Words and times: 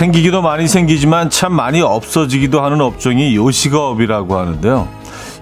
생기기도 0.00 0.40
많이 0.40 0.66
생기지만 0.66 1.28
참 1.28 1.52
많이 1.52 1.82
없어지기도 1.82 2.62
하는 2.62 2.80
업종이 2.80 3.36
요식업이라고 3.36 4.38
하는데요. 4.38 4.88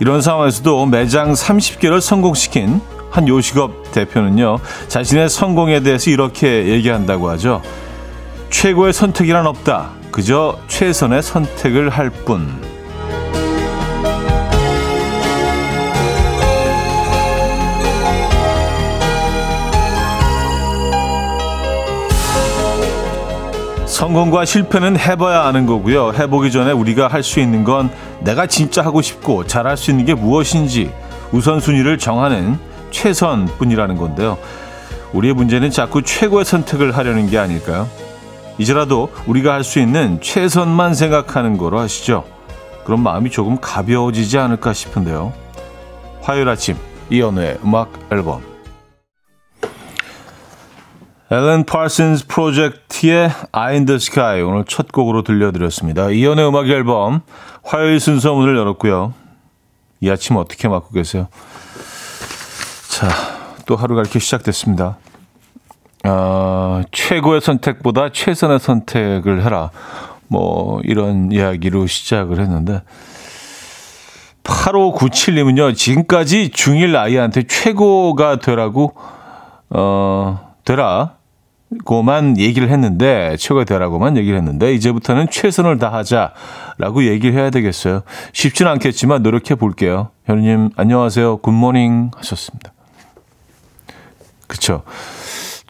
이런 0.00 0.20
상황에서도 0.20 0.84
매장 0.86 1.32
30개를 1.32 2.00
성공시킨 2.00 2.80
한 3.08 3.28
요식업 3.28 3.92
대표는요, 3.92 4.58
자신의 4.88 5.28
성공에 5.28 5.78
대해서 5.84 6.10
이렇게 6.10 6.66
얘기한다고 6.66 7.30
하죠. 7.30 7.62
최고의 8.50 8.92
선택이란 8.92 9.46
없다. 9.46 9.90
그저 10.10 10.58
최선의 10.66 11.22
선택을 11.22 11.90
할 11.90 12.10
뿐. 12.10 12.67
성공과 23.98 24.44
실패는 24.44 24.96
해봐야 24.96 25.42
아는 25.42 25.66
거고요. 25.66 26.12
해보기 26.12 26.52
전에 26.52 26.70
우리가 26.70 27.08
할 27.08 27.24
수 27.24 27.40
있는 27.40 27.64
건 27.64 27.90
내가 28.20 28.46
진짜 28.46 28.80
하고 28.84 29.02
싶고 29.02 29.44
잘할 29.44 29.76
수 29.76 29.90
있는 29.90 30.04
게 30.04 30.14
무엇인지 30.14 30.92
우선순위를 31.32 31.98
정하는 31.98 32.60
최선뿐이라는 32.92 33.96
건데요. 33.96 34.38
우리의 35.12 35.34
문제는 35.34 35.72
자꾸 35.72 36.02
최고의 36.02 36.44
선택을 36.44 36.96
하려는 36.96 37.28
게 37.28 37.38
아닐까요? 37.38 37.88
이제라도 38.58 39.10
우리가 39.26 39.52
할 39.52 39.64
수 39.64 39.80
있는 39.80 40.20
최선만 40.20 40.94
생각하는 40.94 41.58
거로 41.58 41.80
하시죠. 41.80 42.22
그럼 42.84 43.02
마음이 43.02 43.30
조금 43.30 43.58
가벼워지지 43.60 44.38
않을까 44.38 44.74
싶은데요. 44.74 45.32
화요일 46.22 46.48
아침 46.48 46.76
이연우의 47.10 47.58
음악 47.64 47.90
앨범 48.12 48.42
앨런 51.30 51.64
파슨스 51.64 52.26
프로젝트의 52.26 53.30
I 53.52 53.74
in 53.74 53.84
the 53.84 53.96
Sky 53.96 54.40
오늘 54.40 54.64
첫 54.66 54.90
곡으로 54.90 55.22
들려드렸습니다. 55.22 56.10
이연의 56.10 56.48
음악 56.48 56.68
앨범 56.68 57.20
화요일 57.62 58.00
순서 58.00 58.34
문을 58.34 58.56
열었고요. 58.56 59.12
이 60.00 60.10
아침 60.10 60.36
어떻게 60.36 60.68
맞고 60.68 60.90
계세요? 60.90 61.28
자, 62.88 63.08
또 63.66 63.76
하루가 63.76 64.00
이렇게 64.00 64.18
시작됐습니다. 64.18 64.96
어, 66.04 66.80
최고의 66.92 67.42
선택보다 67.42 68.10
최선의 68.10 68.58
선택을 68.58 69.44
해라. 69.44 69.70
뭐 70.28 70.80
이런 70.84 71.30
이야기로 71.30 71.86
시작을 71.86 72.40
했는데 72.40 72.82
8597님은요. 74.44 75.76
지금까지 75.76 76.50
중1 76.54 76.96
아이한테 76.96 77.42
최고가 77.46 78.36
되라고 78.36 78.94
어 79.70 80.54
되라 80.64 81.17
고만 81.84 82.38
얘기를 82.38 82.70
했는데 82.70 83.36
최고가 83.38 83.64
되라고만 83.64 84.16
얘기를 84.16 84.38
했는데 84.38 84.72
이제부터는 84.74 85.28
최선을 85.30 85.78
다하자라고 85.78 87.04
얘기를 87.04 87.34
해야 87.34 87.50
되겠어요. 87.50 88.02
쉽지는 88.32 88.72
않겠지만 88.72 89.22
노력해 89.22 89.54
볼게요. 89.54 90.10
현우님 90.24 90.70
안녕하세요. 90.76 91.38
굿모닝 91.38 92.12
하셨습니다. 92.16 92.72
그쵸. 94.46 94.82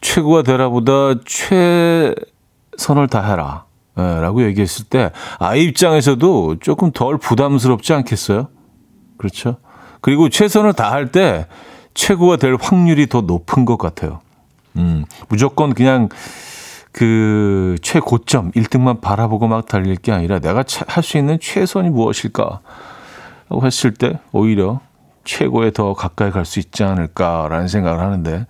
최고가 0.01 0.43
되라보다 0.43 1.15
최선을 1.25 3.07
다해라. 3.09 3.65
네, 3.97 4.21
라고 4.21 4.43
얘기했을 4.45 4.85
때 4.85 5.11
아이 5.39 5.65
입장에서도 5.65 6.59
조금 6.61 6.91
덜 6.93 7.17
부담스럽지 7.17 7.91
않겠어요? 7.91 8.47
그렇죠. 9.17 9.57
그리고 9.99 10.29
최선을 10.29 10.71
다할 10.71 11.11
때 11.11 11.47
최고가 11.93 12.37
될 12.37 12.55
확률이 12.59 13.07
더 13.07 13.19
높은 13.19 13.65
것 13.65 13.77
같아요. 13.77 14.21
음, 14.79 15.05
무조건 15.27 15.73
그냥 15.73 16.09
그 16.91 17.75
최고점 17.81 18.51
1등만 18.51 19.01
바라보고 19.01 19.47
막 19.47 19.67
달릴 19.67 19.95
게 19.95 20.11
아니라 20.11 20.39
내가 20.39 20.63
할 20.87 21.03
수 21.03 21.17
있는 21.17 21.37
최선이 21.39 21.89
무엇일까 21.89 22.61
했을 23.63 23.93
때 23.93 24.19
오히려 24.31 24.79
최고에 25.25 25.71
더 25.71 25.93
가까이 25.93 26.31
갈 26.31 26.45
수 26.45 26.59
있지 26.59 26.83
않을까라는 26.83 27.67
생각을 27.67 27.99
하는데 27.99 28.47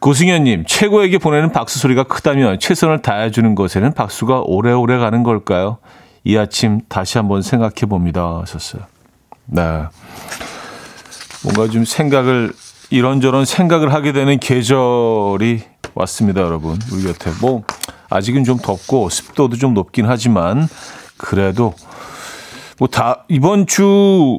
고승현님 0.00 0.64
최고에게 0.66 1.18
보내는 1.18 1.52
박수 1.52 1.78
소리가 1.78 2.04
크다면 2.04 2.58
최선을 2.58 3.02
다해주는 3.02 3.54
것에는 3.54 3.92
박수가 3.94 4.42
오래오래 4.44 4.98
가는 4.98 5.22
걸까요? 5.22 5.78
이 6.24 6.36
아침 6.36 6.80
다시 6.88 7.18
한번 7.18 7.42
생각해 7.42 7.86
봅니다 7.88 8.40
하셨어요. 8.42 8.82
네. 9.46 9.84
뭔가 11.44 11.70
좀 11.72 11.84
생각을 11.84 12.52
이런저런 12.90 13.44
생각을 13.44 13.92
하게 13.92 14.12
되는 14.12 14.38
계절이 14.38 15.62
왔습니다, 15.94 16.40
여러분. 16.40 16.78
우리 16.92 17.02
곁에. 17.02 17.30
뭐, 17.40 17.64
아직은 18.10 18.44
좀 18.44 18.58
덥고 18.58 19.08
습도도 19.08 19.56
좀 19.56 19.74
높긴 19.74 20.06
하지만, 20.06 20.68
그래도, 21.16 21.74
뭐 22.78 22.86
다, 22.88 23.24
이번 23.28 23.66
주, 23.66 24.38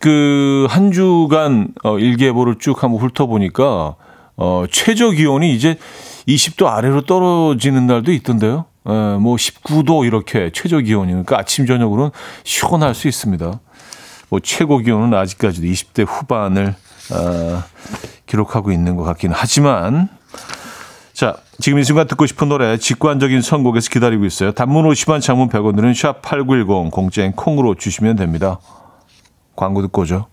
그, 0.00 0.66
한 0.68 0.92
주간, 0.92 1.68
어, 1.84 1.98
일기예보를 1.98 2.56
쭉 2.58 2.82
한번 2.82 3.00
훑어보니까, 3.00 3.94
어, 4.36 4.64
최저 4.70 5.10
기온이 5.10 5.54
이제 5.54 5.78
20도 6.26 6.66
아래로 6.66 7.02
떨어지는 7.02 7.86
날도 7.86 8.12
있던데요. 8.12 8.66
에, 8.86 9.16
뭐 9.18 9.36
19도 9.36 10.06
이렇게 10.06 10.50
최저 10.52 10.78
기온이니까 10.78 11.24
그러니까 11.24 11.38
아침, 11.38 11.66
저녁으로는 11.66 12.10
시원할 12.44 12.94
수 12.94 13.08
있습니다. 13.08 13.60
뭐 14.28 14.40
최고 14.40 14.78
기온은 14.78 15.16
아직까지도 15.16 15.66
20대 15.66 16.06
후반을 16.06 16.74
어, 17.12 17.62
기록하고 18.26 18.72
있는 18.72 18.96
것 18.96 19.04
같긴 19.04 19.32
하지만 19.34 20.08
자 21.12 21.36
지금 21.60 21.78
이 21.78 21.84
순간 21.84 22.06
듣고 22.06 22.26
싶은 22.26 22.48
노래 22.48 22.76
직관적인 22.76 23.42
선곡에서 23.42 23.90
기다리고 23.90 24.24
있어요. 24.24 24.52
단문 24.52 24.84
50원 24.84 25.20
장문 25.20 25.48
100원들은 25.48 25.94
샵 25.94 26.22
8910 26.22 26.92
공짜인 26.92 27.32
콩으로 27.32 27.74
주시면 27.74 28.16
됩니다. 28.16 28.58
광고 29.56 29.82
듣고 29.82 30.02
오죠. 30.02 30.26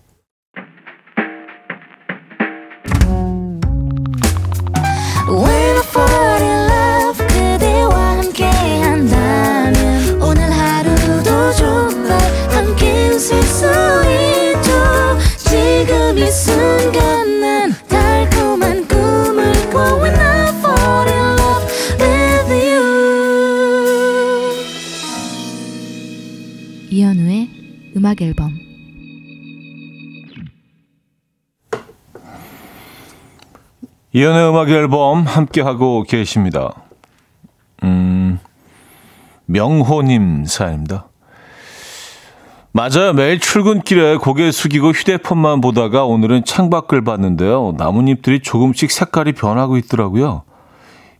이연의 34.16 34.48
음악 34.48 34.70
앨범 34.70 35.24
함께 35.24 35.60
하고 35.60 36.02
계십니다. 36.02 36.72
음, 37.84 38.38
명호님 39.44 40.46
사연입니다. 40.46 41.08
맞아요. 42.72 43.12
매일 43.12 43.38
출근길에 43.38 44.16
고개 44.16 44.50
숙이고 44.50 44.92
휴대폰만 44.92 45.60
보다가 45.60 46.06
오늘은 46.06 46.46
창밖을 46.46 47.04
봤는데요. 47.04 47.74
나뭇잎들이 47.76 48.40
조금씩 48.40 48.90
색깔이 48.90 49.32
변하고 49.32 49.76
있더라고요. 49.76 50.44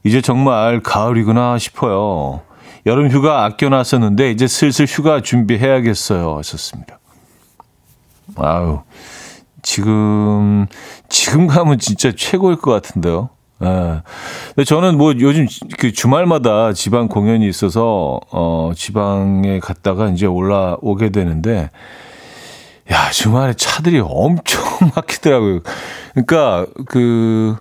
이제 0.02 0.22
정말 0.22 0.80
가을이구나 0.80 1.58
싶어요. 1.58 2.40
여름 2.86 3.10
휴가 3.10 3.44
아껴놨었는데 3.44 4.30
이제 4.30 4.46
슬슬 4.46 4.86
휴가 4.86 5.20
준비해야겠어요. 5.20 6.38
하셨습니다. 6.38 6.98
아유, 8.36 8.80
지금 9.62 10.66
지금 11.08 11.46
가면 11.46 11.78
진짜 11.78 12.12
최고일 12.16 12.56
것 12.56 12.70
같은데요. 12.72 13.30
예. 13.62 14.02
근데 14.54 14.64
저는 14.64 14.98
뭐 14.98 15.14
요즘 15.18 15.46
그 15.78 15.92
주말마다 15.92 16.72
지방 16.72 17.08
공연이 17.08 17.48
있어서 17.48 18.20
어 18.30 18.72
지방에 18.74 19.60
갔다가 19.60 20.08
이제 20.08 20.26
올라오게 20.26 21.10
되는데 21.10 21.70
야 22.90 23.10
주말에 23.10 23.54
차들이 23.54 24.00
엄청 24.00 24.62
막히더라고요. 24.94 25.60
그러니까 26.12 26.66
그 26.86 27.56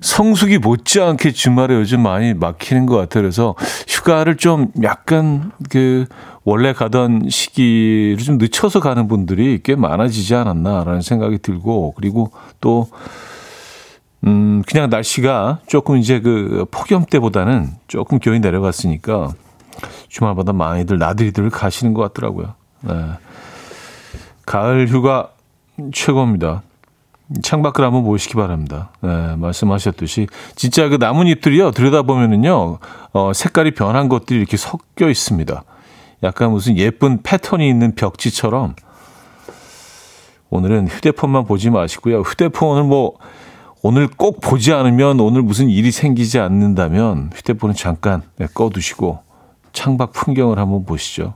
성수기 0.00 0.58
못지않게 0.58 1.32
주말에 1.32 1.74
요즘 1.74 2.02
많이 2.02 2.34
막히는 2.34 2.86
것 2.86 2.96
같아요. 2.96 3.22
그래서 3.22 3.54
휴가를 3.88 4.36
좀 4.36 4.68
약간 4.82 5.52
그 5.70 6.06
원래 6.48 6.72
가던 6.72 7.28
시기를 7.28 8.16
좀 8.24 8.38
늦춰서 8.38 8.80
가는 8.80 9.06
분들이 9.06 9.60
꽤 9.62 9.76
많아지지 9.76 10.34
않았나라는 10.34 11.02
생각이 11.02 11.40
들고 11.40 11.92
그리고 11.94 12.32
또 12.58 12.88
음, 14.24 14.62
그냥 14.66 14.88
날씨가 14.88 15.58
조금 15.66 15.98
이제 15.98 16.20
그 16.20 16.64
폭염 16.70 17.04
때보다는 17.04 17.72
조금 17.86 18.18
기온이 18.18 18.40
내려갔으니까 18.40 19.28
주말마다 20.08 20.54
많이들 20.54 20.96
나들이들 20.96 21.50
가시는 21.50 21.92
것 21.92 22.00
같더라고요. 22.14 22.54
네. 22.80 22.94
가을 24.46 24.88
휴가 24.88 25.28
최고입니다. 25.92 26.62
창밖을 27.42 27.84
한번 27.84 28.04
보시기 28.04 28.36
바랍니다. 28.36 28.88
네, 29.02 29.36
말씀하셨듯이 29.36 30.28
진짜 30.56 30.88
그 30.88 30.96
나뭇잎들이요 30.98 31.72
들여다보면은요 31.72 32.78
어, 33.12 33.32
색깔이 33.34 33.72
변한 33.72 34.08
것들이 34.08 34.38
이렇게 34.38 34.56
섞여 34.56 35.10
있습니다. 35.10 35.62
약간 36.22 36.50
무슨 36.50 36.76
예쁜 36.76 37.22
패턴이 37.22 37.68
있는 37.68 37.94
벽지처럼 37.94 38.74
오늘은 40.50 40.88
휴대폰만 40.88 41.44
보지 41.44 41.70
마시고요. 41.70 42.20
휴대폰을 42.20 42.84
뭐 42.84 43.16
오늘 43.82 44.08
꼭 44.08 44.40
보지 44.40 44.72
않으면 44.72 45.20
오늘 45.20 45.42
무슨 45.42 45.68
일이 45.68 45.92
생기지 45.92 46.40
않는다면 46.40 47.30
휴대폰은 47.34 47.74
잠깐 47.74 48.22
네, 48.36 48.46
꺼두시고 48.52 49.20
창밖 49.72 50.12
풍경을 50.12 50.58
한번 50.58 50.84
보시죠. 50.84 51.34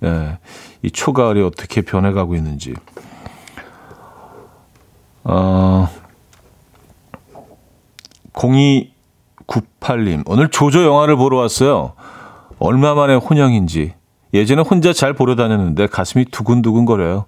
네, 0.00 0.38
이 0.82 0.90
초가을이 0.90 1.42
어떻게 1.42 1.82
변해가고 1.82 2.34
있는지. 2.34 2.74
어, 5.22 5.88
0298님, 8.32 10.22
오늘 10.26 10.48
조조 10.48 10.84
영화를 10.84 11.16
보러 11.16 11.36
왔어요. 11.36 11.92
얼마 12.58 12.94
만에 12.94 13.14
혼영인지. 13.14 13.94
예전에 14.32 14.62
혼자 14.62 14.92
잘 14.92 15.12
보러 15.12 15.34
다녔는데 15.34 15.86
가슴이 15.86 16.26
두근두근 16.26 16.84
거려요. 16.84 17.24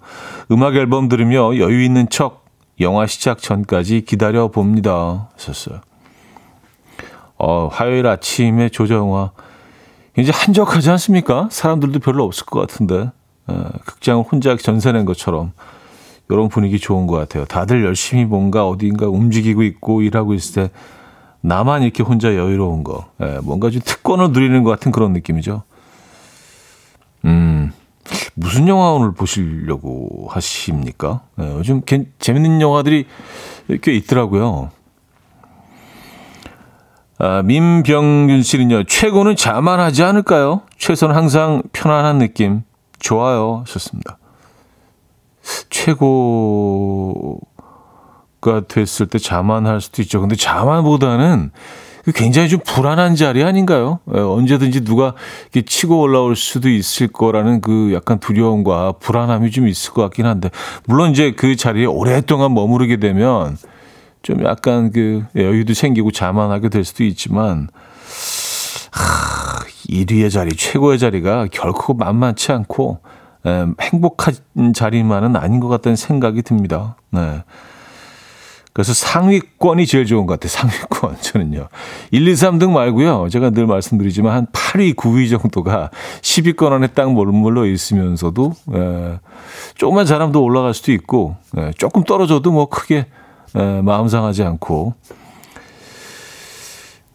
음악 0.51 0.77
앨범 0.77 1.09
들으며 1.09 1.57
여유 1.57 1.83
있는 1.83 2.09
척 2.09 2.45
영화 2.81 3.07
시작 3.07 3.39
전까지 3.39 4.03
기다려 4.03 4.49
봅니다. 4.49 5.29
하셨어요. 5.35 5.81
어, 7.39 7.69
화요일 7.73 8.07
아침에 8.07 8.69
조조 8.69 8.95
영화. 8.95 9.33
이제 10.17 10.31
한적하지 10.33 10.91
않습니까? 10.91 11.49
사람들도 11.51 11.99
별로 12.01 12.25
없을 12.25 12.47
것 12.47 12.61
같은데. 12.61 13.11
어, 13.47 13.65
극장을 13.85 14.25
혼자 14.31 14.57
전세낸 14.57 15.05
것처럼. 15.05 15.53
이런 16.29 16.49
분위기 16.49 16.79
좋은 16.79 17.07
것 17.07 17.17
같아요. 17.17 17.45
다들 17.45 17.85
열심히 17.85 18.25
뭔가 18.25 18.67
어딘가 18.67 19.07
움직이고 19.09 19.63
있고 19.65 20.03
일하고 20.03 20.35
있을 20.35 20.69
때 20.69 20.75
나만 21.41 21.83
이렇게 21.83 22.03
혼자 22.03 22.35
여유로운 22.35 22.85
거. 22.85 23.07
예, 23.21 23.39
뭔가 23.43 23.71
좀 23.71 23.83
특권을 23.85 24.31
누리는 24.31 24.63
것 24.63 24.71
같은 24.71 24.93
그런 24.93 25.13
느낌이죠. 25.13 25.65
음, 27.25 27.73
무슨 28.35 28.69
영화 28.69 28.93
오늘 28.93 29.13
보시려고 29.13 30.29
하십니까? 30.31 31.23
예, 31.41 31.53
요즘 31.55 31.83
개, 31.83 32.05
재밌는 32.19 32.61
영화들이 32.61 33.07
꽤 33.81 33.95
있더라고요. 33.95 34.71
아, 37.19 37.43
민병균 37.43 38.43
씨는요, 38.43 38.85
최고는 38.85 39.37
자만하지 39.37 40.03
않을까요? 40.03 40.63
최소는 40.79 41.15
항상 41.15 41.63
편안한 41.73 42.19
느낌. 42.19 42.63
좋아요. 42.99 43.63
하셨습니다. 43.67 44.19
최고가 45.71 47.39
됐을 48.69 49.07
때 49.07 49.19
자만할 49.19 49.81
수도 49.81 50.03
있죠. 50.03 50.21
근데 50.21 50.35
자만보다는 50.37 51.51
굉장히 52.11 52.49
좀 52.49 52.59
불안한 52.65 53.15
자리 53.15 53.45
아닌가요? 53.45 54.01
예, 54.15 54.19
언제든지 54.19 54.85
누가 54.85 55.15
치고 55.65 56.01
올라올 56.01 56.35
수도 56.35 56.69
있을 56.69 57.07
거라는 57.07 57.61
그 57.61 57.93
약간 57.95 58.19
두려움과 58.19 58.95
불안함이 58.99 59.53
좀 59.53 59.69
있을 59.69 59.93
것 59.93 60.03
같긴 60.03 60.27
한데, 60.27 60.51
물론 60.87 61.13
이제 61.13 61.33
그 61.33 61.55
자리에 61.55 61.85
오랫동안 61.85 62.55
머무르게 62.55 62.97
되면 62.97 63.57
좀 64.23 64.45
약간 64.45 64.91
그 64.91 65.25
여유도 65.37 65.75
생기고 65.75 66.11
자만하게 66.11 66.71
될 66.71 66.85
수도 66.85 67.05
있지만, 67.05 67.69
하, 68.91 69.65
1위의 69.89 70.31
자리, 70.31 70.57
최고의 70.57 70.99
자리가 70.99 71.47
결코 71.53 71.95
만만치 71.95 72.51
않고, 72.51 72.99
에, 73.47 73.67
행복한 73.81 74.35
자리만은 74.75 75.37
아닌 75.37 75.61
것 75.61 75.69
같다는 75.69 75.97
생각이 75.97 76.43
듭니다. 76.43 76.97
네. 77.11 77.43
그래서 78.73 78.95
상위권이 78.95 79.87
제일 79.87 80.07
좋은 80.07 80.27
것 80.27 80.41
같아요. 80.41 80.49
상위권. 80.49 81.17
저는요. 81.21 81.69
1, 82.11 82.27
2, 82.27 82.33
3등 82.33 82.71
말고요. 82.71 83.29
제가 83.29 83.51
늘 83.51 83.67
말씀드리지만 83.67 84.33
한 84.33 84.47
8위, 84.47 84.97
9위 84.97 85.29
정도가 85.31 85.91
10위권 86.23 86.73
안에 86.73 86.89
딱 86.89 87.13
머물러 87.13 87.67
있으면서도 87.67 88.55
에, 88.75 89.19
조금만 89.75 90.07
잘하면 90.07 90.35
올라갈 90.37 90.73
수도 90.73 90.93
있고 90.93 91.37
에, 91.57 91.73
조금 91.77 92.05
떨어져도 92.05 92.51
뭐 92.51 92.67
크게 92.69 93.07
에, 93.55 93.83
마음 93.83 94.09
상하지 94.09 94.43
않고 94.43 94.95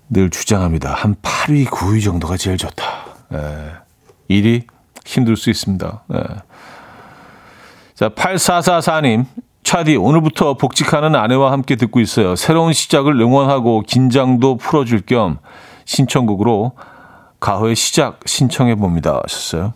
늘 0.10 0.30
주장합니다. 0.30 0.94
한 0.94 1.16
8위, 1.16 1.66
9위 1.66 2.04
정도가 2.04 2.38
제일 2.38 2.58
좋다. 2.58 2.86
에, 3.34 3.72
1위 4.30 4.64
힘들 5.06 5.36
수 5.36 5.50
있습니다. 5.50 6.04
에. 6.14 6.18
자, 7.96 8.10
8444님. 8.10 9.26
차디, 9.68 9.98
오늘부터 9.98 10.54
복직하는 10.54 11.14
아내와 11.14 11.52
함께 11.52 11.76
듣고 11.76 12.00
있어요. 12.00 12.38
새로운 12.38 12.72
시작을 12.72 13.20
응원하고 13.20 13.82
긴장도 13.82 14.56
풀어줄 14.56 15.02
겸 15.02 15.40
신청곡으로 15.84 16.72
가호의 17.42 17.76
시작 17.76 18.22
신청해 18.26 18.76
봅니다. 18.76 19.20
하셨어요. 19.24 19.74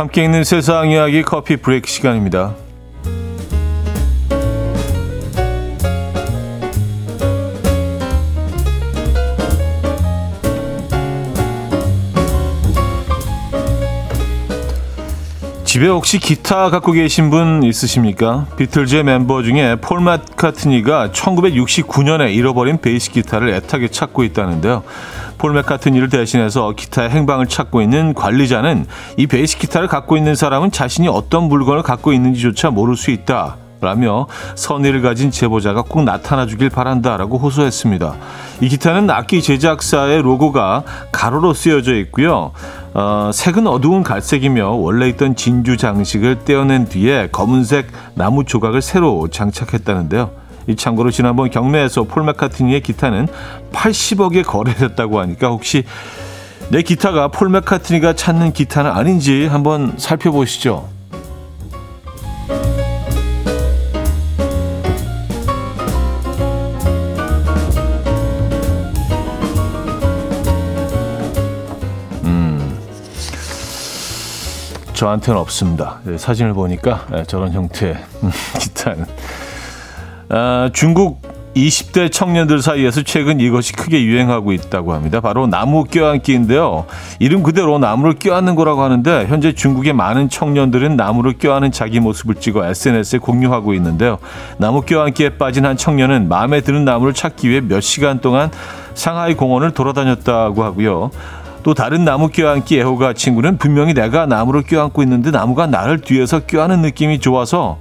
함께 0.00 0.24
있는 0.24 0.44
세상 0.44 0.88
이야기 0.88 1.20
커피 1.20 1.58
브레이크 1.58 1.86
시간입니다. 1.86 2.54
집에 15.66 15.86
혹시 15.86 16.18
기타 16.18 16.70
갖고 16.70 16.92
계신 16.92 17.28
분 17.28 17.62
있으십니까? 17.62 18.46
비틀즈의 18.56 19.04
멤버 19.04 19.42
중에 19.42 19.76
폴 19.82 20.00
마카트니가 20.00 21.10
1969년에 21.10 22.34
잃어버린 22.34 22.78
베이스 22.78 23.10
기타를 23.10 23.50
애타게 23.50 23.88
찾고 23.88 24.24
있다는데요. 24.24 24.82
폴 25.40 25.54
맥카트니를 25.54 26.10
대신해서 26.10 26.74
기타의 26.76 27.08
행방을 27.08 27.46
찾고 27.46 27.80
있는 27.80 28.12
관리자는 28.12 28.84
이 29.16 29.26
베이스 29.26 29.56
기타를 29.56 29.88
갖고 29.88 30.18
있는 30.18 30.34
사람은 30.34 30.70
자신이 30.70 31.08
어떤 31.08 31.44
물건을 31.44 31.82
갖고 31.82 32.12
있는지조차 32.12 32.68
모를 32.68 32.94
수 32.94 33.10
있다. 33.10 33.56
라며 33.80 34.26
선의를 34.56 35.00
가진 35.00 35.30
제보자가 35.30 35.80
꼭 35.80 36.04
나타나 36.04 36.44
주길 36.44 36.68
바란다라고 36.68 37.38
호소했습니다. 37.38 38.14
이 38.60 38.68
기타는 38.68 39.08
악기 39.08 39.40
제작사의 39.40 40.20
로고가 40.20 40.82
가로로 41.10 41.54
쓰여져 41.54 41.94
있고요. 42.00 42.52
어, 42.92 43.30
색은 43.32 43.66
어두운 43.66 44.02
갈색이며 44.02 44.72
원래 44.72 45.08
있던 45.08 45.34
진주 45.34 45.78
장식을 45.78 46.44
떼어낸 46.44 46.90
뒤에 46.90 47.30
검은색 47.32 47.86
나무 48.12 48.44
조각을 48.44 48.82
새로 48.82 49.28
장착했다는데요. 49.28 50.49
이 50.70 50.76
참고로 50.76 51.10
지난번 51.10 51.50
경매에서 51.50 52.04
폴 52.04 52.22
맥카트니의 52.24 52.80
기타는 52.82 53.26
80억에 53.72 54.44
거래됐다고 54.44 55.18
하니까 55.20 55.48
혹시 55.48 55.82
내 56.70 56.82
기타가 56.82 57.26
폴 57.28 57.48
맥카트니가 57.48 58.12
찾는 58.12 58.52
기타는 58.52 58.88
아닌지 58.88 59.46
한번 59.46 59.94
살펴보시죠. 59.98 60.88
음, 72.22 72.78
저한테는 74.92 75.40
없습니다. 75.40 75.98
네, 76.04 76.16
사진을 76.16 76.52
보니까 76.52 77.06
네, 77.10 77.24
저런 77.24 77.52
형태의 77.52 77.96
기타는 78.60 79.06
아, 80.32 80.70
중국 80.72 81.20
20대 81.56 82.12
청년들 82.12 82.62
사이에서 82.62 83.02
최근 83.02 83.40
이것이 83.40 83.72
크게 83.72 84.04
유행하고 84.04 84.52
있다고 84.52 84.92
합니다. 84.92 85.20
바로 85.20 85.48
나무 85.48 85.82
껴안기인데요. 85.82 86.86
이름 87.18 87.42
그대로 87.42 87.80
나무를 87.80 88.14
껴안는 88.14 88.54
거라고 88.54 88.82
하는데 88.82 89.26
현재 89.26 89.52
중국의 89.52 89.92
많은 89.92 90.28
청년들은 90.28 90.94
나무를 90.94 91.32
껴안는 91.32 91.72
자기 91.72 91.98
모습을 91.98 92.36
찍어 92.36 92.64
SNS에 92.64 93.18
공유하고 93.18 93.74
있는데요. 93.74 94.18
나무 94.58 94.82
껴안기에 94.82 95.30
빠진 95.30 95.66
한 95.66 95.76
청년은 95.76 96.28
마음에 96.28 96.60
드는 96.60 96.84
나무를 96.84 97.12
찾기 97.12 97.50
위해 97.50 97.60
몇 97.60 97.80
시간 97.80 98.20
동안 98.20 98.52
상하이 98.94 99.34
공원을 99.34 99.72
돌아다녔다고 99.72 100.62
하고요. 100.62 101.10
또 101.64 101.74
다른 101.74 102.04
나무 102.04 102.28
껴안기 102.28 102.78
애호가 102.78 103.14
친구는 103.14 103.58
분명히 103.58 103.92
내가 103.92 104.26
나무를 104.26 104.62
껴안고 104.62 105.02
있는데 105.02 105.32
나무가 105.32 105.66
나를 105.66 105.98
뒤에서 105.98 106.40
껴안는 106.46 106.82
느낌이 106.82 107.18
좋아서 107.18 107.78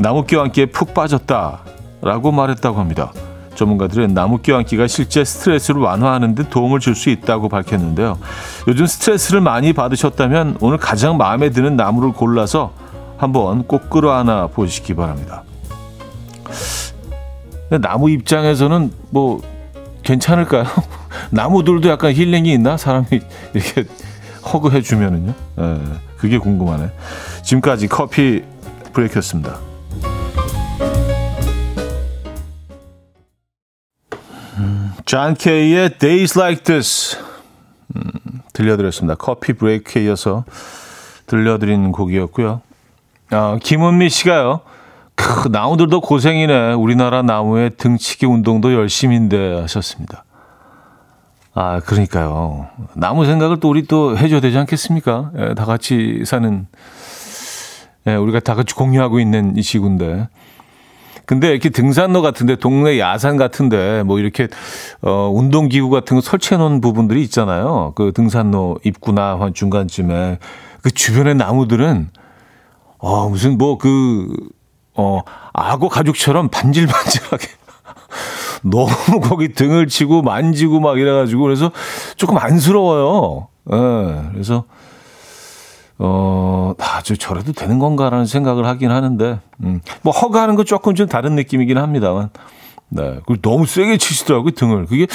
나무 0.00 0.24
껴안기에 0.24 0.66
푹 0.66 0.94
빠졌다라고 0.94 2.32
말했다고 2.32 2.78
합니다. 2.78 3.12
전문가들은 3.56 4.14
나무 4.14 4.38
껴안기가 4.38 4.86
실제 4.86 5.24
스트레스를 5.24 5.80
완화하는 5.80 6.36
데 6.36 6.48
도움을 6.48 6.78
줄 6.78 6.94
수 6.94 7.10
있다고 7.10 7.48
밝혔는데요. 7.48 8.18
요즘 8.68 8.86
스트레스를 8.86 9.40
많이 9.40 9.72
받으셨다면 9.72 10.58
오늘 10.60 10.78
가장 10.78 11.16
마음에 11.16 11.50
드는 11.50 11.74
나무를 11.76 12.12
골라서 12.12 12.72
한번 13.16 13.64
꼭 13.64 13.90
끌어안아 13.90 14.48
보시기 14.48 14.94
바랍니다. 14.94 15.42
나무 17.68 18.10
입장에서는 18.10 18.92
뭐 19.10 19.42
괜찮을까요? 20.04 20.64
나무들도 21.30 21.88
약간 21.88 22.12
힐링이 22.12 22.52
있나? 22.52 22.76
사람이 22.76 23.06
이렇게 23.52 23.84
허그해 24.52 24.80
주면은요. 24.82 25.34
예, 25.60 25.78
그게 26.16 26.38
궁금하네. 26.38 26.90
지금까지 27.42 27.88
커피 27.88 28.44
브레이크였습니다. 28.92 29.58
존 35.08 35.32
케이의 35.32 35.96
Days 35.96 36.38
Like 36.38 36.64
This 36.64 37.16
음, 37.96 38.02
들려드렸습니다. 38.52 39.14
커피 39.14 39.54
브레이크에 39.54 40.04
이어서 40.04 40.44
들려드린 41.26 41.92
곡이었고요. 41.92 42.60
아, 43.30 43.58
김은미 43.58 44.10
씨가요. 44.10 44.60
크, 45.14 45.48
나무들도 45.48 46.02
고생이네. 46.02 46.74
우리나라 46.74 47.22
나무의 47.22 47.70
등치기 47.78 48.26
운동도 48.26 48.74
열심인데 48.74 49.62
하셨습니다. 49.62 50.24
아, 51.54 51.80
그러니까요. 51.80 52.68
나무 52.92 53.24
생각을 53.24 53.60
또 53.60 53.70
우리 53.70 53.86
또 53.86 54.14
해줘야 54.14 54.40
되지 54.40 54.58
않겠습니까? 54.58 55.30
예, 55.38 55.54
다 55.54 55.64
같이 55.64 56.22
사는, 56.26 56.66
예, 58.06 58.14
우리가 58.14 58.40
다 58.40 58.54
같이 58.54 58.74
공유하고 58.74 59.20
있는 59.20 59.56
이 59.56 59.62
지구인데. 59.62 60.28
근데 61.28 61.50
이렇게 61.50 61.68
등산로 61.68 62.22
같은데, 62.22 62.56
동네 62.56 62.98
야산 62.98 63.36
같은데, 63.36 64.02
뭐 64.02 64.18
이렇게, 64.18 64.48
어, 65.02 65.30
운동 65.30 65.68
기구 65.68 65.90
같은 65.90 66.16
거 66.16 66.22
설치해 66.22 66.56
놓은 66.56 66.80
부분들이 66.80 67.20
있잖아요. 67.24 67.92
그 67.96 68.12
등산로 68.14 68.78
입구나 68.82 69.38
중간쯤에. 69.52 70.38
그 70.80 70.90
주변의 70.90 71.34
나무들은, 71.34 72.08
어, 72.96 73.28
무슨 73.28 73.58
뭐 73.58 73.76
그, 73.76 74.26
어, 74.94 75.20
악어 75.52 75.90
가죽처럼 75.90 76.48
반질반질하게 76.48 77.46
너무 78.64 79.20
거기 79.20 79.52
등을 79.52 79.86
치고 79.86 80.22
만지고 80.22 80.80
막 80.80 80.98
이래가지고 80.98 81.42
그래서 81.42 81.70
조금 82.16 82.38
안쓰러워요. 82.38 83.48
예. 83.70 83.76
네, 83.76 84.28
그래서 84.32 84.64
어, 85.98 86.74
아, 86.78 87.02
저 87.02 87.16
저래도 87.16 87.52
되는 87.52 87.78
건가라는 87.78 88.26
생각을 88.26 88.66
하긴 88.66 88.90
하는데, 88.90 89.40
음, 89.64 89.80
뭐 90.02 90.12
허가하는 90.12 90.54
건 90.54 90.64
조금 90.64 90.94
좀 90.94 91.08
다른 91.08 91.34
느낌이긴 91.34 91.76
합니다만, 91.76 92.30
네, 92.88 93.20
그리고 93.26 93.36
너무 93.42 93.66
세게 93.66 93.98
치시더라고요 93.98 94.52
등을. 94.52 94.86
그게 94.86 95.06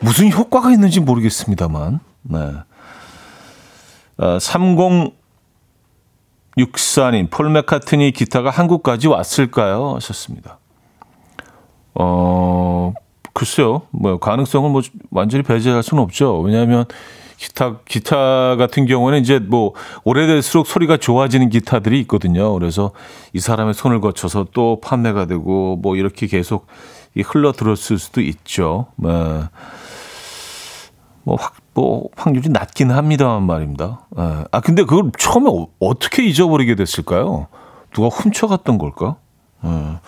무슨 0.00 0.30
효과가 0.32 0.72
있는지 0.72 1.00
모르겠습니다만, 1.00 2.00
네. 2.22 2.38
어, 4.18 4.38
30 4.38 5.12
육사님, 6.58 7.28
폴 7.30 7.50
맥카트니 7.50 8.12
기타가 8.12 8.50
한국까지 8.50 9.08
왔을까요? 9.08 9.94
하셨습니다. 9.96 10.58
어, 11.94 12.92
글쎄요. 13.32 13.82
뭐, 13.90 14.18
가능성을 14.18 14.70
뭐, 14.70 14.82
완전히 15.10 15.42
배제할 15.42 15.82
수는 15.82 16.02
없죠. 16.02 16.40
왜냐하면, 16.40 16.84
기타, 17.42 17.78
기타 17.86 18.54
같은 18.54 18.86
경우는 18.86 19.20
이제 19.20 19.40
뭐, 19.40 19.74
오래될수록 20.04 20.68
소리가 20.68 20.96
좋아지는 20.98 21.48
기타들이 21.50 21.98
있거든요. 22.02 22.52
그래서 22.52 22.92
이 23.32 23.40
사람의 23.40 23.74
손을 23.74 24.00
거쳐서 24.00 24.46
또 24.52 24.80
판매가 24.80 25.26
되고, 25.26 25.76
뭐, 25.82 25.96
이렇게 25.96 26.28
계속 26.28 26.68
흘러 27.16 27.50
들었을 27.50 27.98
수도 27.98 28.20
있죠. 28.20 28.86
네. 28.94 29.08
뭐, 31.24 31.36
확, 31.36 31.56
뭐 31.74 32.10
확률이 32.16 32.48
낮긴 32.48 32.92
합니다만 32.92 33.42
말입니다. 33.44 34.06
예. 34.18 34.44
아 34.50 34.60
근데 34.60 34.84
그걸 34.84 35.10
처음에 35.18 35.48
어, 35.48 35.98
떻게 35.98 36.22
잊어버리게 36.24 36.74
됐을까요? 36.74 37.46
누가 37.94 38.08
훔쳐갔던 38.08 38.76
걸까? 38.76 39.16
예. 39.64 39.98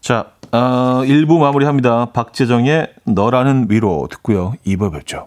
자, 0.00 0.26
어, 0.52 1.02
1부 1.04 1.38
마무리합니다. 1.38 2.12
박재정의 2.12 2.92
너라는 3.04 3.66
위로 3.68 4.06
듣고요. 4.10 4.52
2부 4.64 4.92
뵙죠. 4.92 5.26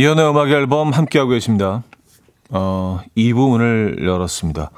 이현우의 0.00 0.30
음악 0.30 0.48
앨범 0.48 0.92
함께하고 0.92 1.32
계십니다. 1.32 1.82
어, 2.48 3.00
2부 3.18 3.50
문을 3.50 3.98
열었습니다. 4.02 4.70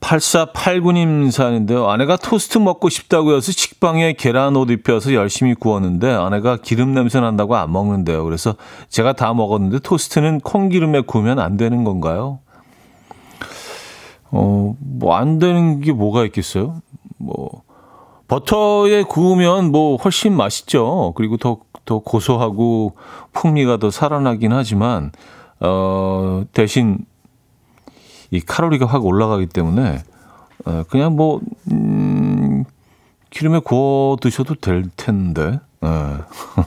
8489님 0.00 1.30
사는데요. 1.30 1.88
아내가 1.88 2.18
토스트 2.18 2.58
먹고 2.58 2.90
싶다고 2.90 3.34
해서 3.34 3.52
식빵에 3.52 4.12
계란 4.12 4.56
옷 4.56 4.68
입혀서 4.70 5.14
열심히 5.14 5.54
구웠는데 5.54 6.12
아내가 6.12 6.58
기름 6.58 6.92
냄새 6.92 7.18
난다고 7.18 7.56
안 7.56 7.72
먹는데요. 7.72 8.24
그래서 8.24 8.56
제가 8.90 9.14
다 9.14 9.32
먹었는데 9.32 9.78
토스트는 9.78 10.40
콩기름에 10.40 11.00
구우면 11.06 11.38
안 11.38 11.56
되는 11.56 11.82
건가요? 11.82 12.40
어, 14.32 14.74
뭐 14.78 15.16
안 15.16 15.38
되는 15.38 15.80
게 15.80 15.92
뭐가 15.92 16.26
있겠어요? 16.26 16.82
뭐 17.16 17.62
버터에 18.28 19.02
구우면 19.04 19.70
뭐 19.70 19.96
훨씬 19.96 20.36
맛있죠. 20.36 21.12
그리고 21.16 21.36
더, 21.36 21.58
더 21.84 21.98
고소하고 22.00 22.96
풍미가 23.32 23.76
더 23.78 23.90
살아나긴 23.90 24.52
하지만, 24.52 25.12
어, 25.60 26.44
대신 26.52 26.98
이 28.30 28.40
칼로리가 28.40 28.86
확 28.86 29.04
올라가기 29.04 29.46
때문에, 29.46 30.02
어, 30.64 30.82
그냥 30.88 31.14
뭐, 31.14 31.40
음, 31.70 32.64
기름에 33.30 33.60
구워 33.60 34.16
드셔도 34.20 34.54
될 34.54 34.84
텐데, 34.96 35.60
어. 35.80 36.18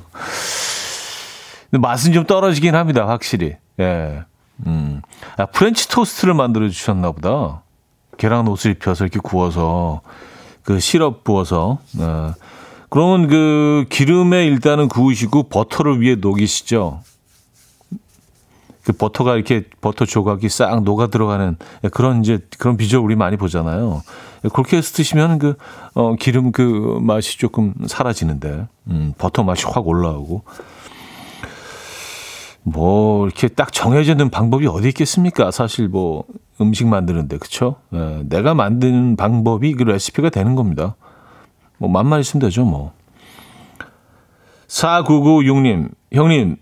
근데 1.69 1.81
맛은 1.81 2.13
좀 2.13 2.25
떨어지긴 2.25 2.75
합니다, 2.75 3.07
확실히. 3.07 3.55
예. 3.79 4.23
음. 4.65 5.01
아, 5.37 5.45
프렌치 5.45 5.87
토스트를 5.87 6.33
만들어 6.33 6.67
주셨나 6.69 7.11
보다. 7.11 7.61
계란 8.17 8.47
옷을 8.47 8.71
입혀서 8.71 9.05
이렇게 9.05 9.19
구워서 9.19 10.01
그 10.69 10.79
시럽 10.79 11.23
부어서 11.23 11.79
어, 11.97 12.33
그러면 12.89 13.27
그 13.27 13.85
기름에 13.89 14.45
일단은 14.45 14.87
구우시고 14.87 15.49
버터를 15.49 15.99
위에 15.99 16.13
녹이시죠. 16.13 17.01
그 18.83 18.93
버터가 18.93 19.33
이렇게 19.33 19.63
버터 19.81 20.05
조각이 20.05 20.47
싹 20.47 20.83
녹아 20.83 21.07
들어가는 21.07 21.57
그런 21.91 22.21
이제 22.21 22.37
그런 22.59 22.77
비주얼 22.77 23.03
우리 23.03 23.15
많이 23.15 23.35
보잖아요. 23.35 24.03
그렇게 24.53 24.77
해서 24.77 24.93
드시면 24.93 25.39
그 25.39 25.55
어, 25.95 26.13
기름 26.13 26.51
그 26.51 26.99
맛이 27.01 27.39
조금 27.39 27.73
사라지는데 27.87 28.67
음, 28.89 29.13
버터 29.17 29.41
맛이 29.41 29.65
확 29.65 29.87
올라오고 29.87 30.43
뭐 32.61 33.25
이렇게 33.25 33.47
딱 33.47 33.73
정해지는 33.73 34.29
방법이 34.29 34.67
어디 34.67 34.89
있겠습니까? 34.89 35.49
사실 35.49 35.87
뭐 35.87 36.25
음식 36.61 36.87
만드는데 36.87 37.37
그쵸? 37.37 37.75
예, 37.93 38.23
내가 38.25 38.53
만드는 38.53 39.15
방법이 39.15 39.73
그 39.73 39.83
레시피가 39.83 40.29
되는 40.29 40.55
겁니다. 40.55 40.95
뭐 41.77 41.89
맛만 41.89 42.19
있으면 42.19 42.41
되죠 42.41 42.65
뭐. 42.65 42.93
4996님 44.67 45.89
형님 46.11 46.57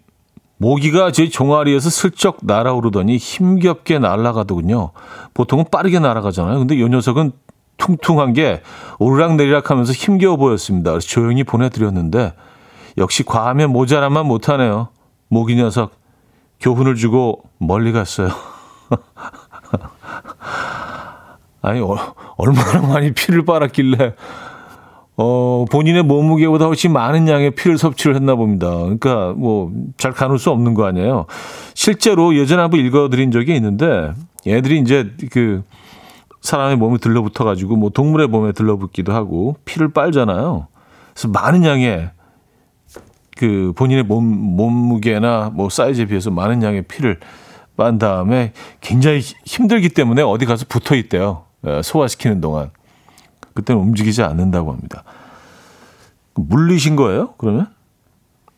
모기가 0.57 1.11
제 1.11 1.29
종아리에서 1.29 1.89
슬쩍 1.89 2.39
날아오르더니 2.41 3.17
힘겹게 3.17 3.99
날아가더군요. 3.99 4.91
보통은 5.33 5.65
빠르게 5.71 5.99
날아가잖아요. 5.99 6.59
근데 6.59 6.75
이 6.75 6.83
녀석은 6.83 7.31
퉁퉁한 7.77 8.33
게 8.33 8.61
오르락내리락 8.99 9.69
하면서 9.69 9.93
힘겨워 9.93 10.35
보였습니다. 10.37 10.91
그래서 10.91 11.07
조용히 11.07 11.43
보내드렸는데 11.43 12.33
역시 12.97 13.23
과하면 13.23 13.71
모자란만 13.71 14.25
못하네요. 14.25 14.89
모기 15.29 15.55
녀석 15.55 15.91
교훈을 16.59 16.95
주고 16.95 17.43
멀리 17.59 17.91
갔어요. 17.91 18.29
아니 21.61 21.79
어, 21.81 21.95
얼마나 22.37 22.81
많이 22.81 23.11
피를 23.13 23.43
빨았길래 23.45 24.13
어, 25.17 25.65
본인의 25.71 26.03
몸무게보다 26.03 26.65
훨씬 26.65 26.93
많은 26.93 27.27
양의 27.27 27.51
피를 27.51 27.77
섭취를 27.77 28.15
했나 28.15 28.35
봅니다. 28.35 28.69
그러니까 28.69 29.33
뭐 29.35 29.71
잘 29.97 30.11
가눌 30.11 30.37
수 30.37 30.51
없는 30.51 30.75
거 30.75 30.85
아니에요. 30.85 31.25
실제로 31.73 32.35
예전에 32.35 32.61
한번 32.61 32.79
읽어드린 32.81 33.31
적이 33.31 33.55
있는데 33.55 34.13
얘들이 34.45 34.79
이제 34.79 35.11
그 35.31 35.63
사람의 36.41 36.77
몸에 36.77 36.97
들러붙어 36.99 37.43
가지고 37.43 37.75
뭐 37.75 37.89
동물의 37.89 38.27
몸에 38.27 38.51
들러붙기도 38.51 39.11
하고 39.11 39.57
피를 39.65 39.91
빨잖아요. 39.91 40.67
그래서 41.13 41.27
많은 41.29 41.65
양의 41.65 42.11
그 43.35 43.73
본인의 43.75 44.03
몸 44.03 44.23
몸무게나 44.25 45.51
뭐 45.53 45.69
사이즈에 45.69 46.05
비해서 46.05 46.29
많은 46.31 46.61
양의 46.61 46.83
피를 46.83 47.19
빤 47.77 47.99
다음에 47.99 48.53
굉장히 48.81 49.19
힘들기 49.19 49.89
때문에 49.89 50.23
어디 50.23 50.45
가서 50.45 50.65
붙어 50.67 50.95
있대요. 50.95 51.45
예, 51.65 51.81
소화시키는 51.81 52.41
동안. 52.41 52.71
그때는 53.53 53.81
움직이지 53.81 54.23
않는다고 54.23 54.73
합니다. 54.73 55.03
물리신 56.33 56.95
거예요? 56.95 57.33
그러면? 57.37 57.73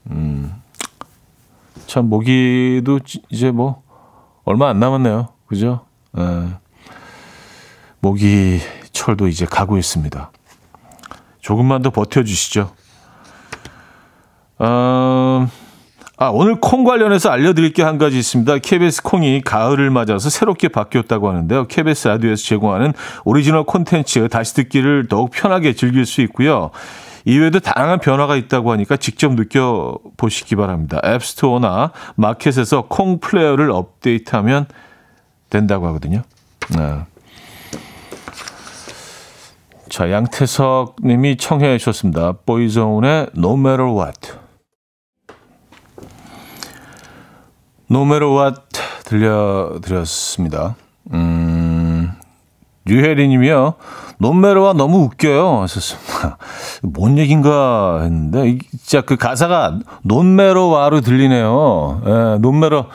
음. 0.10 0.54
참 1.86 2.10
모기도 2.10 3.00
이제 3.30 3.52
뭐 3.52 3.84
얼마 4.46 4.70
안 4.70 4.80
남았네요. 4.80 5.30
그죠? 5.48 5.86
예. 6.18 6.48
모기 8.00 8.60
철도 8.92 9.28
이제 9.28 9.46
가고 9.46 9.78
있습니다. 9.78 10.32
조금만 11.40 11.82
더 11.82 11.90
버텨 11.90 12.24
주시죠. 12.24 12.72
어, 14.60 15.48
아, 16.22 16.28
오늘 16.30 16.56
콩 16.60 16.84
관련해서 16.84 17.30
알려드릴 17.30 17.72
게 17.72 17.82
한 17.82 17.98
가지 17.98 18.20
있습니다. 18.20 18.58
KBS 18.58 19.04
콩이 19.04 19.42
가을을 19.42 19.90
맞아서 19.90 20.30
새롭게 20.30 20.68
바뀌었다고 20.68 21.30
하는데요. 21.30 21.68
KBS 21.68 22.10
라디오에서 22.10 22.44
제공하는 22.44 22.94
오리지널 23.24 23.64
콘텐츠 23.64 24.28
다시 24.28 24.54
듣기를 24.54 25.08
더욱 25.08 25.32
편하게 25.32 25.74
즐길 25.74 26.06
수 26.06 26.22
있고요. 26.22 26.72
이외에도 27.24 27.60
다양한 27.62 28.00
변화가 28.00 28.36
있다고 28.36 28.72
하니까 28.74 28.98
직접 28.98 29.34
느껴보시기 29.34 30.58
바랍니다. 30.58 31.00
앱스토어나 31.06 31.94
마켓에서 32.16 32.86
콩 32.90 33.20
플레이어를 33.20 33.72
업데이트하면 33.72 34.66
된다고 35.50 35.88
하거든요. 35.88 36.22
네. 36.78 37.00
자, 39.90 40.12
양태석 40.12 40.98
님이 41.04 41.38
청해 41.38 41.78
주셨습니다. 41.78 42.34
보이존의 42.46 43.28
No 43.38 43.54
Matter 43.54 43.90
What. 43.90 44.39
Matter 47.92 48.30
What 48.32 48.62
들려드렸습니다. 49.06 50.76
음, 51.14 52.12
유혜리 52.88 53.28
님이요. 53.28 53.74
논메로와 54.20 54.74
너무 54.74 55.00
웃겨요. 55.00 55.62
하셨습니다. 55.62 56.38
뭔 56.84 57.18
얘긴가 57.18 58.02
했는데, 58.04 58.60
진짜 58.78 59.02
그 59.02 59.16
가사가 59.16 59.80
논메로와로 60.04 61.02
들리네요. 61.02 62.02
예, 62.06 62.38
논메로, 62.40 62.86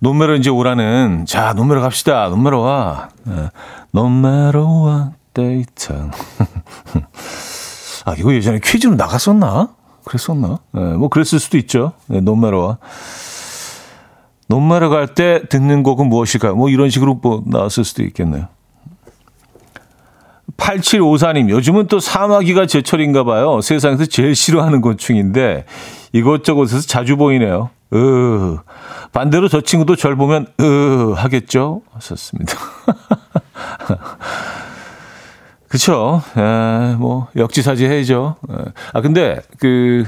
논메로 0.00 0.36
이제 0.36 0.50
오라는, 0.50 1.26
자, 1.26 1.52
논메로 1.52 1.80
갑시다. 1.80 2.28
논메로와. 2.28 3.08
예, 3.28 3.50
논메로와 3.92 5.12
데이트. 5.34 5.92
아, 8.04 8.14
이거 8.18 8.34
예전에 8.34 8.58
퀴즈로 8.62 8.96
나갔었나? 8.96 9.68
그랬었나? 10.04 10.58
예, 10.76 10.80
뭐 10.80 11.08
그랬을 11.08 11.38
수도 11.38 11.58
있죠. 11.58 11.92
예, 12.10 12.20
논메로와. 12.20 12.78
논메로 14.52 14.90
갈때 14.90 15.44
듣는 15.48 15.82
곡은 15.82 16.08
무엇일까요? 16.08 16.54
뭐 16.54 16.68
이런 16.68 16.90
식으로 16.90 17.14
뭐 17.22 17.42
나왔을 17.46 17.84
수도 17.84 18.02
있겠네요. 18.02 18.48
8754님, 20.58 21.48
요즘은 21.48 21.86
또 21.86 21.98
사마귀가 21.98 22.66
제철인가 22.66 23.24
봐요. 23.24 23.62
세상에서 23.62 24.04
제일 24.04 24.34
싫어하는 24.34 24.82
곤충인데 24.82 25.64
이것저것에서 26.12 26.86
자주 26.86 27.16
보이네요. 27.16 27.70
으, 27.94 28.58
반대로 29.12 29.48
저 29.48 29.62
친구도 29.62 29.96
절 29.96 30.16
보면 30.16 30.46
으 30.60 31.14
하겠죠? 31.16 31.80
하셨습니다. 31.94 32.54
그쵸. 35.68 36.20
에, 36.36 36.94
뭐, 36.96 37.28
역지사지 37.34 37.86
해야죠. 37.86 38.36
에. 38.50 38.54
아, 38.92 39.00
근데, 39.00 39.40
그, 39.58 40.04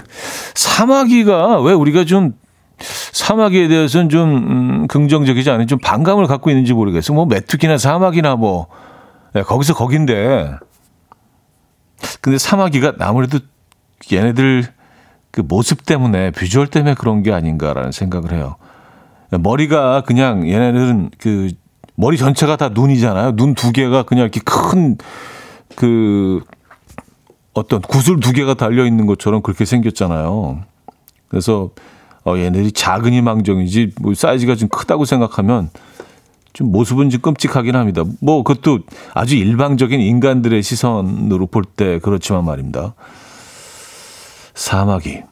사마귀가 0.55 1.63
왜 1.63 1.73
우리가 1.73 2.05
좀, 2.05 2.35
사마귀에 2.81 3.69
대해서는 3.69 4.09
좀, 4.09 4.37
음, 4.37 4.87
긍정적이지 4.89 5.51
않은 5.51 5.67
좀 5.67 5.79
반감을 5.79 6.27
갖고 6.27 6.51
있는지 6.51 6.73
모르겠어. 6.73 7.13
뭐, 7.13 7.27
메뚜기나 7.27 7.79
사마귀나 7.79 8.37
뭐, 8.37 8.67
네, 9.33 9.43
거기서 9.43 9.75
거긴데. 9.75 10.53
근데 12.21 12.39
사마귀가 12.39 12.95
아무래도 13.01 13.39
얘네들 14.13 14.65
그 15.31 15.41
모습 15.41 15.87
때문에 15.87 16.31
비주얼 16.33 16.67
때문에 16.67 16.95
그런 16.95 17.23
게 17.23 17.33
아닌가라는 17.33 17.93
생각을 17.93 18.33
해요. 18.33 18.57
머리가 19.31 20.03
그냥 20.03 20.49
얘네들은 20.49 21.11
그 21.19 21.51
머리 21.97 22.19
전체가 22.19 22.57
다 22.57 22.69
눈이잖아요. 22.69 23.33
눈 23.37 23.55
두 23.55 23.73
개가 23.73 24.03
그냥 24.05 24.25
이렇게 24.25 24.41
큰 24.41 24.97
그 25.75 26.41
어떤 27.53 27.81
구슬 27.81 28.19
두 28.21 28.33
개가 28.33 28.55
달려 28.55 28.87
있는 28.87 29.07
것처럼 29.07 29.43
그렇게 29.43 29.65
생겼잖아요. 29.65 30.63
그래서 31.29 31.71
어 32.27 32.37
얘네들이 32.37 32.73
작은이 32.73 33.21
망정이지 33.23 33.93
뭐 34.01 34.15
사이즈가 34.15 34.55
좀 34.57 34.69
크다고 34.69 35.05
생각하면 35.05 35.71
좀 36.53 36.71
모습은 36.73 37.11
좀 37.11 37.21
끔찍하긴 37.21 37.75
합니다. 37.77 38.05
뭐 38.21 38.43
그것도 38.43 38.81
아주 39.15 39.37
일방적인 39.37 40.01
인간들의 40.01 40.63
시선으로 40.63 41.47
볼 41.47 41.65
때 41.65 41.99
그렇지만 41.99 42.45
말입니다. 42.45 42.95
사마귀. 44.55 45.23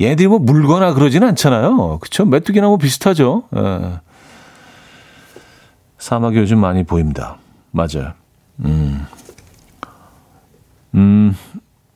얘네들이 0.00 0.28
뭐 0.28 0.38
물거나 0.38 0.94
그러지는 0.94 1.26
않잖아요. 1.28 1.98
그쵸? 2.00 2.24
메뚜기나 2.24 2.68
뭐 2.68 2.78
비슷하죠. 2.78 3.42
예. 3.56 3.98
사마귀 5.98 6.38
요즘 6.38 6.60
많이 6.60 6.84
보입니다. 6.84 7.36
맞아요. 7.72 8.12
음. 8.64 9.04
음. 10.94 11.34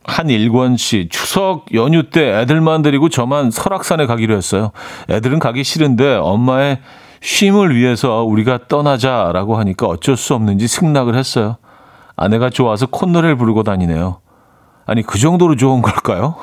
한일권 0.05 0.77
씨, 0.77 1.09
추석 1.11 1.67
연휴 1.75 2.11
때 2.11 2.41
애들만 2.41 2.83
데리고 2.83 3.09
저만 3.09 3.51
설악산에 3.51 4.07
가기로 4.07 4.37
했어요. 4.37 4.73
애들은 5.09 5.39
가기 5.39 5.65
싫은데 5.65 6.17
엄마의 6.17 6.81
쉼을 7.21 7.77
위해서 7.77 8.25
우리가 8.25 8.67
떠나자라고 8.67 9.57
하니까 9.57 9.87
어쩔 9.87 10.17
수 10.17 10.35
없는지 10.35 10.67
승낙을 10.67 11.17
했어요. 11.17 11.57
아내가 12.17 12.51
좋아서 12.51 12.87
콧노래를 12.87 13.37
부르고 13.37 13.63
다니네요. 13.63 14.21
아니, 14.87 15.03
그 15.03 15.19
정도로 15.19 15.57
좋은 15.57 15.83
걸까요? 15.83 16.37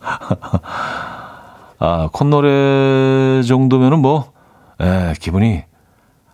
아, 1.78 2.08
콧노래 2.12 3.42
정도면은 3.42 4.00
뭐, 4.00 4.32
예, 4.82 5.14
기분이 5.18 5.64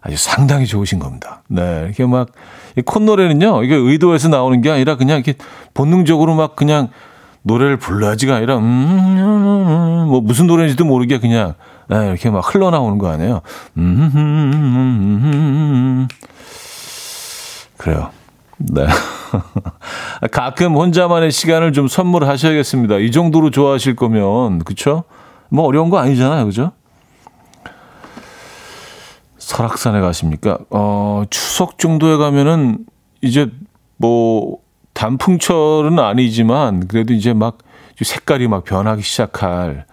아주 0.01 0.17
상당히 0.17 0.67
좋으신 0.67 0.99
겁니다. 0.99 1.43
네, 1.49 1.83
이렇게 1.85 2.05
막, 2.07 2.29
이 2.77 2.83
콧노래는요, 2.83 3.65
이게 3.65 3.75
의도해서 3.75 4.29
나오는 4.29 4.61
게 4.61 4.71
아니라 4.71 4.97
그냥 4.97 5.17
이렇게 5.19 5.35
본능적으로 5.75 6.35
막 6.35 6.57
그냥 6.57 6.89
노래를 7.43 7.79
불러야지가 7.79 8.37
아니라, 8.37 8.59
음, 8.59 8.63
음, 8.63 9.67
음, 9.67 10.09
뭐 10.09 10.21
무슨 10.21 10.47
노래인지도 10.47 10.85
모르게 10.85 11.19
그냥 11.19 11.55
네, 11.89 12.07
이렇게 12.07 12.31
막 12.31 12.55
흘러나오는 12.55 12.99
거 12.99 13.09
아니에요. 13.09 13.41
음, 13.77 14.11
음, 14.15 15.21
음, 15.25 16.09
그래요. 17.77 18.11
네. 18.59 18.87
가끔 20.31 20.75
혼자만의 20.75 21.33
시간을 21.33 21.73
좀 21.73 21.89
선물하셔야겠습니다. 21.89 22.99
이 22.99 23.11
정도로 23.11 23.51
좋아하실 23.51 23.97
거면, 23.97 24.61
그쵸? 24.61 25.05
뭐 25.49 25.65
어려운 25.65 25.91
거 25.91 25.99
아니잖아요. 25.99 26.45
그죠? 26.45 26.73
설악산에 29.51 30.01
가십니까? 30.01 30.59
어, 30.71 31.25
추석 31.29 31.79
정도에 31.79 32.17
가면은 32.17 32.87
이제 33.21 33.51
뭐 33.97 34.59
단풍철은 34.95 35.99
아니지만 35.99 36.87
그래도 36.87 37.13
이제 37.13 37.33
막 37.33 37.59
색깔이 38.01 38.47
막 38.47 38.65
변하기 38.65 39.03
시작할 39.03 39.87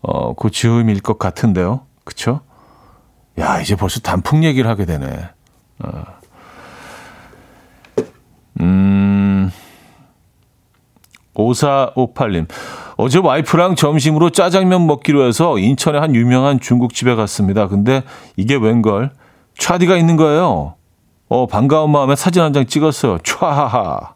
어, 0.00 0.34
그 0.34 0.50
즈음일 0.50 1.00
것 1.02 1.18
같은데요. 1.18 1.82
그쵸? 2.04 2.40
야, 3.38 3.60
이제 3.60 3.76
벌써 3.76 4.00
단풍 4.00 4.42
얘기를 4.42 4.68
하게 4.70 4.86
되네. 4.86 5.28
어. 5.80 6.04
음, 8.60 9.52
5458님. 11.34 12.48
어제 13.00 13.20
와이프랑 13.20 13.76
점심으로 13.76 14.30
짜장면 14.30 14.86
먹기로 14.88 15.24
해서 15.24 15.56
인천의 15.56 16.00
한 16.00 16.14
유명한 16.16 16.58
중국집에 16.58 17.14
갔습니다. 17.14 17.68
근데 17.68 18.02
이게 18.36 18.56
웬걸? 18.56 19.12
차디가 19.56 19.96
있는 19.96 20.16
거예요. 20.16 20.74
어, 21.28 21.46
반가운 21.46 21.92
마음에 21.92 22.16
사진 22.16 22.42
한 22.42 22.52
장 22.52 22.66
찍었어요. 22.66 23.18
촤하하. 23.18 24.14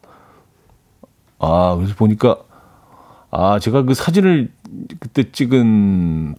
아, 1.39 1.75
그래서 1.77 1.95
보니까, 1.95 2.37
아, 3.31 3.57
제가 3.59 3.83
그 3.83 3.93
사진을 3.93 4.51
그때 4.99 5.31
찍은 5.31 6.35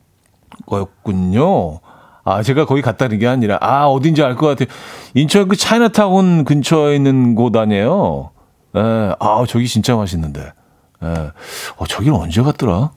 거였군요. 0.66 1.80
아, 2.24 2.42
제가 2.42 2.66
거기 2.66 2.82
갔다는 2.82 3.18
게 3.18 3.26
아니라, 3.26 3.56
아, 3.62 3.86
어딘지 3.86 4.22
알 4.22 4.36
것 4.36 4.46
같아요. 4.48 4.68
인천 5.14 5.48
그 5.48 5.56
차이나타운 5.56 6.44
근처에 6.44 6.94
있는 6.96 7.34
곳 7.34 7.56
아니에요? 7.56 8.30
예, 8.76 9.14
아, 9.18 9.44
저기 9.48 9.66
진짜 9.66 9.96
맛있는데. 9.96 10.52
예, 11.04 11.32
어, 11.76 11.86
저기는 11.86 12.16
언제 12.18 12.42
갔더라? 12.42 12.90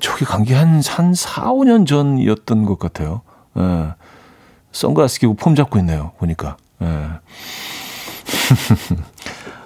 저기 0.00 0.24
간게 0.24 0.54
한, 0.54 0.80
한 0.86 1.14
4, 1.14 1.52
5년 1.52 1.86
전이었던 1.86 2.64
것 2.64 2.78
같아요. 2.78 3.22
예, 3.58 3.94
선글라스 4.72 5.20
끼고 5.20 5.34
폼 5.34 5.54
잡고 5.54 5.78
있네요. 5.80 6.12
보니까. 6.18 6.56
예. 6.82 6.86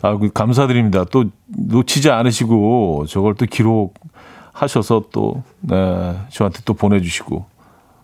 아, 0.03 0.17
그 0.17 0.31
감사드립니다. 0.33 1.05
또 1.05 1.27
놓치지 1.47 2.11
않으시고 2.11 3.07
저걸 3.09 3.35
또 3.37 3.47
기록하셔서 3.47 5.05
또 5.13 5.43
네, 5.61 6.19
저한테 6.31 6.61
또 6.65 6.75
보내주시고 6.75 7.47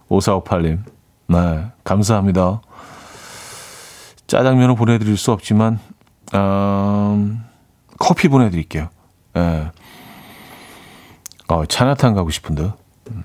5458님 0.09 0.79
네, 1.27 1.67
감사합니다. 1.83 2.61
짜장면을 4.29 4.77
보내드릴 4.77 5.17
수 5.17 5.33
없지만 5.33 5.81
음, 6.35 7.45
커피 7.99 8.29
보내드릴게요. 8.29 8.91
네. 9.39 9.71
어, 11.49 11.65
차나탄 11.67 12.15
가고 12.15 12.31
싶은데. 12.31 12.73
음. 13.11 13.25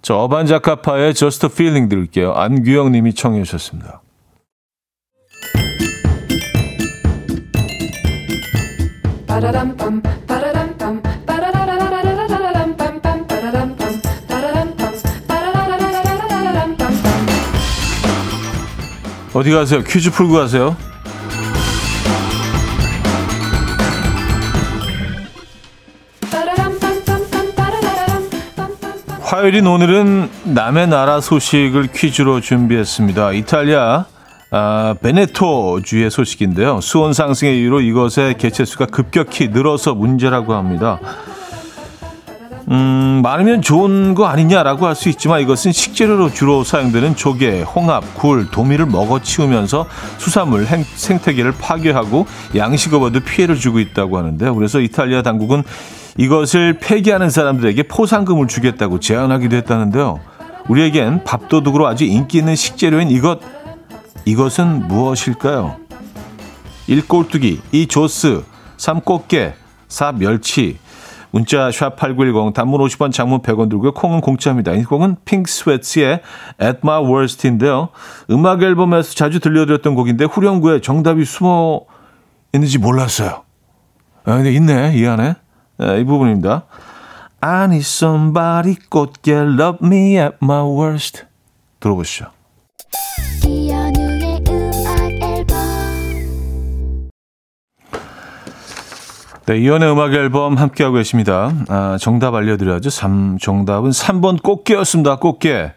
저 0.00 0.16
어반자카파의 0.16 1.14
Just 1.14 1.46
a 1.46 1.50
Feeling 1.52 1.88
들을게요. 1.88 2.32
안규영 2.32 2.90
님이 2.90 3.14
청해 3.14 3.44
주셨습니다. 3.44 4.00
어디 19.34 19.50
가세요? 19.50 19.82
퀴즈 19.82 20.10
풀고 20.10 20.34
가세요. 20.34 20.76
화요일인 29.42 29.66
오늘은 29.66 30.30
남의 30.44 30.86
나라 30.86 31.20
소식을 31.20 31.88
퀴즈로 31.88 32.40
준비했습니다. 32.40 33.32
이탈리아 33.32 34.04
아, 34.52 34.94
베네토 35.02 35.80
주의 35.82 36.08
소식인데요. 36.08 36.80
수온 36.80 37.12
상승의 37.12 37.58
이유로 37.58 37.80
이것의 37.80 38.38
개체수가 38.38 38.86
급격히 38.86 39.48
늘어서 39.48 39.96
문제라고 39.96 40.54
합니다. 40.54 41.00
음, 42.70 43.20
많으면 43.24 43.62
좋은 43.62 44.14
거 44.14 44.26
아니냐라고 44.26 44.86
할 44.86 44.94
수 44.94 45.08
있지만 45.08 45.40
이것은 45.40 45.72
식재료로 45.72 46.30
주로 46.30 46.62
사용되는 46.62 47.16
조개, 47.16 47.62
홍합, 47.62 48.14
굴, 48.14 48.48
도미를 48.48 48.86
먹어치우면서 48.86 49.86
수산물 50.18 50.66
행, 50.66 50.84
생태계를 50.84 51.54
파괴하고 51.60 52.28
양식업에도 52.54 53.18
피해를 53.18 53.56
주고 53.56 53.80
있다고 53.80 54.18
하는데요. 54.18 54.54
그래서 54.54 54.78
이탈리아 54.78 55.22
당국은 55.22 55.64
이것을 56.18 56.78
폐기하는 56.78 57.30
사람들에게 57.30 57.84
포상금을 57.84 58.46
주겠다고 58.48 59.00
제안하기도 59.00 59.56
했다는데요. 59.56 60.20
우리에겐 60.68 61.24
밥도둑으로 61.24 61.86
아주 61.86 62.04
인기 62.04 62.38
있는 62.38 62.54
식재료인 62.54 63.10
이것, 63.10 63.40
이것은 64.24 64.88
무엇일까요? 64.88 65.76
1. 66.86 67.08
꼴뚜기, 67.08 67.60
2. 67.72 67.86
조스, 67.86 68.44
3. 68.76 69.00
꽃게, 69.00 69.54
4. 69.88 70.12
멸치. 70.12 70.78
문자 71.30 71.70
샵8910 71.70 72.52
단문 72.52 72.78
50원 72.82 73.10
장문 73.10 73.40
100원 73.40 73.70
들고요. 73.70 73.92
콩은 73.94 74.20
공짜입니다. 74.20 74.72
이 74.72 74.84
곡은 74.84 75.16
핑크 75.24 75.50
스웨츠의 75.50 76.20
At 76.62 76.80
My 76.84 77.02
Worst인데요. 77.02 77.88
음악 78.30 78.62
앨범에서 78.62 79.14
자주 79.14 79.40
들려드렸던 79.40 79.94
곡인데 79.94 80.26
후렴구에 80.26 80.82
정답이 80.82 81.24
숨어 81.24 81.86
있는지 82.52 82.76
몰랐어요. 82.76 83.44
아, 84.24 84.36
근데 84.36 84.52
있네, 84.52 84.92
이 84.94 85.06
안에. 85.06 85.36
네, 85.82 86.00
이 86.00 86.04
부분입니다. 86.04 86.62
I 87.40 87.64
need 87.64 87.80
somebody 87.80 88.76
꽃게 88.88 89.32
love 89.32 89.78
me 89.82 90.16
at 90.16 90.36
my 90.40 90.62
worst. 90.62 91.24
들어보시죠. 91.80 92.26
네, 99.46 99.58
이연의 99.58 99.90
음악 99.90 100.14
앨범 100.14 100.56
함께하고 100.56 100.94
계십니다. 100.94 101.52
아, 101.68 101.96
정답 102.00 102.36
알려드려야죠. 102.36 102.88
3, 102.88 103.38
정답은 103.38 103.90
3번 103.90 104.40
꽃게였습니다. 104.40 105.16
꽃게. 105.16 105.72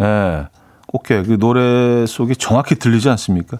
예, 0.00 0.04
네, 0.04 0.46
꽃게. 0.86 1.24
그 1.24 1.38
노래 1.38 2.06
속에 2.06 2.34
정확히 2.34 2.76
들리지 2.76 3.10
않습니까? 3.10 3.58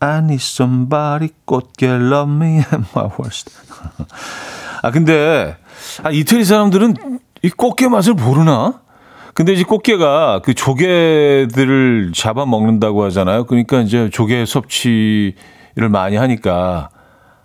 I 0.00 0.18
need 0.18 0.34
somebody 0.42 1.30
꽃게 1.46 1.86
love 1.86 2.30
me 2.30 2.58
at 2.58 2.82
my 2.94 3.08
worst. 3.18 3.50
아, 4.82 4.90
근데, 4.90 5.56
아, 6.02 6.10
이태리 6.10 6.44
사람들은 6.44 7.20
이 7.42 7.50
꽃게 7.50 7.88
맛을 7.88 8.14
모르나? 8.14 8.80
근데 9.34 9.52
이제 9.52 9.62
꽃게가 9.62 10.42
그 10.44 10.54
조개들을 10.54 12.12
잡아 12.14 12.46
먹는다고 12.46 13.04
하잖아요. 13.04 13.44
그러니까 13.44 13.80
이제 13.80 14.10
조개 14.10 14.44
섭취를 14.44 15.88
많이 15.88 16.16
하니까 16.16 16.90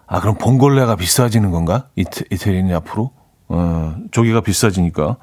아, 0.07 0.19
그럼 0.19 0.37
봉골레가 0.37 0.95
비싸지는 0.95 1.51
건가? 1.51 1.87
이태, 1.95 2.25
이태리는 2.31 2.73
앞으로? 2.75 3.11
어, 3.47 3.95
조개가 4.11 4.41
비싸지니까. 4.41 5.17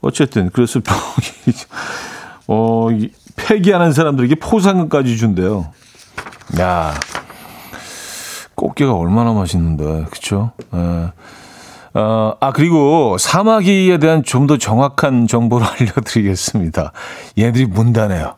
어쨌든, 0.00 0.50
그래서, 0.50 0.80
어, 2.46 2.88
폐기하는 3.36 3.92
사람들에게 3.92 4.36
포상금까지 4.36 5.16
준대요. 5.16 5.72
야 6.60 6.94
꽃게가 8.58 8.94
얼마나 8.94 9.32
맛있는데, 9.32 10.04
그쵸? 10.10 10.50
예. 10.74 11.12
어, 11.94 12.34
아, 12.40 12.52
그리고 12.52 13.16
사마귀에 13.18 13.98
대한 13.98 14.22
좀 14.22 14.46
더 14.46 14.56
정확한 14.58 15.26
정보를 15.26 15.66
알려드리겠습니다. 15.80 16.92
얘들이 17.38 17.66
문다네요. 17.66 18.34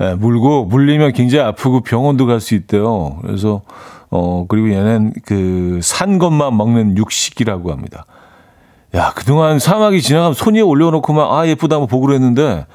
예, 0.00 0.14
물고, 0.14 0.64
물리면 0.66 1.12
굉장히 1.12 1.44
아프고 1.44 1.80
병원도 1.80 2.26
갈 2.26 2.40
수 2.40 2.54
있대요. 2.54 3.18
그래서, 3.22 3.62
어, 4.10 4.44
그리고 4.48 4.70
얘는 4.70 5.12
그 5.24 5.80
산 5.82 6.18
것만 6.18 6.56
먹는 6.56 6.96
육식이라고 6.96 7.72
합니다. 7.72 8.04
야, 8.94 9.12
그동안 9.14 9.58
사막이 9.58 10.00
지나가면 10.00 10.34
손 10.34 10.54
위에 10.54 10.60
올려놓고만, 10.60 11.26
아, 11.30 11.46
예쁘다 11.46 11.78
뭐 11.78 11.86
보고 11.86 12.06
그랬는데, 12.06 12.66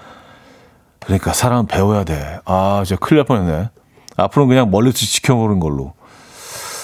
그러니까 1.00 1.34
사람은 1.34 1.68
배워야 1.68 2.04
돼. 2.04 2.40
아, 2.46 2.84
진짜 2.86 3.00
큰일 3.00 3.20
날 3.20 3.26
뻔했네. 3.26 3.70
앞으로는 4.18 4.50
그냥 4.50 4.70
멀리서 4.72 4.98
지켜보는 4.98 5.60
걸로. 5.60 5.94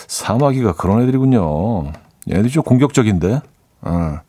사마귀가 0.08 0.74
그런 0.74 1.02
애들이군요. 1.02 1.92
얘들이 2.30 2.50
좀 2.50 2.64
공격적인데. 2.64 3.42
어. 3.82 4.20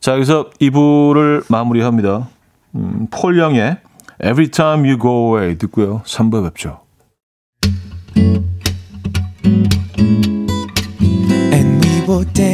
자, 0.00 0.12
여기서 0.12 0.50
2부를 0.60 1.44
마무리합니다. 1.48 2.28
음, 2.74 3.06
폴영의 3.10 3.78
Every 4.22 4.48
Time 4.50 4.88
You 4.88 4.98
Go 4.98 5.36
Away 5.38 5.58
듣고요. 5.58 6.02
3부에 6.04 6.44
뵙죠. 6.44 6.84
will 12.06 12.24
dance 12.34 12.53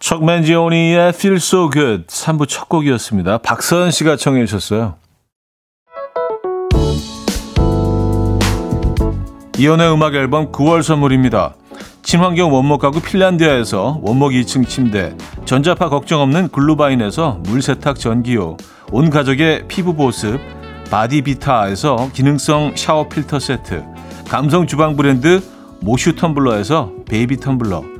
척맨지오니의 0.00 1.10
Feel 1.10 1.36
So 1.36 1.68
Good 1.70 2.06
3부 2.06 2.48
첫 2.48 2.70
곡이었습니다. 2.70 3.38
박서연 3.38 3.90
씨가 3.90 4.16
청해 4.16 4.46
주셨어요. 4.46 4.94
이연의 9.58 9.92
음악 9.92 10.14
앨범 10.14 10.50
9월 10.52 10.82
선물입니다. 10.82 11.54
친환경 12.02 12.52
원목 12.52 12.80
가구 12.80 13.02
핀란디아에서 13.02 14.00
원목 14.02 14.32
2층 14.32 14.66
침대, 14.66 15.14
전자파 15.44 15.90
걱정 15.90 16.22
없는 16.22 16.48
글루바인에서 16.48 17.40
물세탁 17.42 17.98
전기요, 17.98 18.56
온 18.90 19.10
가족의 19.10 19.68
피부 19.68 19.94
보습, 19.94 20.40
바디비타에서 20.90 22.08
기능성 22.14 22.72
샤워 22.74 23.06
필터 23.06 23.38
세트, 23.38 23.84
감성 24.28 24.66
주방 24.66 24.96
브랜드 24.96 25.42
모슈 25.80 26.14
텀블러에서 26.14 27.04
베이비 27.04 27.36
텀블러, 27.36 27.99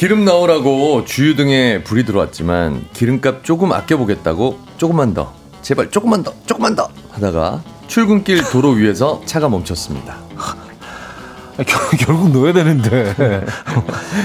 기름 0.00 0.24
넣으라고 0.24 1.04
주유등에 1.04 1.84
불이 1.84 2.06
들어왔지만 2.06 2.86
기름값 2.94 3.44
조금 3.44 3.70
아껴보겠다고 3.70 4.58
조금만 4.78 5.12
더 5.12 5.34
제발 5.60 5.90
조금만 5.90 6.22
더 6.22 6.32
조금만 6.46 6.74
더 6.74 6.88
하다가 7.10 7.62
출근길 7.86 8.42
도로 8.44 8.70
위에서 8.70 9.20
차가 9.26 9.50
멈췄습니다. 9.50 10.16
결국 11.98 12.30
넣어야 12.30 12.54
되는데 12.54 13.44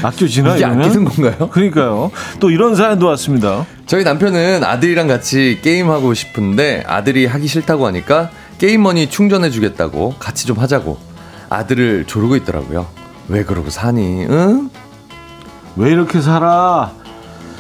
아껴지나 0.02 0.56
이게 0.56 0.64
아끼는 0.64 1.04
건가요? 1.04 1.50
그러니까요. 1.50 2.10
또 2.40 2.52
이런 2.52 2.78
사연도 2.78 3.08
왔습니다. 3.08 3.66
저희 3.86 4.06
남편은 4.06 4.64
아들이랑 4.64 5.10
같이 5.10 5.60
게임하고 5.62 6.14
싶은데 6.14 6.86
아들이 6.88 7.26
하기 7.26 7.48
싫다고 7.48 7.86
하니까 7.86 8.30
게임머니 8.60 9.10
충전해주겠다고 9.10 10.16
같이 10.20 10.48
좀 10.48 10.58
하자고 10.58 10.98
아들을 11.50 12.06
조르고 12.08 12.38
있더라고요. 12.38 12.88
왜 13.28 13.44
그러고 13.44 13.70
사니? 13.70 14.26
응? 14.30 14.70
왜 15.78 15.92
이렇게 15.92 16.22
살아? 16.22 16.92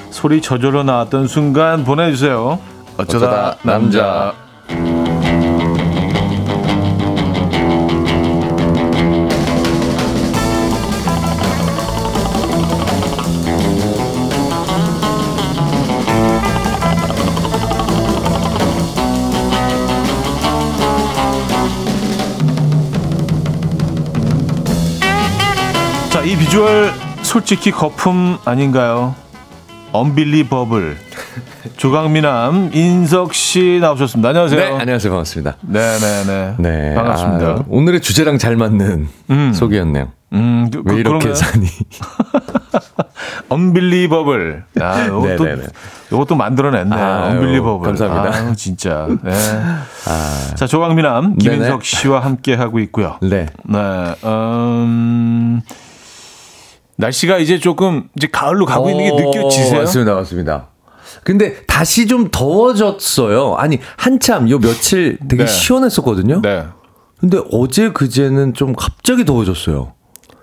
소리 0.09 0.41
저절로 0.41 0.83
나왔던 0.83 1.27
순간 1.27 1.83
보내주세요. 1.83 2.59
어쩌다, 2.97 3.25
어쩌다 3.25 3.57
남자. 3.63 4.33
이 26.25 26.35
비주얼 26.35 27.04
솔직히 27.35 27.69
거품 27.69 28.37
아닌가요? 28.45 29.13
언빌리버블 29.91 30.95
조강미남 31.75 32.71
인석 32.73 33.33
씨 33.33 33.79
나오셨습니다. 33.81 34.29
안녕하세요. 34.29 34.57
네, 34.57 34.79
안녕하세요. 34.79 35.11
반갑습니다. 35.11 35.57
네, 35.63 35.97
네, 35.99 36.23
네. 36.25 36.55
네, 36.59 36.95
반갑습니다. 36.95 37.45
아, 37.45 37.65
오늘의 37.67 37.99
주제랑 37.99 38.37
잘 38.37 38.55
맞는 38.55 39.09
음. 39.31 39.53
소개였네요. 39.53 40.13
음, 40.31 40.69
그, 40.71 40.81
왜 40.85 40.95
이렇게? 41.01 41.35
사니? 41.35 41.67
언빌리버블. 43.49 44.63
아, 44.79 45.05
요것도 45.07 45.43
네, 45.43 45.55
네, 45.55 45.61
네. 45.61 45.67
요것도 46.13 46.35
만들어냈네. 46.35 46.95
언빌리버블. 46.95 47.85
감사합니다. 47.85 48.37
아, 48.37 48.53
진짜. 48.55 49.09
네. 49.21 49.31
아. 50.07 50.55
자, 50.55 50.67
조강미남 50.67 51.35
김인석 51.35 51.83
씨와 51.83 52.21
함께 52.21 52.53
하고 52.53 52.79
있고요. 52.79 53.17
네. 53.21 53.47
네. 53.65 54.15
음. 54.23 55.61
날씨가 56.97 57.37
이제 57.37 57.59
조금 57.59 58.09
이제 58.15 58.27
가을로 58.31 58.65
가고 58.65 58.87
어, 58.87 58.91
있는 58.91 59.05
게 59.05 59.11
어, 59.11 59.15
느껴지세요? 59.15 59.79
맞습니다, 59.79 60.15
맞습니다. 60.15 60.67
근데 61.23 61.63
다시 61.65 62.07
좀 62.07 62.29
더워졌어요. 62.31 63.55
아니 63.55 63.79
한참 63.97 64.49
요 64.49 64.59
며칠 64.59 65.17
되게 65.27 65.45
네. 65.45 65.51
시원했었거든요. 65.51 66.41
네. 66.41 66.65
근데 67.19 67.39
어제 67.51 67.91
그제는 67.91 68.53
좀 68.53 68.73
갑자기 68.73 69.25
더워졌어요. 69.25 69.93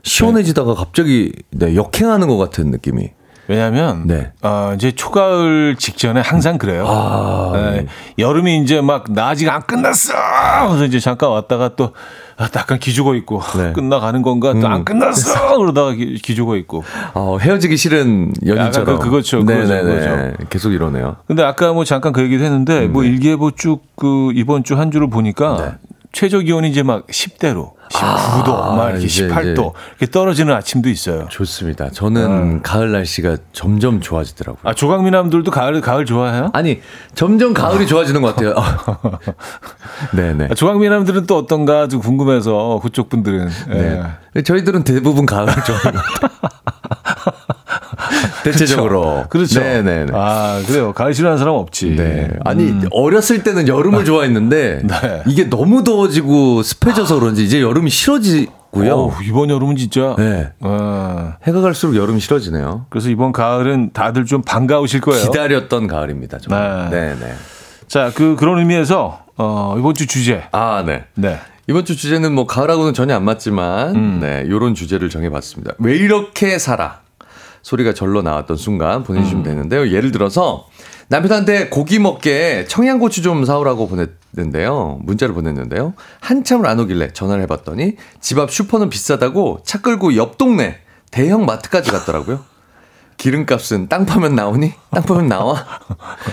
시원해지다가 0.03 0.75
갑자기 0.75 1.33
네, 1.51 1.77
역행하는 1.77 2.27
것 2.29 2.37
같은 2.37 2.71
느낌이. 2.71 3.11
왜냐하면 3.49 4.07
네. 4.07 4.33
어, 4.43 4.73
이제 4.75 4.93
초가을 4.93 5.77
직전에 5.79 6.21
항상 6.21 6.59
그래요. 6.59 6.85
아, 6.87 7.53
네. 7.55 7.87
여름이 8.19 8.63
이제 8.63 8.81
막 8.81 9.13
나지가 9.13 9.55
안 9.55 9.63
끝났어. 9.63 10.13
그래서 10.69 10.85
이제 10.87 11.01
잠깐 11.01 11.31
왔다가 11.31 11.77
또 11.77 11.93
아, 12.37 12.49
약간 12.57 12.79
기죽어 12.79 13.15
있고 13.17 13.41
네. 13.57 13.73
끝나가는 13.73 14.21
건가 14.23 14.53
또안 14.53 14.81
음. 14.81 14.85
끝났어 14.85 15.57
그러다가 15.61 15.93
기, 15.93 16.35
죽어 16.35 16.57
있고 16.57 16.85
어, 17.15 17.39
헤어지기 17.39 17.77
싫은 17.77 18.33
연인처럼 18.47 18.99
그, 18.99 19.05
그거죠 19.05 19.45
그거죠 19.45 20.33
계속 20.49 20.73
이러네요 20.73 21.17
근데 21.27 21.43
아까 21.43 21.73
뭐 21.73 21.85
잠깐 21.85 22.13
그 22.13 22.23
얘기도 22.23 22.45
했는데 22.45 22.87
음, 22.87 22.93
뭐 22.93 23.03
네. 23.03 23.09
일기예보 23.09 23.53
쭉 23.53 23.93
그 24.03 24.33
이번 24.35 24.65
주 24.65 24.75
한 24.75 24.91
주를 24.91 25.09
보니까 25.09 25.57
네. 25.59 25.89
최저 26.13 26.41
기온이 26.41 26.69
이제 26.69 26.83
막 26.83 27.07
10대로 27.07 27.73
19도, 27.91 28.49
아, 28.49 28.75
막 28.77 28.91
이렇게 28.91 29.07
18도 29.07 29.73
이렇게 29.99 30.07
떨어지는 30.11 30.55
아침도 30.55 30.89
있어요. 30.89 31.27
좋습니다. 31.31 31.91
저는 31.91 32.59
아. 32.59 32.63
가을 32.63 32.93
날씨가 32.93 33.37
점점 33.53 34.01
좋아지더라고요. 34.01 34.61
아 34.63 34.75
조강미남들도 34.75 35.51
가을 35.51 35.81
가을 35.81 36.07
좋아해요? 36.07 36.51
아니 36.55 36.81
점점 37.15 37.53
가을이 37.53 37.85
아. 37.85 37.87
좋아지는 37.87 38.23
것 38.23 38.35
같아요. 38.35 38.55
네네. 40.15 40.49
아, 40.53 40.55
조강미남들은 40.55 41.27
또 41.27 41.37
어떤가 41.39 41.89
좀 41.89 42.01
궁금해서 42.01 42.81
그쪽 42.83 43.09
분들은. 43.09 43.49
네. 43.69 44.03
네. 44.35 44.43
저희들은 44.43 44.85
대부분 44.85 45.27
가을을 45.27 45.53
좋아해요. 45.53 46.01
대체적으로. 48.45 49.25
그렇죠. 49.29 49.61
네네. 49.61 50.07
아, 50.13 50.63
그래요. 50.67 50.93
가을 50.93 51.15
싫어하는 51.15 51.39
사람 51.39 51.55
없지. 51.55 51.97
네. 51.97 52.31
아니, 52.45 52.65
음. 52.65 52.89
어렸을 52.91 53.43
때는 53.43 53.69
여름을 53.69 54.01
아. 54.01 54.05
좋아했는데, 54.05 54.83
네. 54.87 55.23
이게 55.27 55.49
너무 55.49 55.85
더워지고 55.85 56.63
습해져서 56.63 57.21
그런지 57.21 57.45
이제 57.45 57.61
여름이 57.61 57.91
싫어지고요. 57.91 58.95
오, 58.95 59.13
이번 59.23 59.51
여름은 59.51 59.77
진짜. 59.77 60.15
네. 60.19 60.51
아. 60.61 61.37
해가 61.45 61.61
갈수록 61.61 61.97
여름이 61.97 62.21
싫어지네요. 62.21 62.87
그래서 62.91 63.09
이번 63.11 63.33
가을은 63.33 63.91
다들 63.93 64.25
좀 64.25 64.43
반가우실 64.43 65.01
거예요. 65.01 65.25
기다렸던 65.25 65.87
가을입니다. 65.87 66.39
정말. 66.39 66.89
네. 66.91 67.15
네 67.19 67.33
자, 67.89 68.11
그, 68.15 68.37
그런 68.37 68.59
의미에서, 68.59 69.25
어, 69.37 69.77
이번 69.79 69.95
주 69.95 70.07
주제. 70.07 70.45
아, 70.53 70.83
네. 70.87 71.05
네. 71.15 71.39
이번 71.69 71.85
주 71.85 71.97
주제는 71.97 72.33
뭐 72.35 72.47
가을하고는 72.47 72.93
전혀 72.93 73.15
안 73.15 73.25
맞지만, 73.25 73.95
음. 73.95 74.19
네, 74.21 74.45
요런 74.49 74.75
주제를 74.75 75.11
정해 75.11 75.31
봤습니다. 75.31 75.75
왜 75.79 75.97
이렇게 75.97 76.59
살아? 76.59 77.02
소리가 77.63 77.95
절로 77.95 78.23
나왔던 78.23 78.57
순간 78.57 79.03
보내주시면 79.05 79.43
음. 79.43 79.45
되는데요. 79.45 79.89
예를 79.91 80.11
들어서 80.13 80.67
남편한테 81.09 81.69
고기 81.69 81.99
먹게 81.99 82.65
청양고추 82.69 83.23
좀 83.23 83.45
사오라고 83.45 83.89
보냈는데요. 83.89 84.99
문자를 85.03 85.35
보냈는데요. 85.35 85.95
한참을 86.21 86.67
안 86.67 86.81
오길래 86.81 87.13
전화를 87.13 87.43
해봤더니 87.45 87.97
집 88.21 88.39
앞 88.39 88.51
슈퍼는 88.51 88.89
비싸다고 88.91 89.61
차 89.65 89.81
끌고 89.81 90.17
옆 90.17 90.39
동네 90.39 90.79
대형 91.11 91.45
마트까지 91.47 91.91
갔더라고요. 91.91 92.41
기름값은 93.19 93.89
땅 93.89 94.05
파면 94.07 94.35
나오니? 94.35 94.73
땅 94.91 95.03
파면 95.05 95.29
나와? 95.29 95.65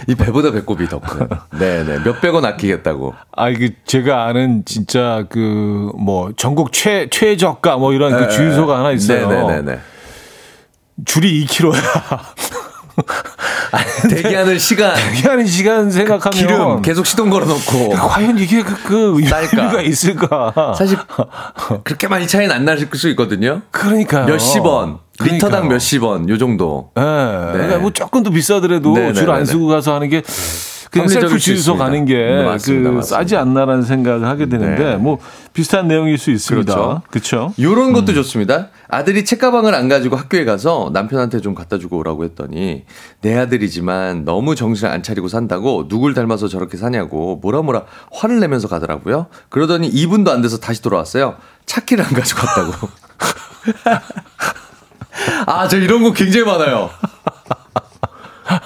이 0.07 0.15
배보다 0.15 0.49
배꼽이 0.51 0.87
더 0.87 0.99
큰. 0.99 1.27
네네. 1.59 1.99
몇백 1.99 2.33
원 2.33 2.45
아끼겠다고. 2.45 3.13
아, 3.35 3.49
이게 3.49 3.75
제가 3.85 4.25
아는 4.25 4.63
진짜 4.65 5.25
그 5.29 5.91
뭐 5.99 6.31
전국 6.37 6.71
최 6.71 7.07
최저가 7.11 7.77
뭐 7.77 7.93
이런 7.93 8.17
그 8.17 8.29
주유소가 8.29 8.79
하나 8.79 8.91
있어요. 8.91 9.27
네네네. 9.29 9.79
줄이 11.05 11.45
2km야. 11.45 12.19
대기하는 14.09 14.59
시간. 14.59 14.95
대기하는 14.95 15.45
시간 15.45 15.91
생각하면 15.91 16.31
기름 16.38 16.81
계속 16.81 17.05
시동 17.05 17.29
걸어놓고. 17.29 17.89
과연 17.89 18.38
이게 18.38 18.62
그, 18.62 18.75
그? 18.83 19.13
의미가 19.15 19.81
있을까? 19.81 20.73
사실 20.77 20.97
그렇게 21.83 22.07
많이 22.07 22.27
차이는 22.27 22.53
안날수 22.53 23.09
있거든요. 23.09 23.62
그러니까요. 23.71 24.25
몇십 24.25 24.65
원. 24.65 24.99
리터당 25.21 25.39
그러니까요. 25.39 25.69
몇십 25.69 26.03
원, 26.03 26.29
요 26.29 26.38
정도. 26.38 26.91
예. 26.97 27.01
그러니까 27.01 27.77
뭐 27.79 27.91
조금 27.91 28.23
더 28.23 28.29
비싸더라도 28.29 28.93
네, 28.93 29.07
네, 29.07 29.13
줄 29.13 29.29
안 29.29 29.39
네, 29.39 29.45
서고 29.45 29.67
가서 29.67 29.93
하는 29.93 30.09
게 30.09 30.23
그냥 30.91 31.04
합리적일 31.06 31.30
셀프 31.30 31.39
수 31.39 31.45
주유소. 31.45 31.75
가는 31.78 32.06
게 32.06 32.15
네, 32.15 32.43
맞습니다, 32.45 32.89
그 32.89 32.95
맞습니다. 32.95 33.17
싸지 33.17 33.36
않나라는 33.36 33.84
생각을 33.84 34.28
하게 34.28 34.47
되는데 34.49 34.84
네. 34.84 34.95
뭐 34.95 35.19
비슷한 35.54 35.88
내용일 35.88 36.17
수 36.17 36.32
있습니다. 36.32 36.73
그렇죠. 36.73 37.02
그렇죠. 37.10 37.54
요런 37.60 37.93
것도 37.93 38.13
좋습니다. 38.13 38.69
아들이 38.88 39.23
책가방을 39.23 39.75
안 39.75 39.88
가지고 39.88 40.15
학교에 40.15 40.45
가서 40.45 40.89
남편한테 40.91 41.41
좀 41.41 41.54
갖다 41.54 41.78
주고 41.78 41.97
오라고 41.99 42.23
했더니 42.23 42.86
내 43.21 43.38
아들이지만 43.38 44.25
너무 44.25 44.56
정신을 44.56 44.91
안 44.91 45.04
차리고 45.04 45.28
산다고 45.28 45.88
누굴 45.88 46.13
닮아서 46.15 46.47
저렇게 46.47 46.75
사냐고 46.78 47.38
뭐라 47.41 47.62
뭐라 47.62 47.84
화를 48.12 48.39
내면서 48.39 48.67
가더라고요. 48.67 49.28
그러더니 49.49 49.91
2분도 49.91 50.30
안 50.30 50.41
돼서 50.41 50.58
다시 50.58 50.82
돌아왔어요. 50.82 51.36
차키를 51.67 52.04
안 52.04 52.12
가지고 52.13 52.41
왔다고. 52.47 52.89
아, 55.45 55.67
저 55.67 55.78
이런 55.78 56.02
거 56.04 56.13
굉장히 56.13 56.45
많아요. 56.45 56.89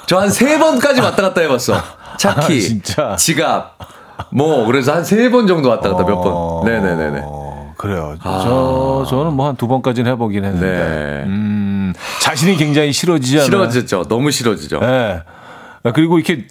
저 0.06 0.20
한 0.20 0.30
세 0.30 0.58
번까지 0.58 1.02
왔다 1.02 1.22
갔다 1.24 1.42
해봤어. 1.42 1.74
차키, 2.18 2.82
아? 2.98 3.16
지갑, 3.16 3.78
뭐 4.32 4.66
그래서 4.66 4.94
한 4.94 5.04
세 5.04 5.30
번 5.30 5.48
정도 5.48 5.70
왔다 5.70 5.90
갔다 5.90 6.06
몇 6.06 6.22
번. 6.22 6.66
네네네네. 6.66 7.22
어, 7.26 7.74
그래요. 7.78 8.16
저 8.22 9.06
저는 9.10 9.34
뭐 9.34 9.48
한 9.48 9.56
두 9.58 9.68
번까지는 9.68 10.12
해보긴 10.14 10.46
했는데 10.46 10.68
네. 10.68 11.24
음, 11.26 11.94
자신이 12.22 12.56
굉장히 12.58 12.92
싫어지지 12.94 13.38
않아요. 13.38 13.46
싫어지죠. 13.46 14.04
너무 14.08 14.32
싫어지죠. 14.32 14.80
예. 14.84 15.22
아, 15.84 15.92
그리고 15.92 16.18
이렇게 16.18 16.46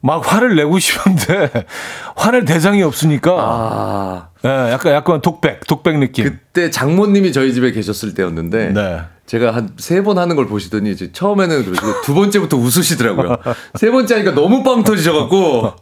막 0.00 0.22
화를 0.32 0.54
내고 0.56 0.78
싶은데 0.78 1.50
화낼 2.16 2.44
대상이 2.44 2.82
없으니까 2.82 3.32
아, 3.36 4.28
예, 4.44 4.70
약간 4.72 4.92
약간 4.94 5.20
독백 5.20 5.66
독백 5.66 5.98
느낌. 5.98 6.24
그때 6.24 6.70
장모님이 6.70 7.32
저희 7.32 7.52
집에 7.52 7.72
계셨을 7.72 8.14
때였는데 8.14 8.72
네. 8.72 9.00
제가 9.26 9.50
한 9.54 9.74
세 9.78 10.00
번 10.02 10.16
하는 10.16 10.36
걸 10.36 10.46
보시더니 10.46 10.90
이제 10.90 11.10
처음에는 11.12 11.64
그러시고 11.64 12.00
두 12.02 12.14
번째부터 12.14 12.56
웃으시더라고요. 12.56 13.36
세 13.74 13.90
번째 13.90 14.14
하니까 14.14 14.32
너무 14.34 14.62
빵 14.62 14.84
터지셔갖고 14.84 15.72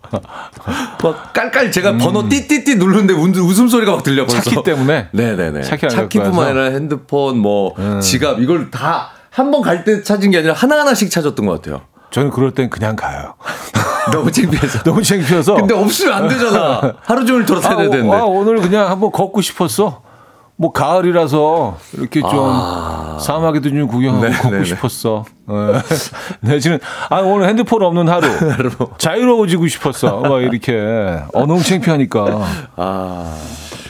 막 1.02 1.32
깔깔 1.32 1.70
제가 1.70 1.96
번호 1.96 2.28
띠띠띠 2.28 2.74
누르는데 2.76 3.12
운- 3.14 3.34
웃음 3.36 3.68
소리가 3.68 3.92
막 3.92 4.02
들려. 4.02 4.22
음. 4.24 4.28
찾기 4.28 4.62
때문에 4.64 5.08
네네네. 5.12 5.62
찾기 5.62 5.86
안 5.86 5.90
찾기뿐만. 5.90 6.34
음. 6.34 6.40
아니라 6.40 6.64
핸드폰 6.74 7.38
뭐 7.38 7.74
지갑 8.00 8.40
이걸 8.40 8.70
다 8.70 9.10
한 9.36 9.50
번 9.50 9.60
갈 9.62 9.84
때 9.84 10.02
찾은 10.02 10.30
게 10.30 10.38
아니라 10.38 10.54
하나 10.54 10.78
하나씩 10.80 11.10
찾았던 11.10 11.44
것 11.46 11.60
같아요. 11.60 11.82
저는 12.10 12.30
그럴 12.30 12.52
땐 12.52 12.70
그냥 12.70 12.96
가요. 12.96 13.34
너무 14.12 14.30
창피해서. 14.30 14.82
너무 14.82 15.02
창피해서. 15.02 15.54
근데 15.54 15.74
없으면 15.74 16.12
안 16.14 16.28
되잖아. 16.28 16.94
하루 17.02 17.24
종일 17.24 17.42
아, 17.42 17.46
돌아다녀야 17.46 17.88
오- 17.88 17.90
되는데. 17.90 18.16
아, 18.16 18.24
오늘 18.24 18.60
그냥 18.60 18.90
한번 18.90 19.10
걷고 19.12 19.40
싶었어. 19.40 20.02
뭐 20.58 20.72
가을이라서 20.72 21.76
이렇게 21.98 22.20
좀 22.22 22.30
사막에도 23.20 23.68
좀 23.68 23.86
구경하고 23.86 24.24
네, 24.26 24.30
걷고 24.32 24.50
네, 24.50 24.58
네. 24.60 24.64
싶었어. 24.64 25.24
어. 25.46 25.72
내지는 26.40 26.78
아 27.10 27.18
오늘 27.20 27.46
핸드폰 27.48 27.82
없는 27.82 28.08
하루 28.08 28.26
자유로워지고 28.96 29.66
싶었어. 29.68 30.20
막 30.20 30.40
이렇게 30.42 30.72
어 31.34 31.40
너무 31.46 31.62
창피하니까. 31.62 32.26
아. 32.76 33.36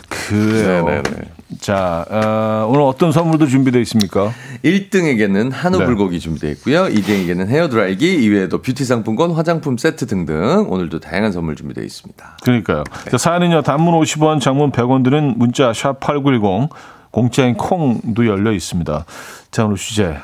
그래요. 0.08 0.84
네네네. 0.86 1.35
자 1.60 2.04
어, 2.10 2.66
오늘 2.68 2.82
어떤 2.82 3.12
선물도 3.12 3.46
준비되어 3.46 3.80
있습니까? 3.82 4.32
1등에게는 4.64 5.52
한우 5.52 5.78
네. 5.78 5.84
불고기 5.84 6.18
준비되어 6.18 6.50
있고요. 6.52 6.84
2등에게는 6.84 7.46
헤어드라이기, 7.46 8.14
이외에도 8.24 8.60
뷰티 8.60 8.84
상품권, 8.84 9.30
화장품 9.30 9.78
세트 9.78 10.06
등등 10.06 10.66
오늘도 10.68 10.98
다양한 10.98 11.30
선물 11.30 11.54
준비되어 11.54 11.84
있습니다. 11.84 12.38
그러니까요. 12.42 12.82
자, 13.10 13.16
사연은요, 13.16 13.62
단문 13.62 13.94
50원, 13.94 14.40
장문 14.40 14.72
100원 14.72 15.04
드는 15.04 15.34
문자 15.36 15.72
샵 15.72 16.00
8910, 16.00 16.70
공짜인 17.12 17.54
콩도 17.54 18.26
열려 18.26 18.52
있습니다. 18.52 19.04
자, 19.52 19.64
오늘 19.64 19.76
주제. 19.76 20.16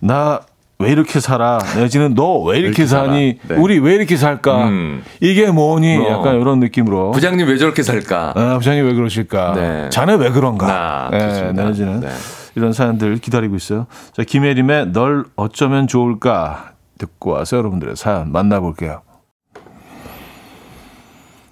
나 0.00 0.40
왜 0.82 0.90
이렇게 0.90 1.20
살아? 1.20 1.58
내지는 1.76 2.14
너 2.14 2.42
왜 2.42 2.58
이렇게? 2.58 2.86
사니? 2.86 3.38
네. 3.48 3.54
우리 3.56 3.78
왜 3.78 3.94
이렇게 3.94 4.16
살까? 4.16 4.68
음. 4.68 5.02
이게 5.20 5.50
뭐니? 5.50 5.96
어. 5.98 6.10
약간 6.10 6.40
이런 6.40 6.60
느낌으로. 6.60 7.12
부장님 7.12 7.46
왜 7.46 7.56
저렇게 7.56 7.82
살까? 7.82 8.32
아, 8.36 8.58
부장님 8.58 8.84
왜 8.86 8.94
그러실까? 8.94 9.54
네. 9.54 9.90
자네 9.90 10.14
왜 10.14 10.30
그런가? 10.30 10.66
나, 10.66 11.10
예, 11.12 11.28
좋습니다. 11.28 11.64
내지는 11.64 12.00
네. 12.00 12.08
이런 12.54 12.72
사연들 12.72 13.16
기다리고 13.18 13.56
있어요. 13.56 13.86
자, 14.14 14.24
김혜림의 14.24 14.92
널 14.92 15.24
어쩌면 15.36 15.86
좋을까 15.86 16.72
듣고 16.98 17.30
와서 17.30 17.56
여러분들의 17.56 17.96
사연 17.96 18.30
만나볼게요. 18.32 19.02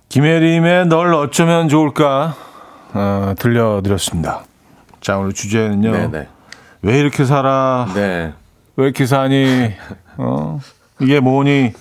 김혜림의 0.09 0.87
널 0.89 1.15
어쩌면 1.15 1.69
좋을까 1.69 2.35
어, 2.93 3.35
들려드렸습니다. 3.39 4.43
자, 5.01 5.19
오늘 5.19 5.33
주제는요. 5.33 5.93
네네. 5.93 6.27
왜 6.83 6.99
이렇게 6.99 7.25
살아? 7.25 7.87
네. 7.95 8.33
왜 8.81 8.87
이렇게 8.87 9.05
사니? 9.05 9.73
어, 10.17 10.59
이게 11.01 11.21
뭐니? 11.21 11.75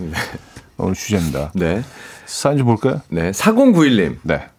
오늘 0.76 0.94
주제입니다. 0.94 1.50
네. 1.56 1.82
좀 2.28 2.66
볼까요? 2.66 3.00
네. 3.08 3.32
4091님. 3.32 4.18
네. 4.24 4.50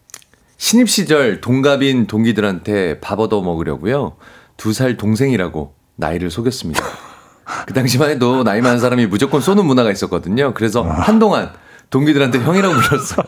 신입 0.57 0.89
시절 0.89 1.39
동갑인 1.39 2.07
동기들한테 2.07 2.99
밥 2.99 3.19
얻어 3.19 3.41
먹으려고요. 3.41 4.15
두 4.57 4.73
살 4.73 4.97
동생이라고 4.97 5.75
나이를 5.97 6.31
속였습니다. 6.31 6.83
그 7.67 7.73
당시만 7.75 8.09
해도 8.09 8.43
나이 8.43 8.59
많은 8.61 8.79
사람이 8.79 9.05
무조건 9.05 9.39
쏘는 9.39 9.63
문화가 9.67 9.91
있었거든요. 9.91 10.55
그래서 10.55 10.81
한동안 10.81 11.51
동기들한테 11.91 12.39
형이라고 12.39 12.73
불렀어. 12.73 13.23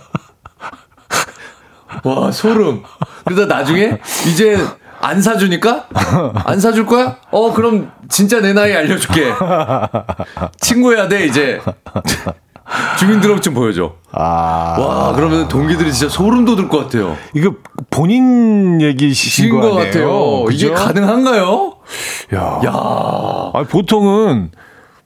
와, 2.04 2.32
소름. 2.32 2.82
그러다 3.26 3.46
나중에 3.46 4.00
이제 4.28 4.58
안 5.04 5.22
사주니까? 5.22 5.88
안 6.46 6.60
사줄 6.62 6.86
거야? 6.86 7.18
어, 7.30 7.54
그럼 7.54 7.92
진짜 8.08 8.40
내 8.40 8.54
나이 8.54 8.74
알려줄게. 8.74 9.34
친구해야 10.62 11.10
돼, 11.10 11.26
이제. 11.26 11.60
주민등록증 12.98 13.54
보여줘. 13.54 13.96
아. 14.14 14.76
와, 14.80 15.14
그러면 15.14 15.50
동기들이 15.50 15.92
진짜 15.92 16.12
소름 16.14 16.46
돋을 16.46 16.70
것 16.70 16.80
같아요. 16.80 17.18
이거 17.34 17.56
본인 17.90 18.80
얘기신 18.82 19.50
것? 19.50 19.74
같아요. 19.74 20.46
이게 20.50 20.70
그죠? 20.70 20.74
가능한가요? 20.74 21.74
야. 22.36 22.62
야, 22.66 23.52
아니, 23.54 23.68
보통은 23.68 24.52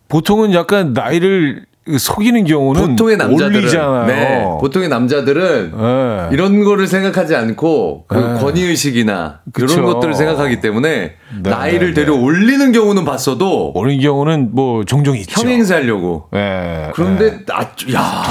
보통은 0.07 0.53
약간 0.53 0.93
나이를 0.93 1.65
속이는 1.97 2.45
경우는 2.45 2.89
보통의 2.89 3.17
남자들은 3.17 3.55
올리잖아요. 3.55 4.05
네, 4.05 4.43
보통의 4.59 4.89
남자들은 4.89 5.71
네. 5.75 6.29
이런 6.31 6.63
거를 6.63 6.87
생각하지 6.87 7.35
않고 7.35 8.05
그 8.07 8.15
네. 8.15 8.39
권위 8.39 8.63
의식이나 8.63 9.39
그쵸. 9.53 9.73
이런 9.73 9.85
것들을 9.85 10.13
생각하기 10.13 10.59
때문에 10.59 11.13
네, 11.41 11.49
나이를 11.49 11.93
네, 11.93 12.01
데려 12.01 12.15
올리는 12.15 12.71
경우는 12.71 13.05
봤어도 13.05 13.71
올린 13.75 14.01
경우는 14.01 14.49
뭐 14.51 14.83
종종 14.83 15.15
있죠. 15.17 15.41
형행세하려고. 15.41 16.29
예. 16.35 16.91
그런데 16.93 17.39
아, 17.51 17.61
야, 17.93 18.23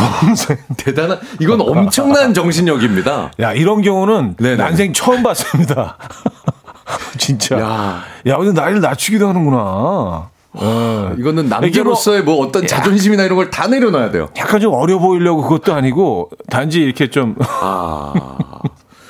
대단한 0.76 1.18
이건 1.40 1.60
엄청난 1.60 2.34
정신력입니다. 2.34 3.32
야 3.40 3.52
이런 3.52 3.82
경우는 3.82 4.36
네네. 4.36 4.56
난생 4.56 4.92
처음 4.92 5.22
봤습니다. 5.22 5.96
진짜. 7.18 7.58
야, 7.58 8.02
야, 8.26 8.36
근데 8.36 8.60
나이를 8.60 8.80
낮추기도 8.80 9.28
하는구나. 9.28 10.28
예. 10.60 11.14
이거는 11.20 11.48
남자로서의 11.48 12.22
뭐 12.22 12.44
어떤 12.44 12.66
자존심이나 12.66 13.24
이런 13.24 13.36
걸 13.36 13.50
다 13.50 13.66
내려놔야 13.68 14.10
돼요. 14.10 14.28
약간 14.36 14.60
좀 14.60 14.74
어려 14.74 14.98
보이려고 14.98 15.42
그것도 15.42 15.72
아니고 15.74 16.30
단지 16.50 16.80
이렇게 16.82 17.08
좀 17.08 17.34
아. 17.40 18.12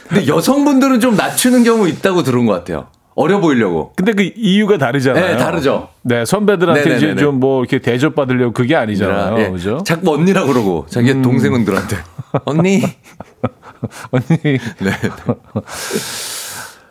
근데 0.08 0.26
여성분들은 0.28 1.00
좀 1.00 1.16
낮추는 1.16 1.64
경우 1.64 1.88
있다고 1.88 2.22
들은 2.22 2.46
것 2.46 2.52
같아요. 2.52 2.86
어려 3.16 3.40
보이려고. 3.40 3.92
근데 3.96 4.12
그 4.12 4.30
이유가 4.36 4.76
다르잖아요. 4.76 5.26
네, 5.26 5.36
다르죠. 5.38 5.88
네, 6.02 6.24
선배들한테 6.26 6.80
이제 6.82 6.90
네네네네. 7.06 7.20
좀뭐 7.22 7.60
이렇게 7.60 7.78
대접 7.80 8.14
받으려고 8.14 8.52
그게 8.52 8.76
아니잖아요. 8.76 9.38
예. 9.40 9.48
그죠? 9.50 9.78
음. 9.78 9.84
자꾸 9.84 10.12
언니라 10.12 10.44
그러고 10.44 10.84
자기 10.88 11.12
동생들한테 11.22 11.96
언니. 12.44 12.82
언니. 14.12 14.26
네. 14.42 14.58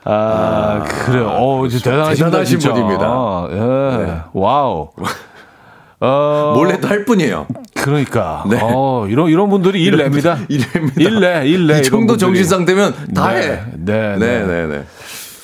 아, 0.06 0.84
그래요. 0.88 1.28
어, 1.30 1.68
진짜 1.68 1.92
대단하신, 1.92 2.26
대단하신. 2.26 2.60
분입니다. 2.60 3.48
예. 3.52 4.06
네. 4.06 4.18
와우. 4.34 4.90
어, 6.00 6.54
뭘 6.56 6.72
해도 6.72 6.88
할 6.88 7.06
분이에요. 7.06 7.48
그러니까. 7.74 8.44
네. 8.50 8.60
어, 8.62 9.08
이런, 9.10 9.30
이런 9.30 9.50
분들이 9.50 9.84
일 9.84 9.98
냅니다. 9.98 10.38
일 10.48 10.56
냅니다. 10.56 10.94
일 10.98 11.20
내, 11.20 11.48
일 11.48 11.68
내. 11.68 11.74
이 11.74 11.80
이런 11.80 11.84
정도. 11.84 12.18
정신 12.18 12.46
상태면 12.46 12.94
다 13.16 13.34
네, 13.34 13.40
해. 13.40 13.62
네, 13.74 14.18
네. 14.18 14.18
네, 14.18 14.46
네, 14.46 14.68
네. 14.68 14.84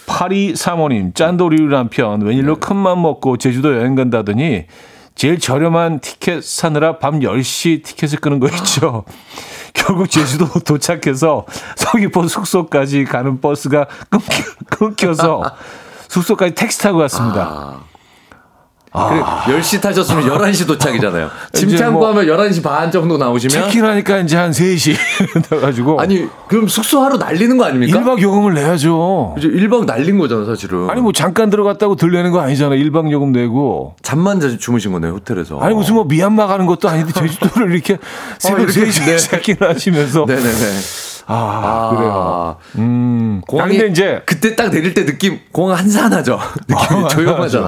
파리 0.06 0.56
사모님, 0.56 1.14
짠돌이 1.14 1.62
남편, 1.64 2.22
웬일로 2.22 2.58
큰맘 2.58 3.02
먹고 3.02 3.38
제주도 3.38 3.76
여행 3.76 3.96
간다더니 3.96 4.66
제일 5.22 5.40
저렴한 5.40 6.00
티켓 6.00 6.44
사느라 6.44 6.98
밤 6.98 7.20
10시 7.20 7.84
티켓을 7.84 8.18
끄는 8.22 8.40
거 8.40 8.48
있죠. 8.48 9.04
결국 9.72 10.10
제주도 10.10 10.48
도착해서 10.66 11.46
서귀포 11.76 12.28
숙소까지 12.28 13.04
가는 13.04 13.40
버스가 13.40 13.86
끊겨, 14.68 15.14
서 15.14 15.44
숙소까지 16.08 16.56
택시 16.56 16.80
타고 16.80 16.98
갔습니다. 16.98 17.82
아. 18.94 19.44
그래, 19.46 19.58
10시 19.58 19.82
타셨으면 19.82 20.24
11시 20.26 20.68
도착이잖아요. 20.68 21.30
짐 21.54 21.76
창고 21.76 22.00
뭐 22.00 22.10
하면 22.10 22.26
11시 22.26 22.62
반 22.62 22.92
정도 22.92 23.18
나오시면. 23.18 23.66
체킹하니까 23.66 24.20
이제 24.20 24.36
한 24.36 24.52
3시 24.52 24.96
돼가지고. 25.50 26.00
아니, 26.02 26.28
그럼 26.50 26.68
숙소 26.68 27.02
하루 27.02 27.18
날리는 27.18 27.58
거 27.58 27.64
아닙니까? 27.66 28.00
1박 28.00 28.22
요금을 28.22 28.54
내야죠. 28.54 29.36
이제 29.38 29.48
1박 29.48 29.86
날린 29.86 30.18
거잖아, 30.18 30.46
사실은. 30.46 30.90
아니, 30.90 31.00
뭐 31.00 31.14
잠깐 31.14 31.50
들어갔다고 31.50 31.96
들내는 31.96 32.32
거 32.32 32.42
아니잖아. 32.42 32.76
1박 32.76 33.10
요금 33.12 33.32
내고. 33.32 33.96
잠만 34.02 34.42
주무신 34.60 34.92
거네요, 34.92 35.14
호텔에서. 35.14 35.60
아니, 35.60 35.74
무슨 35.74 35.96
뭐 35.96 36.04
미얀마 36.04 36.48
가는 36.48 36.66
것도 36.66 36.90
아닌데 36.90 37.14
제주도를 37.14 37.72
이렇게 37.74 37.98
새벽 38.40 38.64
어, 38.64 38.66
3시에 38.66 39.06
네. 39.06 39.16
체킹을 39.18 39.70
하시면서. 39.70 40.26
네네네. 40.26 41.11
아, 41.32 41.62
아, 41.64 41.96
그래요. 41.96 42.58
음. 42.76 43.42
공항에 43.48 43.78
근데 43.78 43.88
이제 43.92 44.22
그때 44.26 44.56
딱 44.56 44.70
내릴 44.70 44.94
때 44.94 45.06
느낌 45.06 45.40
공항 45.52 45.78
한산하죠. 45.78 46.40
느낌이 46.68 47.06
아, 47.06 47.08
조용하잖아. 47.08 47.68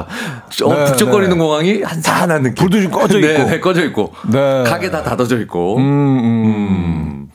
어, 0.64 0.74
네, 0.74 0.86
북적거리는 0.86 1.38
네. 1.38 1.44
공항이 1.44 1.82
한산한 1.82 2.44
느낌. 2.44 2.56
불도 2.56 2.82
좀 2.82 2.92
꺼져 2.92 3.20
네, 3.20 3.34
있고. 3.34 3.44
네, 3.50 3.60
꺼져 3.60 3.86
있고. 3.86 4.14
네. 4.30 4.64
가게 4.64 4.92
다 4.92 5.02
닫아져 5.02 5.40
있고. 5.40 5.78
음, 5.78 5.82
음. 5.82 6.46
음. 6.46 7.30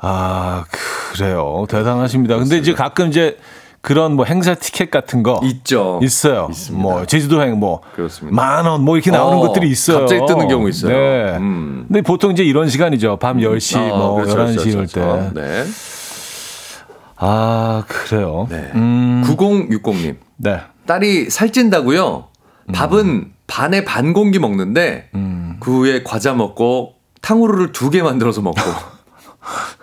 아, 0.00 0.64
그래요. 1.12 1.66
대단하십니다. 1.68 2.36
근데 2.36 2.58
이제 2.58 2.72
가끔 2.72 3.08
이제 3.08 3.36
그런 3.82 4.14
뭐 4.14 4.24
행사 4.24 4.54
티켓 4.54 4.90
같은 4.90 5.22
거 5.24 5.40
있죠. 5.42 5.98
있어요. 6.02 6.46
있습니다. 6.50 6.82
뭐 6.82 7.04
제주도행 7.04 7.58
뭐 7.58 7.80
만 8.30 8.64
원 8.66 8.80
뭐 8.82 8.96
이렇게 8.96 9.10
나오는 9.10 9.38
어, 9.38 9.40
것들이 9.40 9.68
있어요. 9.68 9.98
갑자기 10.00 10.20
뜨는 10.26 10.46
경우 10.48 10.68
있어요. 10.68 10.92
네. 10.96 11.36
음. 11.38 11.84
근데 11.88 12.00
보통 12.02 12.30
이제 12.32 12.44
이런 12.44 12.68
시간이죠. 12.68 13.16
밤 13.18 13.38
10시 13.38 13.76
음. 13.78 13.88
뭐 13.88 14.14
그렇죠, 14.14 14.36
11시 14.36 14.52
그렇죠, 14.54 14.68
이럴 14.70 14.86
그렇죠. 14.86 15.34
때. 15.34 15.40
네. 15.40 15.64
아, 17.16 17.84
그래요. 17.86 18.46
네. 18.50 18.70
음. 18.74 19.22
9060님. 19.26 20.16
네. 20.36 20.60
딸이 20.86 21.30
살찐다고요. 21.30 22.28
밥은 22.72 22.98
음. 23.06 23.32
반에 23.46 23.84
반 23.84 24.12
공기 24.12 24.38
먹는데 24.38 25.08
음. 25.14 25.56
그 25.60 25.72
후에 25.80 26.02
과자 26.04 26.34
먹고 26.34 26.94
탕후루를 27.20 27.72
두 27.72 27.90
개 27.90 28.02
만들어서 28.02 28.40
먹고 28.42 28.60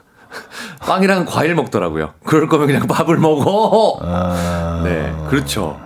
빵이랑 0.79 1.25
과일 1.25 1.55
먹더라고요. 1.55 2.13
그럴 2.25 2.47
거면 2.47 2.67
그냥 2.67 2.87
밥을 2.87 3.17
먹어. 3.17 3.99
아... 4.01 4.81
네, 4.85 5.13
그렇죠. 5.29 5.79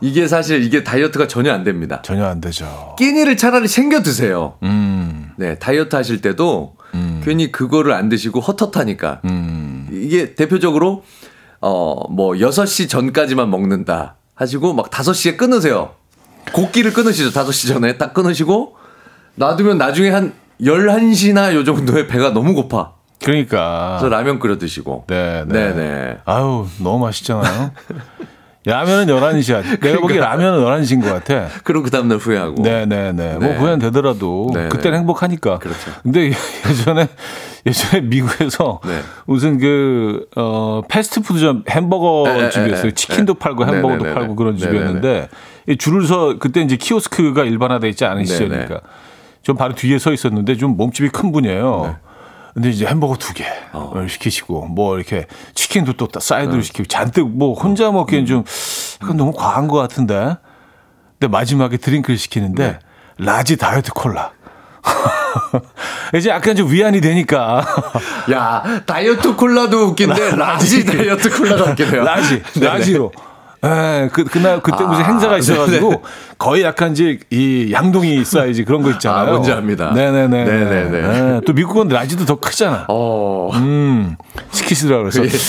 이게 0.00 0.26
사실 0.26 0.64
이게 0.64 0.82
다이어트가 0.82 1.28
전혀 1.28 1.52
안 1.52 1.62
됩니다. 1.64 2.02
전혀 2.02 2.24
안 2.26 2.40
되죠. 2.40 2.96
끼니를 2.98 3.36
차라리 3.36 3.68
챙겨 3.68 4.02
드세요. 4.02 4.54
음. 4.64 5.30
네, 5.36 5.58
다이어트 5.58 5.94
하실 5.94 6.20
때도 6.20 6.74
음. 6.94 7.20
괜히 7.24 7.52
그거를 7.52 7.92
안 7.92 8.08
드시고 8.08 8.40
헛헛하니까. 8.40 9.20
음. 9.24 9.88
이게 9.92 10.34
대표적으로 10.34 11.04
어 11.60 12.06
뭐 12.10 12.32
6시 12.32 12.88
전까지만 12.88 13.48
먹는다 13.48 14.16
하시고 14.34 14.74
막 14.74 14.90
5시에 14.90 15.36
끊으세요. 15.36 15.92
곡기를 16.52 16.92
끊으시죠. 16.92 17.30
5시 17.30 17.68
전에 17.68 17.96
딱 17.98 18.12
끊으시고 18.12 18.74
놔두면 19.36 19.78
나중에 19.78 20.10
한 20.10 20.32
11시나 20.60 21.54
요 21.54 21.62
정도에 21.64 22.08
배가 22.08 22.30
너무 22.32 22.54
고파. 22.54 22.94
그러니까. 23.24 23.98
그래서 24.00 24.14
라면 24.14 24.38
끓여 24.38 24.58
드시고. 24.58 25.04
네, 25.08 25.44
네. 25.46 25.74
네 25.74 26.18
아유, 26.24 26.66
너무 26.78 27.04
맛있잖아요. 27.04 27.70
라면은 28.64 29.06
11시야. 29.06 29.80
내가 29.80 30.00
보기에 30.00 30.18
그러니까. 30.18 30.28
라면은 30.28 30.64
11시인 30.64 31.02
것 31.02 31.12
같아. 31.12 31.48
그럼 31.64 31.82
그 31.82 31.90
다음날 31.90 32.18
후회하고. 32.18 32.62
네네네. 32.62 33.12
네. 33.12 33.34
뭐 33.38 33.54
후회는 33.54 33.80
되더라도 33.80 34.50
네네. 34.54 34.68
그때는 34.68 34.98
행복하니까. 34.98 35.58
그렇죠. 35.58 35.90
근데 36.04 36.30
예전에, 36.70 37.08
예전에 37.66 38.02
미국에서 38.02 38.80
네. 38.84 39.00
무슨 39.26 39.58
그, 39.58 40.26
어, 40.36 40.82
패스트푸드점 40.88 41.64
햄버거 41.70 42.24
에, 42.28 42.50
집이었어요. 42.50 42.86
에, 42.86 42.88
에, 42.88 42.92
치킨도 42.92 43.34
팔고 43.34 43.66
햄버거도. 43.66 44.14
팔고 44.14 44.36
그런 44.36 44.56
집이었는데 44.56 45.28
줄을 45.78 46.06
서 46.06 46.36
그때 46.38 46.60
이제 46.60 46.76
키오스크가 46.76 47.42
일반화돼 47.44 47.88
있지 47.88 48.04
않은 48.04 48.24
시절이니까 48.24 48.80
좀 49.42 49.56
바로 49.56 49.74
뒤에 49.74 49.98
서 49.98 50.12
있었는데 50.12 50.56
좀 50.56 50.76
몸집이 50.76 51.08
큰 51.08 51.32
분이에요. 51.32 51.96
네. 52.54 52.62
근데 52.62 52.70
이제 52.70 52.86
햄버거 52.86 53.16
두개 53.16 53.44
어. 53.72 53.94
시키시고 54.08 54.66
뭐 54.66 54.96
이렇게 54.96 55.26
치킨도 55.54 55.94
또 55.94 56.08
사이드로 56.18 56.58
어. 56.58 56.62
시키고 56.62 56.86
잔뜩 56.86 57.28
뭐 57.28 57.54
혼자 57.54 57.90
먹기엔 57.90 58.22
음. 58.22 58.26
좀 58.26 58.44
약간 59.02 59.16
너무 59.16 59.32
과한 59.32 59.68
것 59.68 59.76
같은데. 59.78 60.36
근데 61.18 61.30
마지막에 61.30 61.76
드링크를 61.76 62.18
시키는데 62.18 62.72
네. 62.72 62.78
large 63.18 63.56
다이어트 63.56 63.92
콜라. 63.92 64.32
이제 66.14 66.28
약간 66.28 66.56
좀 66.56 66.70
위안이 66.70 67.00
되니까. 67.00 67.64
야, 68.32 68.82
다이어트 68.84 69.36
콜라도 69.36 69.86
웃긴데, 69.86 70.32
large 70.36 70.84
다이어트 70.84 71.30
콜라가 71.30 71.70
웃기네요. 71.70 72.04
large, 72.04 72.42
large로. 72.60 73.12
예, 73.64 74.08
그, 74.12 74.24
그날, 74.24 74.60
그때 74.60 74.82
아, 74.82 74.86
무슨 74.88 75.04
행사가 75.04 75.38
있어가지고, 75.38 75.90
네네. 75.90 76.02
거의 76.36 76.64
약간 76.64 76.92
이제 76.92 77.20
이 77.30 77.70
양동이 77.72 78.24
사이즈 78.24 78.64
그런 78.64 78.82
거 78.82 78.90
있잖아요. 78.90 79.20
아, 79.22 79.30
뭔지 79.30 79.52
압니다. 79.52 79.92
네네네. 79.92 80.44
네네네. 80.44 80.90
네, 80.90 81.40
또 81.46 81.52
미국은 81.52 81.86
large도 81.88 82.24
더 82.24 82.40
크잖아. 82.40 82.86
어. 82.88 83.50
음, 83.54 84.16
시키시더라고요. 84.50 85.10
그래서. 85.10 85.24
예. 85.24 85.40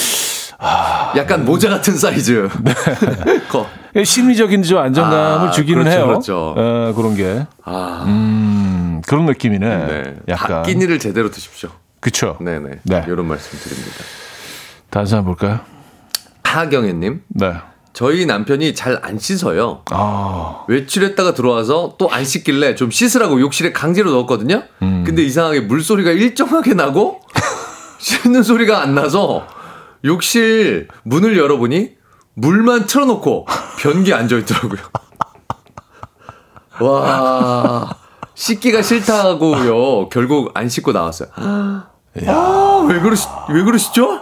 아, 0.59 1.11
약간 1.17 1.43
모자 1.43 1.69
같은 1.69 1.97
사이즈. 1.97 2.47
네. 2.61 2.73
예, 3.95 4.03
심리적인 4.03 4.63
좀 4.63 4.77
안정감을 4.77 5.47
아, 5.49 5.51
주기는 5.51 5.83
그렇죠, 5.83 5.97
해요. 5.97 6.07
그렇죠. 6.07 6.55
에, 6.57 6.93
그런 6.93 7.15
게. 7.15 7.45
아. 7.63 8.03
음, 8.07 9.01
그런 9.07 9.25
느낌이네. 9.25 9.67
네. 9.87 10.15
약간. 10.29 10.63
끼니를 10.63 10.99
제대로 10.99 11.29
드십시오. 11.31 11.69
그쵸. 11.99 12.37
네네. 12.39 12.79
네. 12.83 13.05
이런 13.07 13.27
말씀 13.27 13.57
드립니다. 13.59 13.97
다시 14.89 15.15
한번 15.15 15.35
볼까요? 15.35 15.59
하경애님. 16.43 17.21
네. 17.29 17.53
저희 17.93 18.25
남편이 18.25 18.73
잘 18.75 18.99
안 19.03 19.19
씻어요. 19.19 19.81
아. 19.91 20.63
외출했다가 20.67 21.33
들어와서 21.35 21.95
또 21.97 22.09
안 22.11 22.25
씻길래 22.25 22.75
좀 22.75 22.89
씻으라고 22.91 23.39
욕실에 23.39 23.71
강제로 23.71 24.11
넣었거든요. 24.11 24.63
음. 24.81 25.03
근데 25.05 25.21
이상하게 25.23 25.61
물소리가 25.61 26.11
일정하게 26.11 26.73
나고 26.73 27.21
씻는 27.99 28.43
소리가 28.43 28.81
안 28.81 28.95
나서 28.95 29.45
욕실 30.05 30.87
문을 31.03 31.37
열어보니 31.37 31.91
물만 32.35 32.87
틀어놓고 32.87 33.45
변기에 33.79 34.13
앉아있더라고요. 34.15 34.79
와. 36.81 37.95
씻기가 38.35 38.81
싫다고요. 38.81 40.09
결국 40.09 40.51
안 40.55 40.67
씻고 40.67 40.91
나왔어요. 40.91 41.29
아, 42.27 42.85
왜 42.89 42.99
그러시, 42.99 43.27
왜 43.49 43.63
그러시죠? 43.63 44.19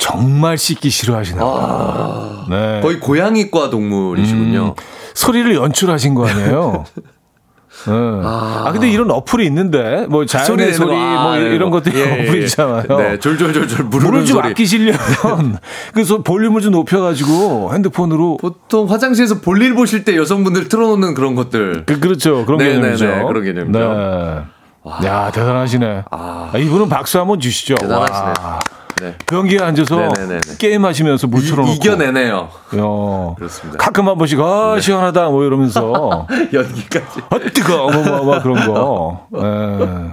정말 0.00 0.56
씻기 0.58 0.90
싫어하시나 0.90 1.42
아, 1.44 2.46
네. 2.48 2.80
거의 2.82 2.98
고양이과 2.98 3.70
동물이시군요. 3.70 4.64
음, 4.68 4.74
소리를 5.14 5.54
연출하신 5.54 6.14
거 6.14 6.26
아니에요? 6.26 6.84
네. 7.86 7.92
아. 7.92 8.64
아. 8.66 8.72
근데 8.72 8.90
이런 8.90 9.10
어플이 9.10 9.46
있는데 9.46 10.06
뭐 10.08 10.26
자연의 10.26 10.72
소리, 10.72 10.96
뭐 10.96 11.32
아, 11.32 11.36
이런 11.36 11.70
것들이 11.70 11.98
예, 11.98 12.00
예, 12.00 12.12
어플이 12.12 12.44
있잖아요. 12.44 12.84
네, 12.88 13.18
졸졸졸졸 13.18 13.86
물을 13.86 14.24
좀 14.24 14.38
소리. 14.38 14.48
아끼시려면 14.48 15.58
그래서 15.92 16.22
볼륨을 16.22 16.62
좀 16.62 16.72
높여가지고 16.72 17.72
핸드폰으로 17.74 18.38
보통 18.40 18.90
화장실에서 18.90 19.40
볼일 19.40 19.74
보실 19.74 20.04
때 20.04 20.16
여성분들 20.16 20.68
틀어놓는 20.68 21.14
그런 21.14 21.34
것들. 21.34 21.84
그, 21.86 22.06
렇죠 22.06 22.44
그런 22.46 22.58
네, 22.58 22.72
개념이죠. 22.72 23.06
네, 23.06 23.16
네, 23.16 23.24
그런 23.24 23.44
개념이죠. 23.44 23.78
네. 23.78 25.06
야 25.06 25.30
대단하시네. 25.30 26.04
아. 26.10 26.52
이분은 26.56 26.88
박수 26.88 27.18
한번 27.18 27.38
주시죠. 27.38 27.74
대단하시네. 27.76 28.32
와. 28.42 28.58
네. 29.00 29.14
변기에 29.26 29.58
앉아서 29.60 29.96
네네네네. 29.96 30.40
게임 30.58 30.84
하시면서 30.84 31.26
물 31.26 31.42
틀어놓고 31.42 31.72
이겨내네요. 31.74 32.48
어. 32.78 33.34
그렇습니다. 33.36 33.78
가끔 33.78 34.08
한 34.08 34.18
번씩 34.18 34.38
아 34.40 34.74
네. 34.76 34.80
시원하다 34.80 35.28
뭐 35.30 35.44
이러면서 35.44 36.26
연기까지. 36.52 37.20
아 37.30 37.38
뜨거 37.52 37.90
뭐, 37.90 38.02
뭐, 38.02 38.24
뭐 38.24 38.40
그런 38.42 38.66
거. 38.66 39.26
네. 39.32 40.10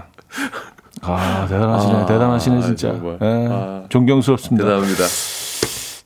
아 1.01 1.45
대단하시네, 1.47 1.93
아, 1.93 2.05
대단하시네 2.05 2.61
진짜. 2.61 2.91
네. 2.91 3.47
아, 3.51 3.83
존경스럽습니다. 3.89 4.63
대단합니다. 4.65 5.03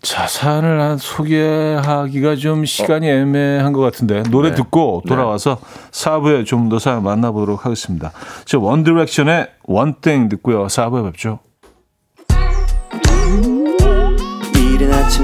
자, 0.04 0.26
사연을 0.28 0.82
한 0.82 0.98
소개하기가 0.98 2.36
좀 2.36 2.66
시간이 2.66 3.08
어. 3.10 3.14
애매한 3.14 3.72
것 3.72 3.82
같은데 3.82 4.24
노래 4.32 4.50
네. 4.50 4.56
듣고 4.56 5.02
네. 5.06 5.10
돌아와서 5.10 5.58
네. 5.62 5.92
4부에 5.92 6.46
좀 6.46 6.70
더 6.70 6.80
사연 6.80 7.04
만나보도록 7.04 7.66
하겠습니다. 7.66 8.12
저 8.46 8.60
원디렉션의 8.60 9.48
원땡 9.66 10.30
듣고요. 10.30 10.66
4부에 10.68 11.06
뵙죠. 11.06 11.40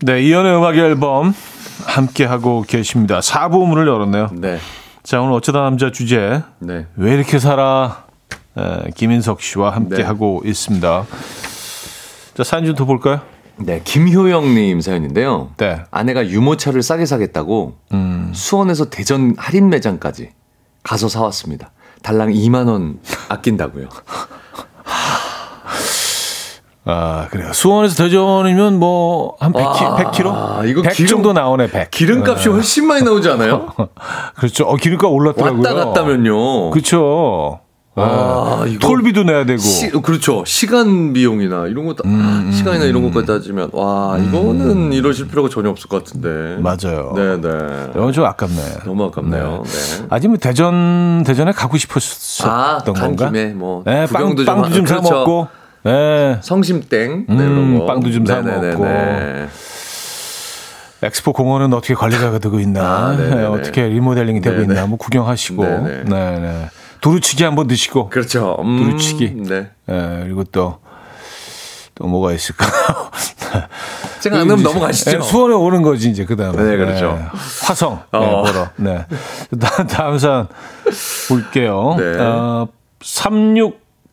네, 0.00 0.22
이연의 0.22 0.56
음악 0.56 0.76
앨범 0.76 1.34
함께 1.86 2.24
하고 2.24 2.62
계십니다. 2.66 3.18
4부 3.20 3.66
문을 3.66 3.86
열었네요. 3.86 4.30
네. 4.32 4.58
자, 5.02 5.20
오늘 5.20 5.32
어쩌다 5.34 5.62
남자 5.62 5.90
주제 5.90 6.42
네. 6.60 6.86
왜 6.96 7.14
이렇게 7.14 7.38
살아? 7.38 8.04
에, 8.56 8.90
김인석 8.94 9.40
씨와 9.40 9.70
함께 9.74 9.96
네. 9.96 10.02
하고 10.02 10.42
있습니다. 10.44 11.06
자, 12.34 12.44
사연 12.44 12.64
좀 12.66 12.74
더 12.76 12.84
볼까요? 12.84 13.20
네, 13.56 13.80
김효영님 13.82 14.80
사연인데요. 14.80 15.50
네. 15.56 15.82
아내가 15.90 16.28
유모차를 16.28 16.80
싸게 16.82 17.06
사겠다고 17.06 17.74
수원에서 18.32 18.88
대전 18.88 19.34
할인 19.36 19.68
매장까지 19.68 20.30
가서 20.84 21.08
사왔습니다. 21.08 21.72
달랑 22.04 22.28
2만 22.30 22.68
원 22.68 23.00
아낀다고요. 23.28 23.88
아, 26.90 27.26
그래요. 27.30 27.52
수원에서 27.52 28.02
대전이면 28.02 28.78
뭐 28.78 29.36
한 29.40 29.52
100, 29.52 29.62
키, 29.74 29.84
100km? 30.22 30.26
아, 30.34 30.62
이거 30.64 30.80
100 30.82 30.94
기름- 30.94 31.08
정도 31.08 31.32
나오네, 31.34 31.70
100. 31.70 31.90
기름값이 31.90 32.48
훨씬 32.48 32.86
많이 32.86 33.02
나오지 33.04 33.28
않아요? 33.28 33.68
그렇죠. 34.36 34.64
어, 34.64 34.76
기름값 34.76 35.10
올랐더라고요. 35.12 35.60
왔다 35.62 35.74
갔다면요. 35.74 36.70
그렇죠. 36.70 37.60
아, 38.00 38.62
예. 38.66 38.70
이거 38.70 38.86
톨비도 38.86 39.24
내야 39.24 39.44
되고. 39.44 39.58
시, 39.58 39.90
그렇죠. 39.90 40.44
시간 40.46 41.12
비용이나 41.12 41.66
이런 41.66 41.84
것, 41.84 41.96
음, 42.06 42.48
시간이나 42.54 42.84
이런 42.84 43.02
것까지 43.02 43.26
따지면, 43.26 43.70
와, 43.72 44.16
이거는 44.18 44.92
이러실 44.92 45.26
필요가 45.28 45.48
전혀 45.48 45.68
없을 45.68 45.88
것 45.88 46.04
같은데. 46.04 46.62
맞아요. 46.62 47.12
네네. 47.16 47.90
이건 47.96 48.12
좀 48.12 48.24
아깝네. 48.24 48.62
너무 48.86 49.04
아깝네요. 49.06 49.62
네. 49.66 50.06
아직 50.10 50.28
뭐 50.28 50.36
대전 50.38 51.24
대전에 51.26 51.50
가고 51.50 51.76
싶었었던 51.76 52.48
아, 52.50 52.78
간 52.84 52.94
건가? 52.94 53.26
김에 53.26 53.46
뭐 53.48 53.82
네, 53.84 54.06
빵, 54.06 54.36
좀 54.36 54.46
빵도 54.46 54.70
좀 54.70 54.84
하- 54.84 54.86
사 54.88 54.94
그렇죠. 55.00 55.10
먹고. 55.14 55.48
네. 55.84 56.38
성심땡 56.42 57.26
네, 57.28 57.34
음. 57.34 57.86
빵도 57.86 58.10
좀사 58.10 58.42
네네네네. 58.42 58.76
먹고. 58.76 59.48
엑스포 61.00 61.32
공원은 61.32 61.72
어떻게 61.74 61.94
관리가 61.94 62.38
되고 62.38 62.58
있나, 62.58 62.82
아. 62.82 63.16
네, 63.16 63.44
어떻게 63.46 63.86
리모델링이 63.86 64.40
되고 64.40 64.56
네네. 64.56 64.74
있나, 64.74 64.86
뭐 64.86 64.98
구경하시고, 64.98 65.62
네네. 65.62 66.02
네, 66.04 66.38
네. 66.40 66.70
두루치기 67.00 67.44
한번 67.44 67.68
드시고, 67.68 68.08
그렇죠. 68.10 68.56
음, 68.60 68.78
두루치기. 68.78 69.34
네. 69.48 69.70
예, 69.88 70.20
그리고 70.24 70.42
또, 70.44 70.78
또 71.94 72.06
뭐가 72.08 72.32
있을까요? 72.32 72.70
제가 74.18 74.40
안 74.40 74.50
하면 74.50 74.64
넘어가시죠. 74.64 75.18
예, 75.18 75.20
수원에 75.20 75.54
오는 75.54 75.82
거지, 75.82 76.10
이제, 76.10 76.24
그 76.24 76.34
다음에. 76.34 76.60
네, 76.64 76.76
그렇죠. 76.76 77.16
화성. 77.62 78.02
네, 78.12 78.18
어. 78.18 78.42
보러. 78.42 78.68
네. 78.76 79.06
다음, 79.88 80.18
사연 80.18 80.48
볼게요. 81.28 81.94
네. 81.96 82.18
어, 82.18 82.66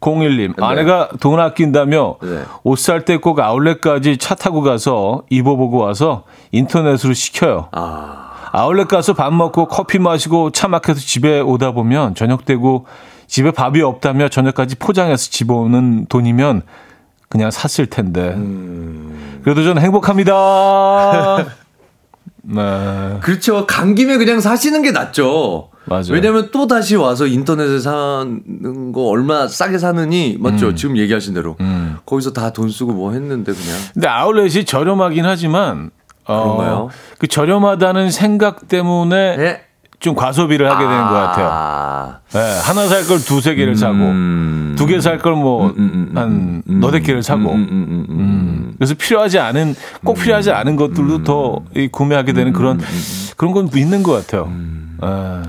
3601님. 0.05 0.61
아내가 0.61 1.09
돈 1.19 1.39
아낀다며 1.39 2.15
네. 2.21 2.43
옷살 2.63 3.05
때 3.05 3.17
꼭 3.17 3.39
아울렛까지 3.39 4.17
차 4.17 4.35
타고 4.35 4.61
가서 4.61 5.23
입어보고 5.29 5.77
와서 5.77 6.23
인터넷으로 6.51 7.13
시켜요. 7.13 7.69
아, 7.71 8.49
아울렛 8.51 8.87
가서 8.87 9.13
밥 9.13 9.33
먹고 9.33 9.67
커피 9.67 9.97
마시고 9.99 10.51
차 10.51 10.67
막혀서 10.67 10.99
집에 10.99 11.39
오다 11.39 11.71
보면 11.71 12.13
저녁 12.15 12.45
되고 12.45 12.85
집에 13.27 13.51
밥이 13.51 13.81
없다며 13.81 14.29
저녁까지 14.29 14.75
포장해서 14.75 15.31
집어오는 15.31 16.05
돈이면 16.07 16.61
그냥 17.29 17.49
샀을 17.51 17.87
텐데. 17.87 18.33
음. 18.35 19.39
그래도 19.43 19.63
저는 19.63 19.81
행복합니다. 19.81 21.37
네. 22.43 23.17
그렇죠. 23.21 23.65
간 23.65 23.95
김에 23.95 24.17
그냥 24.17 24.39
사시는 24.39 24.83
게 24.83 24.91
낫죠. 24.91 25.69
맞아요. 25.85 26.05
왜냐면 26.11 26.49
또 26.51 26.67
다시 26.67 26.95
와서 26.95 27.25
인터넷에 27.27 27.79
사는 27.79 28.91
거 28.91 29.03
얼마 29.07 29.47
싸게 29.47 29.77
사느니 29.77 30.37
맞죠. 30.39 30.69
음. 30.69 30.75
지금 30.75 30.97
얘기하신 30.97 31.33
대로 31.33 31.55
거기서 32.05 32.33
다 32.33 32.51
돈 32.51 32.69
쓰고 32.69 32.93
뭐 32.93 33.11
했는데 33.11 33.51
그냥 33.53 33.77
근데 33.93 34.07
아울렛이 34.07 34.65
저렴하긴 34.65 35.25
하지만 35.25 35.91
어, 36.27 36.43
그런가요? 36.55 36.89
그 37.19 37.27
저렴하다는 37.27 38.09
생각 38.11 38.67
때문에 38.67 39.37
네. 39.37 39.61
좀 39.99 40.13
과소비를 40.15 40.69
하게 40.69 40.83
되는 40.85 41.07
것 41.07 41.13
같아요. 41.13 41.49
아, 41.51 42.19
네, 42.33 42.39
하나 42.63 42.87
살 42.87 43.07
걸 43.07 43.17
두세 43.19 43.55
개를 43.55 43.75
사고 43.75 43.93
음. 43.95 44.75
두개 44.77 44.99
살 45.01 45.19
걸 45.19 45.35
뭐 45.35 45.67
음, 45.67 45.73
음, 45.77 46.07
음, 46.11 46.17
한 46.17 46.63
음, 46.67 46.79
너댓 46.79 47.01
개를 47.01 47.23
사고 47.23 47.51
음, 47.51 47.55
음, 47.55 47.69
음, 47.71 48.05
음, 48.09 48.19
음. 48.19 48.73
그래서 48.77 48.93
필요하지 48.95 49.39
않은 49.39 49.73
꼭 50.03 50.15
필요하지 50.15 50.51
않은 50.51 50.75
것들도 50.75 51.23
더이 51.23 51.87
구매하게 51.91 52.33
되는 52.33 52.53
그런 52.53 52.79
그런 53.37 53.53
건 53.53 53.69
있는 53.75 54.03
것 54.03 54.11
같아요. 54.13 54.51
예. 55.03 55.41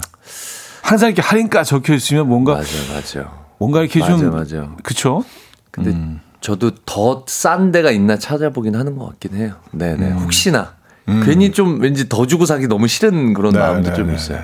항상 0.86 1.08
이렇게 1.08 1.22
할인가 1.22 1.64
적혀 1.64 1.94
있으면 1.94 2.28
뭔가 2.28 2.52
맞아요, 2.54 2.66
맞아요. 2.90 3.30
뭔가 3.58 3.80
이렇게 3.80 3.98
맞아요, 4.00 4.18
좀 4.18 4.30
맞아요. 4.30 4.76
그쵸? 4.82 5.24
근데 5.70 5.90
음. 5.90 6.20
저도 6.40 6.70
더 6.86 7.24
싼 7.28 7.72
데가 7.72 7.90
있나 7.90 8.18
찾아보긴 8.18 8.76
하는 8.76 8.96
것 8.96 9.06
같긴 9.10 9.34
해요. 9.36 9.54
네네. 9.72 10.06
음. 10.06 10.18
혹시나. 10.18 10.74
괜히 11.24 11.52
좀 11.52 11.80
왠지 11.80 12.08
더 12.08 12.26
주고 12.26 12.46
사기 12.46 12.66
너무 12.66 12.88
싫은 12.88 13.32
그런 13.34 13.52
네, 13.52 13.58
마음도 13.60 13.90
네, 13.90 13.94
좀 13.96 14.08
네, 14.08 14.14
있어요. 14.14 14.40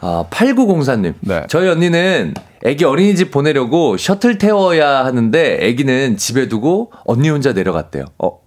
아, 0.00 0.24
8904님. 0.30 1.14
네. 1.20 1.44
저희 1.48 1.68
언니는 1.68 2.34
애기 2.64 2.84
어린이집 2.84 3.30
보내려고 3.30 3.96
셔틀 3.96 4.38
태워야 4.38 5.04
하는데 5.04 5.58
애기는 5.60 6.16
집에 6.16 6.48
두고 6.48 6.92
언니 7.04 7.28
혼자 7.30 7.52
내려갔대요. 7.52 8.04
어, 8.18 8.40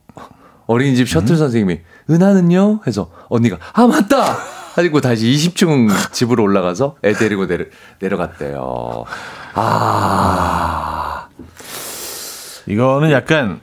어린이집 0.68 1.08
셔틀 1.10 1.32
음. 1.32 1.38
선생님이 1.38 1.80
은하는요? 2.10 2.82
해서 2.88 3.10
언니가 3.30 3.58
아, 3.74 3.88
맞다! 3.88 4.38
하고 4.86 5.02
다시 5.02 5.26
20층 5.28 6.12
집으로 6.14 6.44
올라가서 6.44 6.98
애 7.04 7.14
데리고 7.14 7.48
내려, 7.48 7.66
내려갔대요. 8.00 9.06
아. 9.56 11.28
이거는 12.68 13.12
약간 13.12 13.62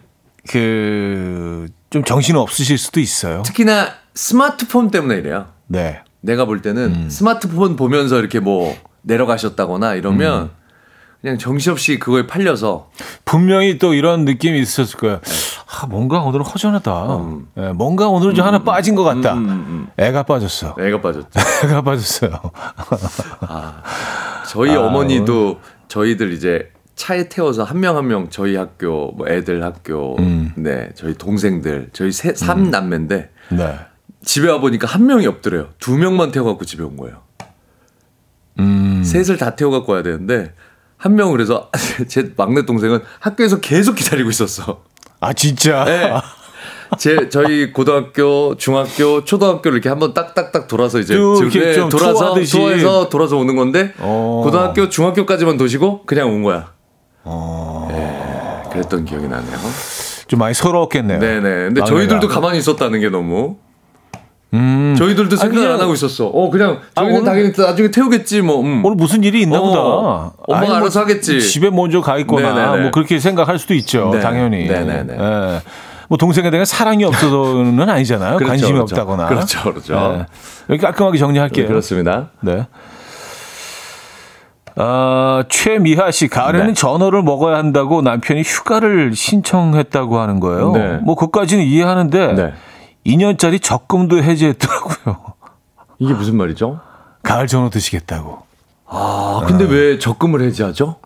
그 0.48 1.66
좀 1.90 2.04
정신 2.04 2.36
없으실 2.36 2.78
수도 2.78 3.00
있어요. 3.00 3.42
특히나 3.42 3.94
스마트폰 4.14 4.90
때문에 4.90 5.16
이래요. 5.16 5.46
네. 5.66 6.02
내가 6.20 6.44
볼 6.44 6.60
때는 6.62 6.94
음. 6.94 7.10
스마트폰 7.10 7.76
보면서 7.76 8.18
이렇게 8.18 8.40
뭐 8.40 8.76
내려가셨다거나 9.02 9.94
이러면 9.94 10.42
음. 10.42 10.50
그냥 11.26 11.38
정신없이 11.38 11.98
그거에 11.98 12.24
팔려서 12.28 12.88
분명히 13.24 13.78
또 13.78 13.94
이런 13.94 14.24
느낌이 14.24 14.60
있었을 14.60 14.96
거예요. 14.96 15.20
네. 15.20 15.32
아, 15.82 15.86
뭔가 15.86 16.20
오늘은 16.20 16.44
허전하다. 16.44 17.16
음. 17.16 17.48
예, 17.56 17.72
뭔가 17.72 18.06
오늘은 18.06 18.36
좀 18.36 18.46
하나 18.46 18.62
빠진 18.62 18.94
것 18.94 19.02
같다. 19.02 19.36
애가 19.96 20.22
빠졌어. 20.22 20.76
애가 20.78 21.00
빠졌죠. 21.00 21.28
애가 21.66 21.82
빠졌어요. 21.82 22.30
저희 24.48 24.70
아, 24.76 24.80
어머니도 24.86 25.58
저희들 25.88 26.32
이제 26.32 26.70
차에 26.94 27.28
태워서 27.28 27.64
한 27.64 27.80
명 27.80 27.96
한 27.96 28.06
명 28.06 28.28
저희 28.30 28.54
학교 28.54 29.10
뭐 29.16 29.26
애들 29.28 29.64
학교 29.64 30.16
음. 30.20 30.52
네 30.56 30.90
저희 30.94 31.14
동생들 31.14 31.90
저희 31.92 32.12
세, 32.12 32.34
삼 32.34 32.70
남매인데 32.70 33.30
네. 33.50 33.78
집에 34.22 34.48
와 34.48 34.60
보니까 34.60 34.86
한 34.86 35.06
명이 35.06 35.26
없더래요. 35.26 35.70
두 35.80 35.96
명만 35.98 36.30
태워갖고 36.30 36.64
집에 36.64 36.84
온 36.84 36.96
거예요. 36.96 37.22
음. 38.60 39.02
셋을 39.04 39.36
다 39.38 39.56
태워갖고 39.56 39.92
와야 39.92 40.04
되는데 40.04 40.54
한 40.96 41.14
명은 41.14 41.32
그래서 41.32 41.70
제 42.08 42.32
막내 42.36 42.64
동생은 42.64 43.00
학교에서 43.20 43.60
계속 43.60 43.94
기다리고 43.94 44.30
있었어. 44.30 44.82
아, 45.20 45.32
진짜. 45.32 45.84
네. 45.84 46.12
제 46.98 47.28
저희 47.28 47.72
고등학교, 47.72 48.56
중학교, 48.56 49.24
초등학교를 49.24 49.76
이렇게 49.76 49.88
한번 49.88 50.14
딱딱딱 50.14 50.68
돌아서 50.68 51.00
이제 51.00 51.14
네, 51.14 51.72
좀 51.74 51.88
돌아서. 51.88 52.34
투어해서 52.34 53.08
돌아서 53.08 53.36
오는 53.36 53.56
건데 53.56 53.92
어. 53.98 54.42
고등학교, 54.44 54.88
중학교까지만 54.88 55.56
도시고 55.56 56.04
그냥 56.06 56.28
온 56.28 56.42
거야. 56.42 56.72
어. 57.24 57.88
예, 57.90 58.70
그랬던 58.70 59.04
기억이 59.04 59.26
나네요. 59.26 59.58
좀 60.28 60.38
많이 60.38 60.54
서러웠겠네요. 60.54 61.18
네네. 61.18 61.40
근데 61.40 61.80
막내가. 61.80 61.86
저희들도 61.86 62.28
가만히 62.28 62.58
있었다는 62.58 63.00
게 63.00 63.08
너무. 63.08 63.56
음. 64.56 64.94
저희들도 64.96 65.36
생각을 65.36 65.62
그냥- 65.62 65.74
안 65.74 65.80
하고 65.80 65.94
있었어. 65.94 66.26
어, 66.26 66.50
그냥 66.50 66.78
아, 66.94 67.00
저희는 67.02 67.20
오늘- 67.20 67.24
당연히 67.24 67.52
나중에 67.56 67.90
태우겠지, 67.90 68.42
뭐. 68.42 68.60
음. 68.62 68.84
오늘 68.84 68.96
무슨 68.96 69.22
일이 69.24 69.42
있나 69.42 69.58
어, 69.58 69.62
보다. 69.62 69.80
엄마가 70.48 70.66
아니, 70.66 70.74
알아서 70.82 71.00
하겠지. 71.00 71.40
집에 71.40 71.70
먼저 71.70 72.00
가 72.00 72.18
있거나 72.18 72.52
네네네. 72.54 72.82
뭐 72.82 72.90
그렇게 72.90 73.18
생각할 73.18 73.58
수도 73.58 73.74
있죠. 73.74 74.10
네. 74.12 74.20
당연히. 74.20 74.66
네네네. 74.66 75.12
예. 75.18 75.60
뭐 76.08 76.16
동생에 76.18 76.50
대한 76.50 76.64
사랑이 76.64 77.04
없어서는 77.04 77.88
아니잖아요. 77.88 78.36
그렇죠, 78.38 78.48
관심이 78.48 78.72
그렇죠. 78.72 78.94
없다거나. 78.94 79.26
그렇죠, 79.28 79.62
그렇죠. 79.62 79.94
예. 80.20 80.26
여기 80.70 80.80
깔끔하게 80.80 81.18
정리할게요. 81.18 81.66
그렇습니다. 81.66 82.28
네. 82.40 82.66
아, 84.78 85.42
최미하 85.48 86.10
씨, 86.10 86.28
가을에는 86.28 86.66
네. 86.68 86.72
전어를 86.74 87.22
먹어야 87.22 87.56
한다고 87.56 88.02
남편이 88.02 88.42
휴가를 88.42 89.14
신청했다고 89.14 90.18
하는 90.20 90.38
거예요. 90.38 90.72
네. 90.72 90.98
뭐, 91.02 91.14
그까지는 91.14 91.64
이해하는데, 91.64 92.32
네. 92.34 92.52
2년짜리 93.06 93.62
적금도 93.62 94.22
해지했더라고요. 94.22 95.34
이게 95.98 96.12
무슨 96.12 96.36
말이죠? 96.36 96.80
가을 97.22 97.46
전어 97.46 97.70
드시겠다고. 97.70 98.42
아, 98.88 99.42
근데 99.46 99.64
왜 99.64 99.98
적금을 99.98 100.42
해지하죠? 100.42 100.96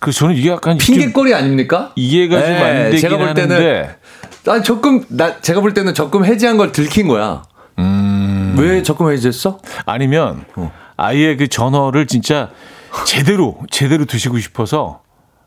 그 0.00 0.12
저는 0.12 0.34
이게 0.34 0.50
약간 0.50 0.78
좀 0.78 0.94
핑계거리 0.94 1.34
아닙니까? 1.34 1.92
이해가 1.94 2.40
좀 2.40 2.48
네, 2.48 2.62
안 2.62 2.84
되긴 2.84 3.00
제가 3.00 3.16
볼 3.18 3.34
때는 3.34 3.56
하는데 3.56 3.96
아 4.46 4.62
적금 4.62 5.04
나 5.08 5.40
제가 5.40 5.60
볼 5.60 5.74
때는 5.74 5.92
적금 5.94 6.24
해지한 6.24 6.56
걸 6.56 6.72
들킨 6.72 7.06
거야. 7.08 7.42
음. 7.78 8.56
왜 8.58 8.82
적금 8.82 9.12
해지했어? 9.12 9.58
아니면 9.84 10.44
아예 10.96 11.36
그 11.36 11.48
전어를 11.48 12.06
진짜 12.06 12.50
제대로 13.06 13.58
제대로 13.70 14.06
드시고 14.06 14.38
싶어서 14.38 15.02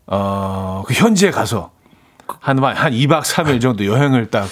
어그 0.05 0.93
현지에 0.93 1.31
가서 1.31 1.71
한 2.39 2.57
한 2.63 2.93
2박 2.93 3.21
3일 3.23 3.61
정도 3.61 3.85
여행을 3.85 4.27
딱 4.27 4.47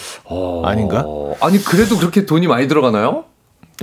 아닌가? 0.65 1.03
어, 1.05 1.35
아니 1.41 1.57
그래도 1.63 1.97
그렇게 1.97 2.25
돈이 2.25 2.47
많이 2.47 2.67
들어가나요? 2.67 3.25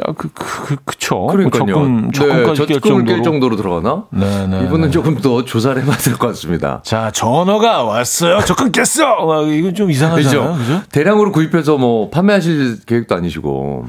야, 0.01 0.13
그, 0.17 0.29
그, 0.33 0.67
그, 0.67 0.77
그 0.85 0.97
쵸. 0.99 1.27
그러니까요. 1.27 1.67
적금, 1.67 2.13
적금까지 2.13 2.67
네, 2.67 2.75
깰 2.79 2.83
정도로. 2.89 3.23
정도로 3.23 3.57
들어가나? 3.57 4.05
네, 4.11 4.47
네, 4.47 4.63
이분은 4.65 4.87
네. 4.87 4.91
조금 4.93 5.17
더 5.19 5.45
조사를 5.45 5.83
해봐야 5.83 5.97
될 5.97 6.15
것 6.19 6.29
같습니다. 6.29 6.81
자, 6.85 7.11
전어가 7.11 7.83
왔어요. 7.83 8.39
적금 8.45 8.71
깼어! 8.71 9.25
와, 9.25 9.43
이건 9.43 9.75
좀 9.75 9.91
이상하잖아요. 9.91 10.53
그죠? 10.53 10.59
그죠? 10.59 10.83
대량으로 10.93 11.33
구입해서 11.33 11.79
뭐 11.79 12.11
판매하실 12.11 12.85
계획도 12.87 13.17
아니시고. 13.17 13.87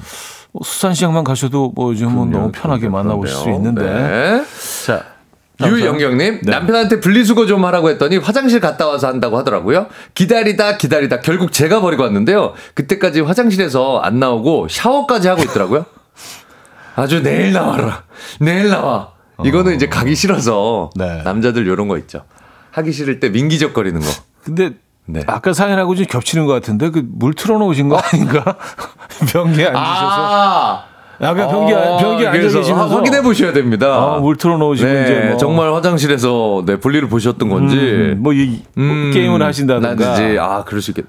뭐 0.51 0.61
수산시장만 0.63 1.23
가셔도 1.25 1.71
뭐 1.75 1.91
요즘은 1.91 2.15
너무 2.15 2.31
그럼요. 2.31 2.51
편하게 2.53 2.89
만나보실 2.89 3.35
수. 3.35 3.49
있는데. 3.51 3.83
네. 3.83 4.43
자. 4.87 5.03
유영경님 5.61 6.39
네. 6.43 6.51
남편한테 6.51 6.99
분리수거 6.99 7.45
좀 7.45 7.65
하라고 7.65 7.89
했더니 7.89 8.17
화장실 8.17 8.59
갔다 8.59 8.87
와서 8.87 9.07
한다고 9.07 9.37
하더라고요. 9.37 9.87
기다리다 10.13 10.77
기다리다 10.77 11.19
결국 11.19 11.51
제가 11.51 11.81
버리고 11.81 12.03
왔는데요. 12.03 12.53
그때까지 12.75 13.21
화장실에서 13.21 13.99
안 13.99 14.19
나오고 14.19 14.67
샤워까지 14.69 15.27
하고 15.27 15.43
있더라고요. 15.43 15.85
아주 16.95 17.21
내일 17.21 17.53
나와라. 17.53 18.03
내일 18.39 18.69
나와. 18.69 19.11
이거는 19.43 19.75
이제 19.75 19.87
가기 19.87 20.15
싫어서 20.15 20.83
어. 20.83 20.89
네. 20.95 21.21
남자들 21.23 21.65
요런 21.67 21.87
거 21.87 21.97
있죠. 21.99 22.23
하기 22.71 22.91
싫을 22.91 23.19
때 23.19 23.29
민기적거리는 23.29 23.99
거. 23.99 24.07
근데 24.43 24.71
네. 25.05 25.23
아까 25.27 25.53
사연하고 25.53 25.95
좀 25.95 26.05
겹치는 26.05 26.45
것 26.45 26.53
같은데 26.53 26.89
그 26.91 27.01
물 27.05 27.33
틀어놓으신 27.33 27.89
거 27.89 27.97
아닌가? 27.97 28.43
변기에 29.31 29.65
앉으셔서. 29.67 29.75
아, 29.75 30.83
약간 31.21 31.49
변기, 31.49 31.73
변기 31.73 32.27
앉아 32.27 32.39
계시면서. 32.59 32.87
확인해 32.87 33.21
보셔야 33.21 33.51
됩니다. 33.53 33.87
아, 33.87 34.19
물 34.19 34.37
틀어놓으시면 34.37 34.93
네, 34.93 35.03
이제 35.03 35.27
뭐. 35.29 35.37
정말 35.37 35.73
화장실에서 35.73 36.63
네, 36.65 36.77
분리를 36.77 37.07
보셨던 37.09 37.49
건지. 37.49 37.75
음, 37.77 38.17
뭐, 38.19 38.33
이, 38.33 38.61
뭐 38.75 38.85
음, 38.85 39.11
게임을 39.13 39.41
하신다든가. 39.41 39.89
나든지, 39.95 40.37
아, 40.39 40.63
그럴 40.63 40.81
수 40.81 40.91
있겠. 40.91 41.05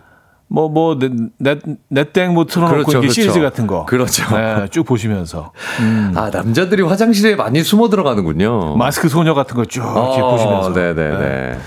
뭐, 0.49 0.69
뭐, 0.69 0.99
넷, 0.99 1.59
넷땡 1.89 2.35
뭐 2.35 2.45
틀어놓고 2.45 2.73
그렇죠, 2.73 2.91
이렇게 2.91 3.01
그렇죠. 3.07 3.13
시리즈 3.13 3.41
같은 3.41 3.69
거. 3.69 3.85
그렇죠. 3.87 4.25
네, 4.37 4.67
쭉 4.71 4.85
보시면서. 4.85 5.53
아, 6.17 6.31
남자들이 6.33 6.83
화장실에 6.83 7.37
많이 7.37 7.63
숨어 7.63 7.89
들어가는군요. 7.89 8.75
마스크 8.77 9.09
소녀 9.09 9.33
같은 9.35 9.55
거쭉 9.57 9.85
이렇게 9.85 10.21
어, 10.21 10.31
보시면서. 10.33 10.71
네네네. 10.71 11.59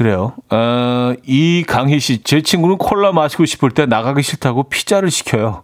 그래요. 0.00 0.32
어, 0.48 1.12
이강희 1.26 2.00
씨, 2.00 2.22
제 2.22 2.40
친구는 2.40 2.78
콜라 2.78 3.12
마시고 3.12 3.44
싶을 3.44 3.70
때 3.70 3.84
나가기 3.84 4.22
싫다고 4.22 4.62
피자를 4.70 5.10
시켜요. 5.10 5.62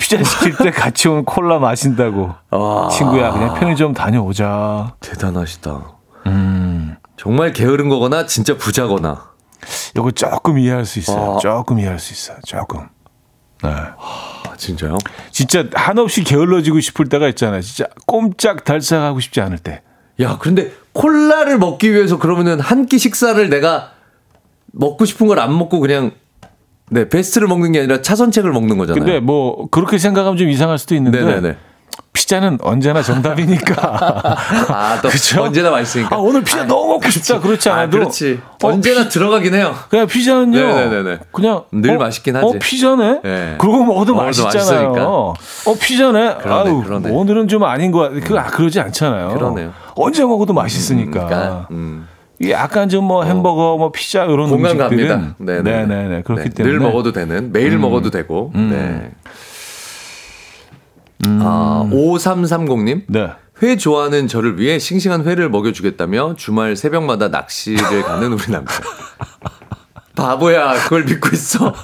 피자 0.00 0.16
시킬 0.22 0.56
때 0.56 0.70
같이 0.70 1.08
온 1.08 1.26
콜라 1.26 1.58
마신다고. 1.58 2.30
아. 2.52 2.88
친구야, 2.90 3.32
그냥 3.32 3.52
편의점 3.52 3.92
다녀오자. 3.92 4.94
대단하시다. 5.00 5.82
음. 6.24 6.96
정말 7.18 7.52
게으른 7.52 7.90
거거나 7.90 8.24
진짜 8.24 8.56
부자거나. 8.56 9.32
요거 9.94 10.12
조금 10.12 10.58
이해할 10.58 10.86
수 10.86 10.98
있어요. 10.98 11.36
아. 11.36 11.38
조금 11.38 11.78
이해할 11.78 11.98
수 11.98 12.14
있어요. 12.14 12.38
조금. 12.46 12.80
네. 13.62 13.68
아, 13.68 14.54
진짜요? 14.56 14.96
진짜 15.32 15.64
한없이 15.74 16.24
게을러지고 16.24 16.80
싶을 16.80 17.10
때가 17.10 17.28
있잖아요. 17.28 17.60
진짜 17.60 17.90
꼼짝 18.06 18.64
달싹하고 18.64 19.20
싶지 19.20 19.42
않을 19.42 19.58
때. 19.58 19.82
야, 20.22 20.38
그런데 20.40 20.72
콜라를 20.96 21.58
먹기 21.58 21.92
위해서 21.92 22.18
그러면은 22.18 22.58
한 22.60 22.86
끼 22.86 22.98
식사를 22.98 23.48
내가 23.50 23.92
먹고 24.72 25.04
싶은 25.04 25.26
걸 25.26 25.38
안 25.38 25.56
먹고 25.56 25.80
그냥 25.80 26.12
네, 26.90 27.08
베스트를 27.08 27.48
먹는 27.48 27.72
게 27.72 27.80
아니라 27.80 28.00
차선책을 28.00 28.52
먹는 28.52 28.78
거잖아요. 28.78 29.04
근데 29.04 29.20
뭐 29.20 29.68
그렇게 29.70 29.98
생각하면 29.98 30.36
좀 30.36 30.48
이상할 30.48 30.78
수도 30.78 30.94
있는데 30.94 31.20
네네네. 31.24 31.56
피자는 32.16 32.58
언제나 32.62 33.02
정답이니까. 33.02 33.74
아, 34.72 34.98
또 35.02 35.10
그쵸? 35.10 35.42
언제나 35.42 35.70
맛있으니까. 35.70 36.16
아, 36.16 36.18
오늘 36.18 36.42
피자 36.42 36.64
너무 36.64 36.94
먹고 36.94 37.10
싶다. 37.10 37.40
그렇지 37.40 37.68
아, 37.68 37.74
않아도. 37.74 37.98
그렇지. 37.98 38.40
어, 38.62 38.68
언제나 38.68 39.06
들어가긴 39.06 39.52
해요. 39.52 39.74
그냥 39.90 40.06
피자는요. 40.06 40.58
네네네네. 40.58 41.18
그냥 41.30 41.64
늘 41.72 41.96
어, 41.96 41.98
맛있긴 41.98 42.34
하지. 42.34 42.46
어 42.46 42.58
피자네. 42.58 43.20
네. 43.22 43.54
그러고 43.58 43.84
먹어도 43.84 44.14
맛있잖아요. 44.14 44.54
맛있으니까. 44.54 45.06
어 45.06 45.34
피자네. 45.78 46.36
그러네, 46.40 46.70
아유, 46.70 46.82
그러네. 46.82 47.10
오늘은 47.10 47.48
좀 47.48 47.64
아닌 47.64 47.92
거 47.92 47.98
같. 47.98 48.12
그 48.24 48.38
아, 48.38 48.44
그러지 48.44 48.80
않잖아요. 48.80 49.34
그러네요. 49.34 49.72
언제 49.94 50.24
먹어도 50.24 50.54
맛있으니까. 50.54 51.26
그러니까, 51.26 51.68
음. 51.70 52.08
약간 52.48 52.88
좀 52.88 53.04
뭐 53.04 53.24
햄버거, 53.24 53.76
뭐 53.78 53.92
피자 53.92 54.24
이런 54.24 54.48
공감 54.48 54.72
음식들은 54.72 55.08
갑니다. 55.08 55.34
네네. 55.38 55.62
네 55.62 55.86
네네 55.86 56.22
그렇기 56.22 56.44
네, 56.44 56.48
때문에 56.50 56.74
음. 56.74 56.78
늘 56.78 56.86
먹어도 56.88 57.12
되는 57.12 57.52
매일 57.52 57.76
먹어도 57.78 58.10
되고. 58.10 58.52
네. 58.54 59.10
아, 61.40 61.88
5330님. 61.90 63.02
네. 63.08 63.30
회 63.62 63.76
좋아하는 63.76 64.28
저를 64.28 64.58
위해 64.58 64.78
싱싱한 64.78 65.24
회를 65.24 65.48
먹여주겠다며 65.48 66.34
주말 66.36 66.76
새벽마다 66.76 67.28
낚시를 67.28 68.02
가는 68.02 68.32
우리 68.32 68.52
남편. 68.52 68.66
바보야, 70.14 70.74
그걸 70.84 71.04
믿고 71.04 71.28
있어. 71.32 71.74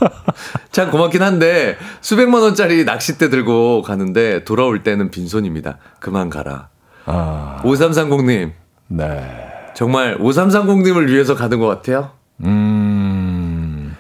참 0.71 0.91
고맙긴 0.91 1.23
한데, 1.23 1.77
수백만 2.01 2.43
원짜리 2.43 2.85
낚싯대 2.85 3.29
들고 3.29 3.83
가는데, 3.83 4.45
돌아올 4.45 4.83
때는 4.83 5.11
빈손입니다. 5.11 5.79
그만 6.01 6.31
가라. 6.31 6.69
아, 7.05 7.61
5330님, 7.63 8.53
네. 8.89 9.53
정말 9.75 10.19
5330님을 10.19 11.09
위해서 11.09 11.35
가는 11.35 11.59
것 11.59 11.67
같아요? 11.67 12.11
음. 12.45 13.97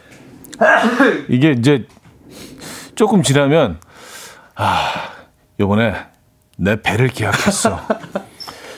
이게 1.28 1.53
이제 1.53 1.86
조금 2.95 3.22
지나면 3.22 3.78
아, 4.55 5.12
요번에 5.61 5.94
내 6.57 6.80
배를 6.80 7.09
기약했어. 7.09 7.80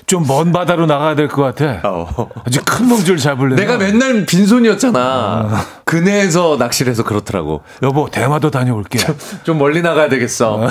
좀 0.06 0.26
먼 0.26 0.52
바다로 0.52 0.84
나가야 0.86 1.14
될 1.14 1.28
것 1.28 1.42
같아. 1.42 1.80
아주 2.44 2.60
큰 2.64 2.88
멍줄 2.88 3.16
잡으려면. 3.16 3.56
내가 3.56 3.78
맨날 3.78 4.26
빈손이었잖아. 4.26 5.64
근해에서 5.86 6.56
낚시를 6.58 6.90
해서 6.90 7.02
그렇더라고. 7.04 7.62
여보 7.82 8.10
대마도 8.10 8.50
다녀올게. 8.50 8.98
좀 9.44 9.56
멀리 9.58 9.80
나가야 9.80 10.08
되겠어. 10.10 10.60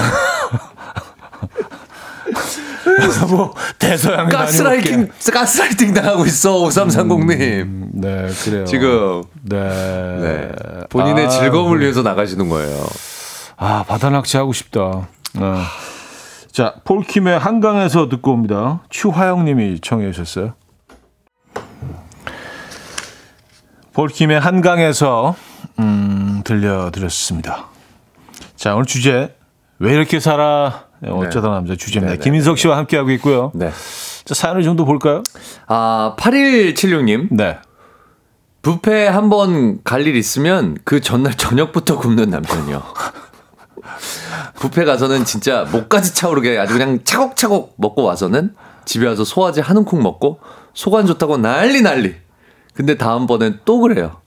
여보 3.22 3.54
대서양 3.80 4.30
가스라이팅. 4.30 5.10
가스라이팅 5.34 5.94
당하고 5.94 6.26
있어, 6.26 6.54
5330님. 6.66 7.88
네 7.94 8.28
그래요. 8.44 8.66
지금, 8.66 9.24
네. 9.42 9.58
네. 9.60 10.52
본인의 10.90 11.26
아, 11.26 11.30
즐거움을 11.30 11.80
위해서 11.82 12.02
나가시는 12.04 12.50
거예요. 12.50 12.86
아 13.58 13.84
바다 13.88 14.10
낚시 14.10 14.38
하고 14.38 14.54
싶다. 14.54 15.08
네. 15.34 15.42
자 16.54 16.76
폴킴의 16.84 17.40
한강에서 17.40 18.10
듣고 18.10 18.32
옵니다. 18.32 18.84
추화영 18.90 19.44
님이 19.46 19.80
청해 19.80 20.12
주셨어요. 20.12 20.54
폴킴의 23.94 24.40
한강에서 24.40 25.36
음, 25.80 26.42
들려드렸습니다. 26.46 27.66
자 28.56 28.76
오늘 28.76 28.86
주제 28.86 29.36
왜 29.80 29.94
이렇게 29.94 30.20
살아? 30.20 30.86
네, 31.00 31.10
어쩌다 31.10 31.50
남자 31.50 31.76
주제입니다. 31.76 32.14
네, 32.14 32.20
네, 32.20 32.24
김인석 32.24 32.58
씨와 32.60 32.78
함께하고 32.78 33.10
있고요. 33.12 33.52
네. 33.56 33.72
자, 34.24 34.34
사연을 34.34 34.64
좀 34.64 34.78
더 34.78 34.86
볼까요? 34.86 35.22
아, 35.68 36.16
8176님. 36.18 37.28
네. 37.32 37.58
뷔페 38.62 39.08
한번 39.08 39.84
갈 39.84 40.08
일 40.08 40.16
있으면 40.16 40.78
그 40.86 41.02
전날 41.02 41.34
저녁부터 41.36 41.98
굶는 41.98 42.30
남편이요. 42.30 42.82
뷔페 44.60 44.86
가서는 44.86 45.26
진짜 45.26 45.66
목까지 45.72 46.14
차오르게 46.14 46.58
아주 46.58 46.74
그냥 46.74 47.00
차곡차곡 47.04 47.76
먹고 47.78 48.04
와서는 48.04 48.56
집에 48.86 49.08
와서 49.08 49.24
소화제 49.24 49.62
한 49.62 49.78
움큼 49.78 50.02
먹고 50.02 50.40
속안 50.74 51.06
좋다고 51.06 51.38
난리 51.38 51.82
난리. 51.82 52.16
근데 52.74 52.98
다음번엔 52.98 53.60
또 53.66 53.80
그래요. 53.80 54.18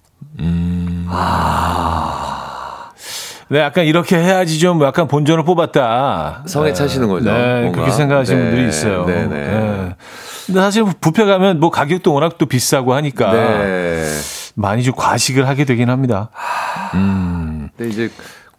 네, 3.49 3.61
약간 3.61 3.85
이렇게 3.85 4.17
해야지 4.17 4.59
좀 4.59 4.83
약간 4.83 5.07
본전을 5.07 5.45
뽑았다. 5.45 6.45
성에 6.47 6.73
차시는 6.73 7.09
거죠, 7.09 7.31
네, 7.31 7.61
뭔가. 7.61 7.77
그렇게 7.77 7.93
생각하시는 7.93 8.41
네, 8.41 8.51
분들이 8.51 8.69
있어요. 8.69 9.05
네, 9.07 9.27
네. 9.27 9.95
근데 10.47 10.61
사실 10.61 10.85
뷔페 11.01 11.25
가면 11.25 11.61
뭐 11.61 11.71
가격도 11.71 12.13
워낙 12.13 12.39
또 12.39 12.47
비싸고 12.47 12.95
하니까 12.95 13.33
네. 13.33 14.05
많이 14.55 14.83
좀 14.83 14.95
과식을 14.97 15.47
하게 15.47 15.65
되긴 15.65 15.91
합니다. 15.91 16.31
근데 16.91 17.89
이제 17.89 18.11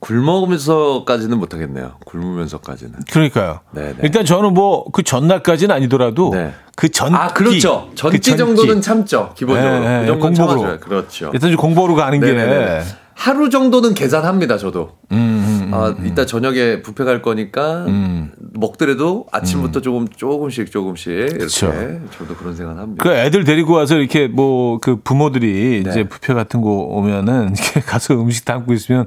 굶어면서까지는 0.07 1.37
못하겠네요. 1.37 1.93
굶으면서까지는. 2.05 2.93
그러니까요. 3.11 3.59
네, 3.71 3.89
네. 3.89 3.95
일단 4.03 4.23
저는 4.25 4.53
뭐 4.53 4.85
그 4.93 5.03
전날까지는 5.03 5.75
아니더라도 5.75 6.31
네. 6.33 6.53
그 6.75 6.89
전끼. 6.89 7.15
아, 7.15 7.27
그렇죠. 7.27 7.89
전기 7.95 8.17
그. 8.19 8.37
정도는 8.37 8.81
참죠. 8.81 9.33
기본적으로. 9.35 9.79
네, 9.81 10.01
네, 10.05 10.07
그 10.07 10.17
공복으로. 10.19 10.79
그렇죠. 10.79 11.31
일단 11.33 11.49
좀 11.51 11.57
공부하러 11.57 11.95
가는 11.95 12.19
길에 12.19 12.33
네네네. 12.33 12.81
하루 13.15 13.49
정도는 13.49 13.95
계산합니다, 13.95 14.57
저도. 14.57 14.91
음, 15.11 15.71
아, 15.73 15.93
이따 16.05 16.25
저녁에 16.25 16.83
뷔페 16.83 17.03
갈 17.03 17.21
거니까 17.23 17.85
음. 17.87 18.31
먹더라도 18.53 19.25
아침부터 19.31 19.81
조금 19.81 20.07
조금씩 20.07 20.71
조금씩 20.71 21.11
이렇게 21.13 21.37
그쵸. 21.39 21.73
저도 22.17 22.35
그런 22.35 22.55
생각을 22.55 22.79
합니다. 22.81 23.03
그 23.03 23.11
애들 23.11 23.43
데리고 23.43 23.73
와서 23.73 23.95
이렇게 23.97 24.27
뭐 24.27 24.77
그 24.79 24.97
부모들이 25.01 25.81
네. 25.83 25.89
이제 25.89 26.03
뷔페 26.07 26.33
같은 26.35 26.61
거 26.61 26.69
오면은 26.69 27.53
이렇게 27.57 27.81
가서 27.81 28.13
음식 28.13 28.45
담고 28.45 28.73
있으면 28.73 29.05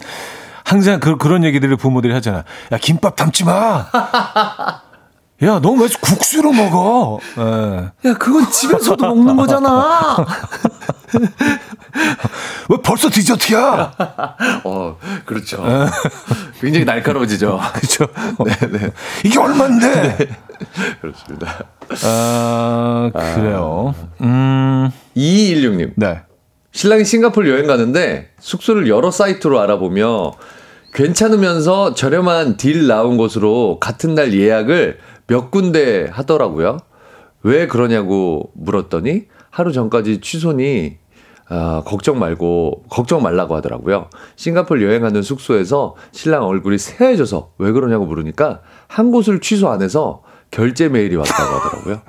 항상 0.71 1.01
그, 1.01 1.16
그런 1.16 1.43
얘기들을 1.43 1.77
부모들이 1.77 2.12
하잖아. 2.14 2.45
야 2.71 2.79
김밥 2.79 3.16
담지 3.16 3.45
마. 3.45 3.87
야, 5.43 5.59
너 5.59 5.73
왜 5.73 5.89
국수로 6.01 6.53
먹어? 6.53 7.18
예. 7.39 8.09
야, 8.11 8.14
그건 8.18 8.49
집에서도 8.53 9.05
먹는 9.05 9.35
거잖아. 9.37 10.16
왜 12.68 12.77
벌써 12.85 13.11
디저트야? 13.11 13.95
어, 14.64 14.97
그렇죠. 15.25 15.64
굉장히 16.61 16.85
날카로워지죠. 16.85 17.59
그렇죠. 17.73 18.07
네, 18.45 18.79
네. 18.79 18.91
이게 19.25 19.39
얼만데? 19.41 20.29
그렇습니다. 21.01 21.64
아, 22.05 23.11
그래요. 23.35 23.95
음, 24.21 24.91
2216님. 25.16 25.95
네. 25.97 26.21
신랑이 26.73 27.05
싱가포르 27.05 27.51
여행 27.51 27.66
가는데 27.66 28.31
숙소를 28.39 28.89
여러 28.89 29.11
사이트로 29.11 29.59
알아보며 29.59 30.31
괜찮으면서 30.93 31.95
저렴한 31.95 32.57
딜 32.57 32.86
나온 32.86 33.16
곳으로 33.16 33.78
같은 33.80 34.14
날 34.14 34.32
예약을 34.34 34.99
몇 35.26 35.51
군데 35.51 36.09
하더라고요. 36.11 36.78
왜 37.43 37.66
그러냐고 37.66 38.51
물었더니 38.55 39.26
하루 39.51 39.72
전까지 39.72 40.20
취소니 40.20 40.99
아, 41.49 41.82
걱정 41.84 42.18
말고 42.20 42.84
걱정 42.88 43.22
말라고 43.22 43.57
하더라고요. 43.57 44.09
싱가포르 44.36 44.84
여행하는 44.84 45.22
숙소에서 45.22 45.97
신랑 46.12 46.45
얼굴이 46.45 46.78
새해져서 46.78 47.53
왜 47.59 47.72
그러냐고 47.72 48.07
물으니까 48.07 48.61
한 48.86 49.11
곳을 49.11 49.41
취소 49.41 49.68
안 49.68 49.82
해서 49.82 50.22
결제 50.53 50.88
메일이 50.88 51.16
왔다고 51.16 51.55
하더라고요. 51.55 52.03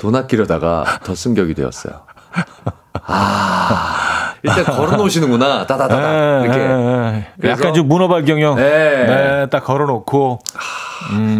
돈 0.00 0.16
아끼려다가 0.16 1.00
더 1.04 1.14
승격이 1.14 1.54
되었어요. 1.54 2.02
아, 2.94 4.19
일단 4.42 4.64
걸어 4.76 4.96
놓으시는구나. 4.96 5.66
따다다다. 5.66 6.40
이렇게. 6.44 6.58
에, 6.58 6.62
에, 6.62 6.66
에. 7.18 7.26
그래서- 7.40 7.60
약간 7.60 7.74
좀 7.74 7.88
문어발경형. 7.88 8.56
네. 8.56 8.62
네, 9.06 9.46
딱 9.50 9.64
걸어 9.64 9.86
놓고. 9.86 10.38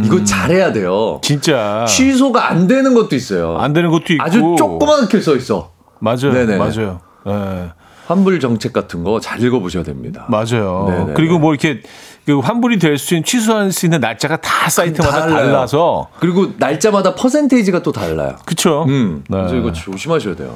이거 0.05 0.25
잘해야 0.25 0.73
돼요. 0.73 1.21
진짜. 1.23 1.85
취소가 1.89 2.51
안 2.51 2.67
되는 2.67 2.95
것도 2.95 3.15
있어요. 3.15 3.57
안 3.59 3.73
되는 3.73 3.91
것도 3.91 4.13
있고. 4.15 4.23
아주 4.25 4.41
조그맣게 4.59 5.21
써 5.21 5.37
있어. 5.37 5.71
맞아요. 6.01 6.33
네네. 6.33 6.57
맞아요. 6.57 7.01
예. 7.27 7.71
환불 8.07 8.41
정책 8.41 8.73
같은 8.73 9.05
거 9.05 9.21
잘 9.21 9.41
읽어보셔야 9.41 9.85
됩니다. 9.85 10.25
맞아요. 10.29 10.87
네네네. 10.89 11.13
그리고 11.15 11.39
뭐 11.39 11.53
이렇게 11.53 11.81
그 12.27 12.39
환불이 12.41 12.79
될 12.79 12.99
수 12.99 13.15
있는 13.15 13.25
취소할 13.25 13.71
수 13.71 13.87
있는 13.87 14.01
날짜가 14.01 14.39
다 14.39 14.69
사이트마다 14.69 15.21
달라요. 15.21 15.37
달라서 15.53 16.09
그리고 16.19 16.49
날짜마다 16.59 17.15
퍼센테이지가 17.15 17.83
또 17.83 17.93
달라요. 17.93 18.35
그렇죠. 18.45 18.85
음, 18.89 19.23
네. 19.29 19.37
그래서 19.39 19.55
이거 19.57 19.73
조심하셔야 19.73 20.35
돼요. 20.35 20.55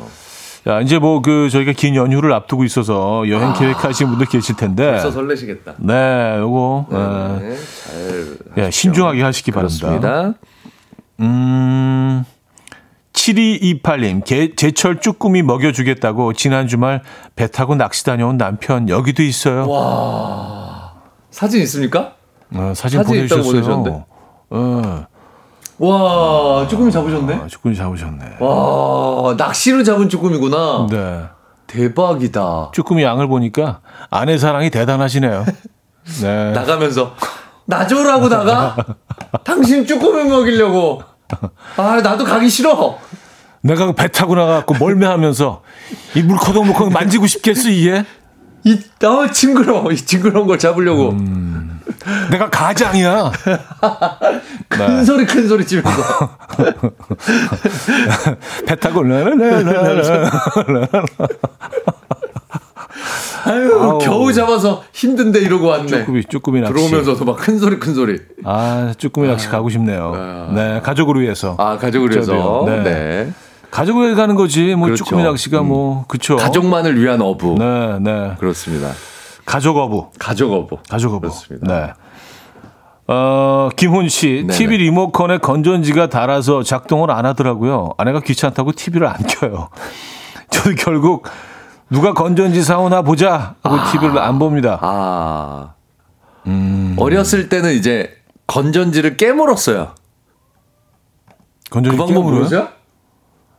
자, 0.64 0.80
이제 0.80 0.98
뭐 0.98 1.20
그 1.20 1.50
저희가 1.50 1.72
긴 1.72 1.94
연휴를 1.94 2.32
앞두고 2.32 2.64
있어서 2.64 3.28
여행 3.28 3.52
계획하시는 3.52 4.10
분들 4.10 4.26
계실 4.28 4.56
텐데. 4.56 4.86
아. 4.88 4.90
벌써 4.92 5.10
설레시겠다. 5.10 5.74
네, 5.78 6.36
요거 6.38 6.86
예. 6.90 6.96
네, 7.48 7.56
잘 8.54 8.64
예. 8.66 8.70
신중하게 8.70 9.22
하시기 9.22 9.50
바랍니다. 9.50 9.86
그렇습니다. 9.98 10.38
음. 11.20 12.24
7228님, 13.12 14.24
게, 14.24 14.54
제철 14.54 15.00
쭈꾸미 15.00 15.42
먹여주겠다고 15.42 16.32
지난 16.32 16.66
주말 16.66 17.02
배 17.36 17.46
타고 17.46 17.74
낚시 17.74 18.04
다녀온 18.04 18.36
남편 18.36 18.88
여기도 18.88 19.22
있어요. 19.22 19.66
사진 21.30 21.62
있습니까? 21.62 22.14
어, 22.54 22.72
사진, 22.74 23.02
사진 23.02 23.28
보내주셨어요. 23.28 24.04
어, 24.50 25.06
와, 25.78 26.66
쭈꾸미 26.68 26.90
잡으셨네? 26.92 27.34
아, 27.34 27.46
쭈꾸미 27.48 27.74
잡으셨네. 27.74 28.36
와, 28.40 29.34
낚시로 29.36 29.82
잡은 29.82 30.08
쭈꾸미구나. 30.08 30.86
네. 30.90 31.24
대박이다. 31.66 32.70
쭈꾸미 32.72 33.02
양을 33.02 33.26
보니까 33.26 33.80
아내 34.10 34.38
사랑이 34.38 34.70
대단하시네요. 34.70 35.44
네. 36.22 36.52
나가면서 36.52 37.14
나 37.66 37.86
줘라고 37.86 38.28
나가? 38.28 38.76
당신 39.42 39.86
쭈꾸미 39.86 40.28
먹이려고. 40.28 41.02
아, 41.76 42.00
나도 42.02 42.24
가기 42.24 42.48
싫어. 42.48 42.98
내가 43.62 43.90
배 43.92 44.08
타고 44.08 44.34
나가고 44.34 44.74
멀매하면서 44.74 45.62
이 46.16 46.22
물커덩물커덩 46.22 46.92
만지고 46.92 47.26
싶겠어 47.26 47.70
이게? 47.70 48.04
이, 48.64 48.78
아, 49.02 49.30
징그러워. 49.32 49.90
이 49.90 49.96
징그러운 49.96 50.46
걸 50.46 50.58
잡으려고. 50.58 51.10
음. 51.10 51.73
내가 52.30 52.48
가장이야. 52.50 53.32
큰 54.68 55.04
소리, 55.04 55.24
큰 55.26 55.48
소리 55.48 55.66
치면서. 55.66 56.28
배 58.66 58.76
타고 58.76 59.02
라라라라라. 59.02 60.30
아유, 63.46 63.78
아우. 63.80 63.98
겨우 63.98 64.32
잡아서 64.32 64.82
힘든데 64.92 65.40
이러고 65.40 65.66
왔네. 65.66 65.86
쭈꾸미 65.88 66.24
쭈꾸미 66.24 66.60
낚시. 66.62 66.72
들어오면서도 66.74 67.24
막 67.26 67.36
큰 67.36 67.58
소리, 67.58 67.78
큰 67.78 67.94
소리. 67.94 68.18
아 68.44 68.94
쭈꾸미 68.96 69.28
낚시 69.28 69.48
가고 69.48 69.68
싶네요. 69.68 70.50
네 70.54 70.80
가족을 70.82 71.20
위해서. 71.20 71.54
아, 71.58 71.76
가족을 71.76 72.10
위해서. 72.12 72.64
네. 72.66 72.82
네. 72.82 73.32
가족을 73.70 74.06
위해 74.06 74.14
가는 74.14 74.34
거지. 74.34 74.74
뭐 74.74 74.86
그렇죠. 74.86 75.04
쭈꾸미 75.04 75.24
낚시가 75.24 75.62
뭐 75.62 76.04
그쵸. 76.08 76.36
가족만을 76.36 76.98
위한 77.00 77.20
어부. 77.20 77.56
네 77.58 77.98
네. 78.00 78.32
그렇습니다. 78.38 78.92
가족 79.44 79.76
어부. 79.76 80.10
가족 80.18 80.52
어부. 80.52 80.78
가족 80.88 81.12
어부. 81.14 81.20
그렇습니다. 81.20 81.66
네. 81.86 81.92
어, 83.06 83.68
김훈 83.76 84.08
씨, 84.08 84.44
네네. 84.46 84.52
TV 84.54 84.78
리모컨에 84.78 85.38
건전지가 85.38 86.08
닳아서 86.08 86.62
작동을 86.62 87.10
안 87.10 87.26
하더라고요. 87.26 87.90
아내가 87.98 88.20
귀찮다고 88.20 88.72
TV를 88.72 89.06
안 89.06 89.16
켜요. 89.26 89.68
저도 90.50 90.74
결국 90.76 91.26
누가 91.90 92.14
건전지 92.14 92.62
사오나 92.62 93.02
보자 93.02 93.56
하고 93.62 93.76
TV를 93.92 94.18
안 94.18 94.38
봅니다. 94.38 94.78
아. 94.80 95.74
음. 96.46 96.96
어렸을 96.98 97.48
때는 97.48 97.74
이제 97.74 98.10
건전지를 98.46 99.16
깨물었어요. 99.16 99.94
그 101.68 101.70
건전지 101.70 101.98
방법 101.98 102.14
깨물어요? 102.14 102.68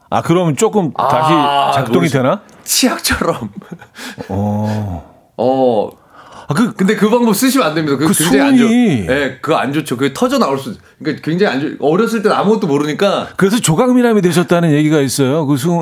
아, 0.09 0.21
그럼 0.21 0.55
조금 0.55 0.91
다시 0.93 1.33
아, 1.33 1.71
작동이 1.73 2.07
되나? 2.07 2.41
치약처럼. 2.63 3.51
어. 4.29 5.14
어. 5.37 5.89
아, 6.47 6.53
그, 6.53 6.73
근데 6.73 6.95
그 6.95 7.09
방법 7.09 7.35
쓰시면 7.35 7.65
안 7.65 7.73
됩니다. 7.73 7.97
그 7.97 8.05
그 8.07 8.13
굉장히 8.13 8.41
안 8.41 8.57
좋. 8.57 8.71
예, 8.71 9.39
그거 9.41 9.55
안 9.57 9.73
좋죠. 9.73 9.97
그게 9.97 10.13
터져 10.13 10.37
나올 10.37 10.59
수. 10.59 10.75
그러니까 10.99 11.23
굉장히 11.23 11.55
안 11.55 11.59
좋. 11.61 11.75
어렸을 11.79 12.21
때 12.21 12.29
아무것도 12.29 12.67
모르니까. 12.67 13.29
그래서 13.35 13.59
조각미남이 13.59 14.21
되셨다는 14.21 14.71
얘기가 14.71 14.99
있어요. 15.01 15.47
그 15.47 15.57
수. 15.57 15.81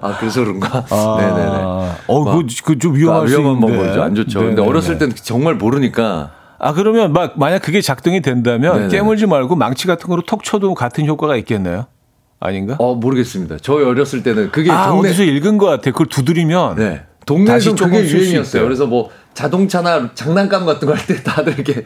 아, 0.00 0.16
그래서 0.18 0.40
그런가? 0.40 0.84
아, 0.90 1.16
네네네. 1.20 1.62
어, 2.08 2.24
그, 2.24 2.46
그좀 2.64 2.96
위험할 2.96 3.24
아, 3.24 3.26
수 3.28 3.32
위험한. 3.40 3.60
방법이죠. 3.60 4.02
안 4.02 4.14
좋죠. 4.14 4.38
근데 4.40 4.54
네네네. 4.54 4.68
어렸을 4.68 4.98
때는 4.98 5.14
정말 5.14 5.54
모르니까. 5.54 6.32
아 6.58 6.72
그러면 6.74 7.12
막 7.12 7.34
만약 7.38 7.60
그게 7.60 7.80
작동이 7.80 8.22
된다면 8.22 8.76
네네. 8.76 8.88
깨물지 8.88 9.26
말고 9.26 9.56
망치 9.56 9.88
같은 9.88 10.08
거로 10.08 10.22
톡 10.22 10.44
쳐도 10.44 10.74
같은 10.74 11.06
효과가 11.06 11.36
있겠네요. 11.38 11.86
아닌가? 12.38 12.76
어, 12.78 12.94
모르겠습니다. 12.94 13.56
저희 13.62 13.84
어렸을 13.84 14.22
때는 14.22 14.50
그게 14.52 14.70
아 14.70 14.88
동네. 14.90 15.08
어디서 15.10 15.24
읽은 15.24 15.58
것 15.58 15.66
같아. 15.66 15.90
그걸 15.90 16.06
두드리면 16.06 16.76
네. 16.76 17.02
동네에서 17.26 17.74
그게 17.74 18.00
유행이었어요. 18.04 18.62
그래서 18.64 18.86
뭐 18.86 19.10
자동차나 19.34 20.10
장난감 20.14 20.66
같은 20.66 20.86
거 20.88 20.94
할 20.94 21.06
때 21.06 21.22
다들 21.22 21.54
이렇게. 21.54 21.84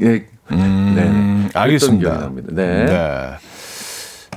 예. 0.00 0.24
네. 0.50 1.48
알겠습니다. 1.54 2.30
네. 2.50 2.84
네. 2.84 3.30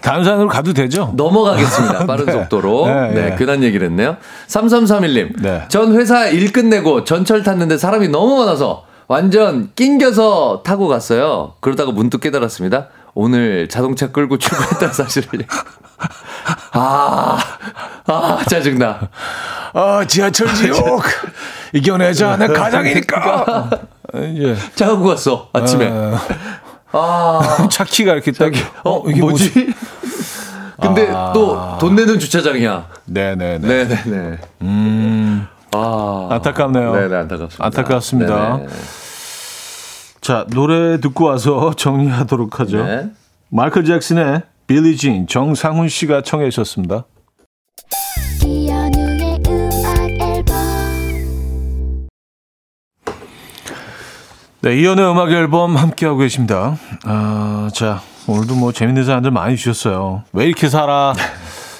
다음 0.01 0.23
사연으로 0.23 0.47
가도 0.47 0.73
되죠? 0.73 1.11
넘어가겠습니다. 1.17 2.05
빠른 2.07 2.25
네. 2.25 2.31
속도로. 2.31 2.87
네, 2.87 2.93
네, 3.13 3.29
네. 3.31 3.35
괜한 3.37 3.63
얘기를 3.63 3.87
했네요. 3.87 4.17
3331님. 4.47 5.41
네. 5.41 5.63
전 5.69 5.93
회사 5.99 6.27
일 6.27 6.53
끝내고 6.53 7.03
전철 7.03 7.43
탔는데 7.43 7.77
사람이 7.77 8.07
너무 8.09 8.37
많아서 8.37 8.85
완전 9.07 9.69
낑겨서 9.75 10.61
타고 10.63 10.87
갔어요. 10.87 11.53
그러다가 11.59 11.91
문득 11.91 12.21
깨달았습니다. 12.21 12.87
오늘 13.15 13.67
자동차 13.67 14.11
끌고 14.11 14.37
출근했다는 14.37 14.93
사실을. 14.93 15.27
아, 16.73 17.37
아, 18.05 18.39
짜증나. 18.49 19.09
아 19.73 20.05
지하철 20.07 20.53
지옥 20.53 21.03
이겨내자. 21.73 22.37
내 22.37 22.47
가장이니까. 22.47 23.69
예. 24.15 24.55
짜고 24.75 25.03
갔어, 25.03 25.49
아침에. 25.53 25.91
아, 26.91 27.67
차 27.69 27.83
키가 27.83 28.13
이렇게 28.13 28.31
딱. 28.31 28.51
어, 28.83 28.99
뭐지? 29.09 29.73
근데 30.79 31.07
또돈 31.33 31.95
내는 31.95 32.19
주차장이야. 32.19 32.87
네네네. 33.05 33.67
네네네. 33.67 34.37
음 34.61 35.47
아. 35.71 36.27
안타깝네요. 36.31 36.93
네네, 36.93 37.15
안타깝습니다. 37.15 37.65
안타깝습니다. 37.65 38.57
네네. 38.57 38.67
자 40.21 40.45
노래 40.51 40.99
듣고 40.99 41.25
와서 41.25 41.73
정리하도록 41.77 42.59
하죠. 42.59 42.83
네. 42.83 43.09
마이클 43.49 43.85
잭슨의 43.85 44.43
빌리 44.67 44.97
진 44.97 45.25
정상훈 45.27 45.87
씨가 45.87 46.21
청해 46.23 46.49
주셨습니다. 46.49 47.05
네, 54.61 54.75
이연의 54.77 55.09
음악 55.09 55.31
앨범 55.31 55.77
함께하고 55.77 56.17
계십니다. 56.19 56.77
아, 57.05 57.69
자, 57.73 58.01
오늘도 58.27 58.55
뭐 58.55 58.73
재밌는 58.73 59.05
사람들 59.05 59.31
많이 59.31 59.55
주셨어요. 59.55 60.23
왜 60.33 60.45
이렇게 60.45 60.67
살아? 60.67 61.13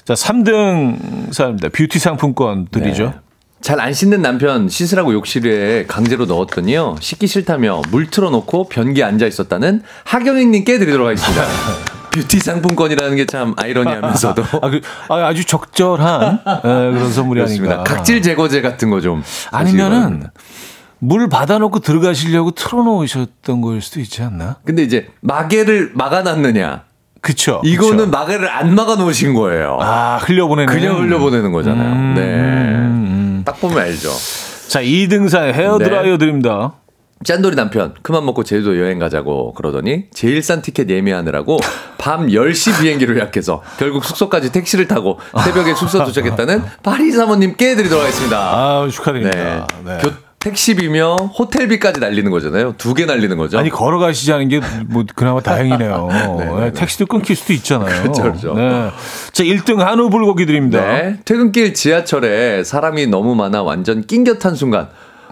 자, 0.05 0.13
3등 0.13 1.33
사람입니다. 1.33 1.67
뷰티 1.69 1.99
상품권 1.99 2.67
드리죠. 2.71 3.03
네. 3.07 3.13
잘안 3.59 3.91
씻는 3.91 4.21
남편 4.21 4.69
씻으라고 4.69 5.11
욕실에 5.13 5.85
강제로 5.87 6.25
넣었더니요. 6.25 6.97
씻기 7.01 7.27
싫다며 7.27 7.81
물 7.89 8.09
틀어놓고 8.09 8.69
변기에 8.69 9.03
앉아 9.03 9.25
있었다는 9.25 9.81
하경익님께 10.05 10.79
드리도록 10.79 11.07
하겠습니다. 11.07 11.43
뷰티 12.21 12.39
상품권이라는 12.39 13.15
게 13.15 13.25
참 13.27 13.53
아이러니하면서도 13.57 14.43
아, 14.61 14.69
그, 14.69 14.79
아, 15.09 15.33
주 15.33 15.43
적절한 15.45 16.39
에, 16.47 16.61
그런 16.61 17.11
선물이 17.11 17.39
그렇습니다. 17.41 17.75
아닌가. 17.75 17.83
각질 17.95 18.21
제거제 18.21 18.61
같은 18.61 18.89
거 18.89 18.99
좀 19.01 19.21
아니면은 19.51 20.23
물 20.99 21.29
받아놓고 21.29 21.79
들어가시려고 21.79 22.51
틀어놓으셨던 22.51 23.61
거일 23.61 23.81
수도 23.81 23.99
있지 23.99 24.23
않나? 24.23 24.55
근데 24.65 24.81
이제 24.83 25.09
마개를 25.21 25.91
막아놨느냐? 25.93 26.83
그쵸. 27.21 27.61
이거는 27.63 27.97
그쵸. 27.97 28.09
마개를 28.09 28.49
안 28.49 28.73
막아놓으신 28.73 29.33
거예요. 29.33 29.77
아, 29.81 30.17
흘려보내는. 30.21 30.73
그냥 30.73 30.97
흘려보내는 30.99 31.51
거잖아요. 31.51 31.91
음, 31.93 32.13
네. 32.15 32.21
음, 32.23 33.41
딱 33.45 33.59
보면 33.59 33.77
알죠. 33.77 34.09
자, 34.69 34.81
2등사의 34.81 35.53
헤어드라이어 35.53 36.17
드립니다. 36.17 36.73
짠돌이 37.23 37.55
남편 37.55 37.93
큰맘 38.03 38.25
먹고 38.25 38.43
제주도 38.43 38.79
여행 38.79 38.99
가자고 38.99 39.53
그러더니 39.53 40.05
제일 40.13 40.41
싼 40.43 40.61
티켓 40.61 40.89
예매하느라고 40.89 41.57
밤 41.97 42.27
10시 42.27 42.79
비행기로 42.81 43.15
예약해서 43.17 43.63
결국 43.79 44.05
숙소까지 44.05 44.51
택시를 44.51 44.87
타고 44.87 45.19
새벽에 45.43 45.73
숙소 45.73 46.03
도착했다는 46.05 46.63
파리 46.83 47.11
사모님께 47.11 47.75
드리도록 47.75 48.03
하겠습니다. 48.03 48.37
아, 48.39 48.87
축하드립니다. 48.89 49.67
네. 49.83 49.97
교, 50.01 50.11
택시비며 50.39 51.15
호텔비까지 51.15 51.99
날리는 51.99 52.29
거잖아요. 52.31 52.75
두 52.77 52.93
개 52.93 53.05
날리는 53.05 53.35
거죠. 53.37 53.57
아니 53.57 53.69
걸어가시자는 53.69 54.47
게뭐 54.49 55.05
그나마 55.15 55.41
다행이네요. 55.41 56.07
네, 56.37 56.45
네, 56.45 56.59
네, 56.59 56.71
택시도 56.73 57.07
끊길 57.07 57.35
수도 57.35 57.53
있잖아요. 57.53 58.03
그렇죠, 58.03 58.21
그렇죠. 58.21 58.53
네. 58.53 58.89
자, 59.33 59.43
1등 59.43 59.77
한우 59.79 60.09
불고기 60.11 60.45
드립니다. 60.45 60.79
네. 60.79 61.17
퇴근길 61.25 61.73
지하철에 61.73 62.63
사람이 62.63 63.07
너무 63.07 63.33
많아 63.35 63.63
완전 63.63 64.05
낑겨 64.05 64.35
탄 64.35 64.53
순간 64.55 64.87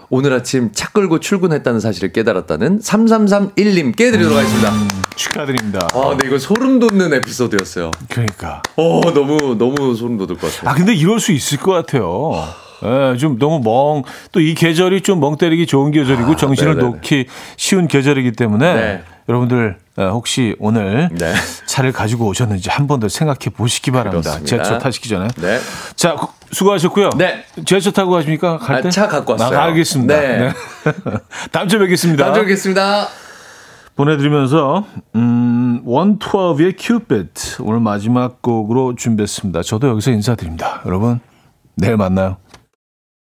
오늘 0.09 0.33
아침 0.33 0.71
차 0.73 0.89
끌고 0.89 1.19
출근했다는 1.19 1.79
사실을 1.79 2.11
깨달았다는 2.11 2.79
3331님께 2.79 3.97
드리도록 3.97 4.37
하겠습니다. 4.37 4.71
축하드립니다. 5.15 5.87
아, 5.93 6.09
근데 6.09 6.27
이거 6.27 6.37
소름 6.37 6.79
돋는 6.79 7.13
에피소드였어요. 7.13 7.91
그러니까. 8.09 8.61
어, 8.75 9.01
너무 9.13 9.55
너무 9.57 9.95
소름 9.95 10.17
돋을 10.17 10.37
것 10.37 10.53
같아요. 10.53 10.69
아, 10.69 10.73
근데 10.73 10.93
이럴 10.93 11.19
수 11.19 11.31
있을 11.31 11.57
것 11.57 11.71
같아요. 11.71 12.31
예, 12.83 13.17
좀 13.17 13.39
너무 13.39 13.61
멍, 13.63 14.03
또 14.31 14.39
이 14.41 14.53
계절이 14.53 15.01
좀 15.01 15.19
멍 15.19 15.37
때리기 15.37 15.65
좋은 15.65 15.91
계절이고 15.91 16.35
정신을 16.35 16.71
아, 16.73 16.75
네네네. 16.75 16.93
놓기 16.95 17.25
쉬운 17.57 17.87
계절이기 17.87 18.33
때문에 18.33 18.73
네. 18.75 19.03
여러분들 19.29 19.77
예, 19.79 19.84
혹시 20.03 20.55
오늘 20.59 21.09
네. 21.13 21.33
차를 21.65 21.91
가지고 21.93 22.27
오셨는지 22.27 22.69
한 22.69 22.87
번 22.87 22.99
더 22.99 23.07
생각해 23.09 23.49
보시기 23.55 23.91
바랍니다. 23.91 24.21
그렇습니다. 24.31 24.45
지하철 24.47 24.77
타시기 24.79 25.07
전에. 25.09 25.27
네. 25.37 25.59
자, 25.95 26.15
구- 26.15 26.27
수고하셨고요. 26.51 27.11
네. 27.17 27.43
지하철 27.65 27.93
타고 27.93 28.11
가십니까? 28.11 28.57
갈 28.57 28.77
아, 28.77 28.81
때? 28.81 28.89
차 28.89 29.07
갖고 29.07 29.33
왔어요. 29.33 29.57
아, 29.57 29.63
알겠습니다. 29.65 30.15
네. 30.19 30.37
네. 30.39 30.51
다음 31.51 31.67
주에 31.67 31.79
뵙겠습니다. 31.79 32.23
다음 32.25 32.33
주에 32.35 32.43
뵙겠습니다. 32.43 33.07
보내드리면서 33.95 34.85
음, 35.15 35.81
원투어의 35.85 36.75
큐빗 36.77 37.61
오늘 37.61 37.79
마지막 37.79 38.41
곡으로 38.41 38.95
준비했습니다. 38.95 39.61
저도 39.63 39.87
여기서 39.87 40.11
인사드립니다. 40.11 40.81
여러분 40.85 41.21
내일 41.75 41.95
만나요. 41.97 42.37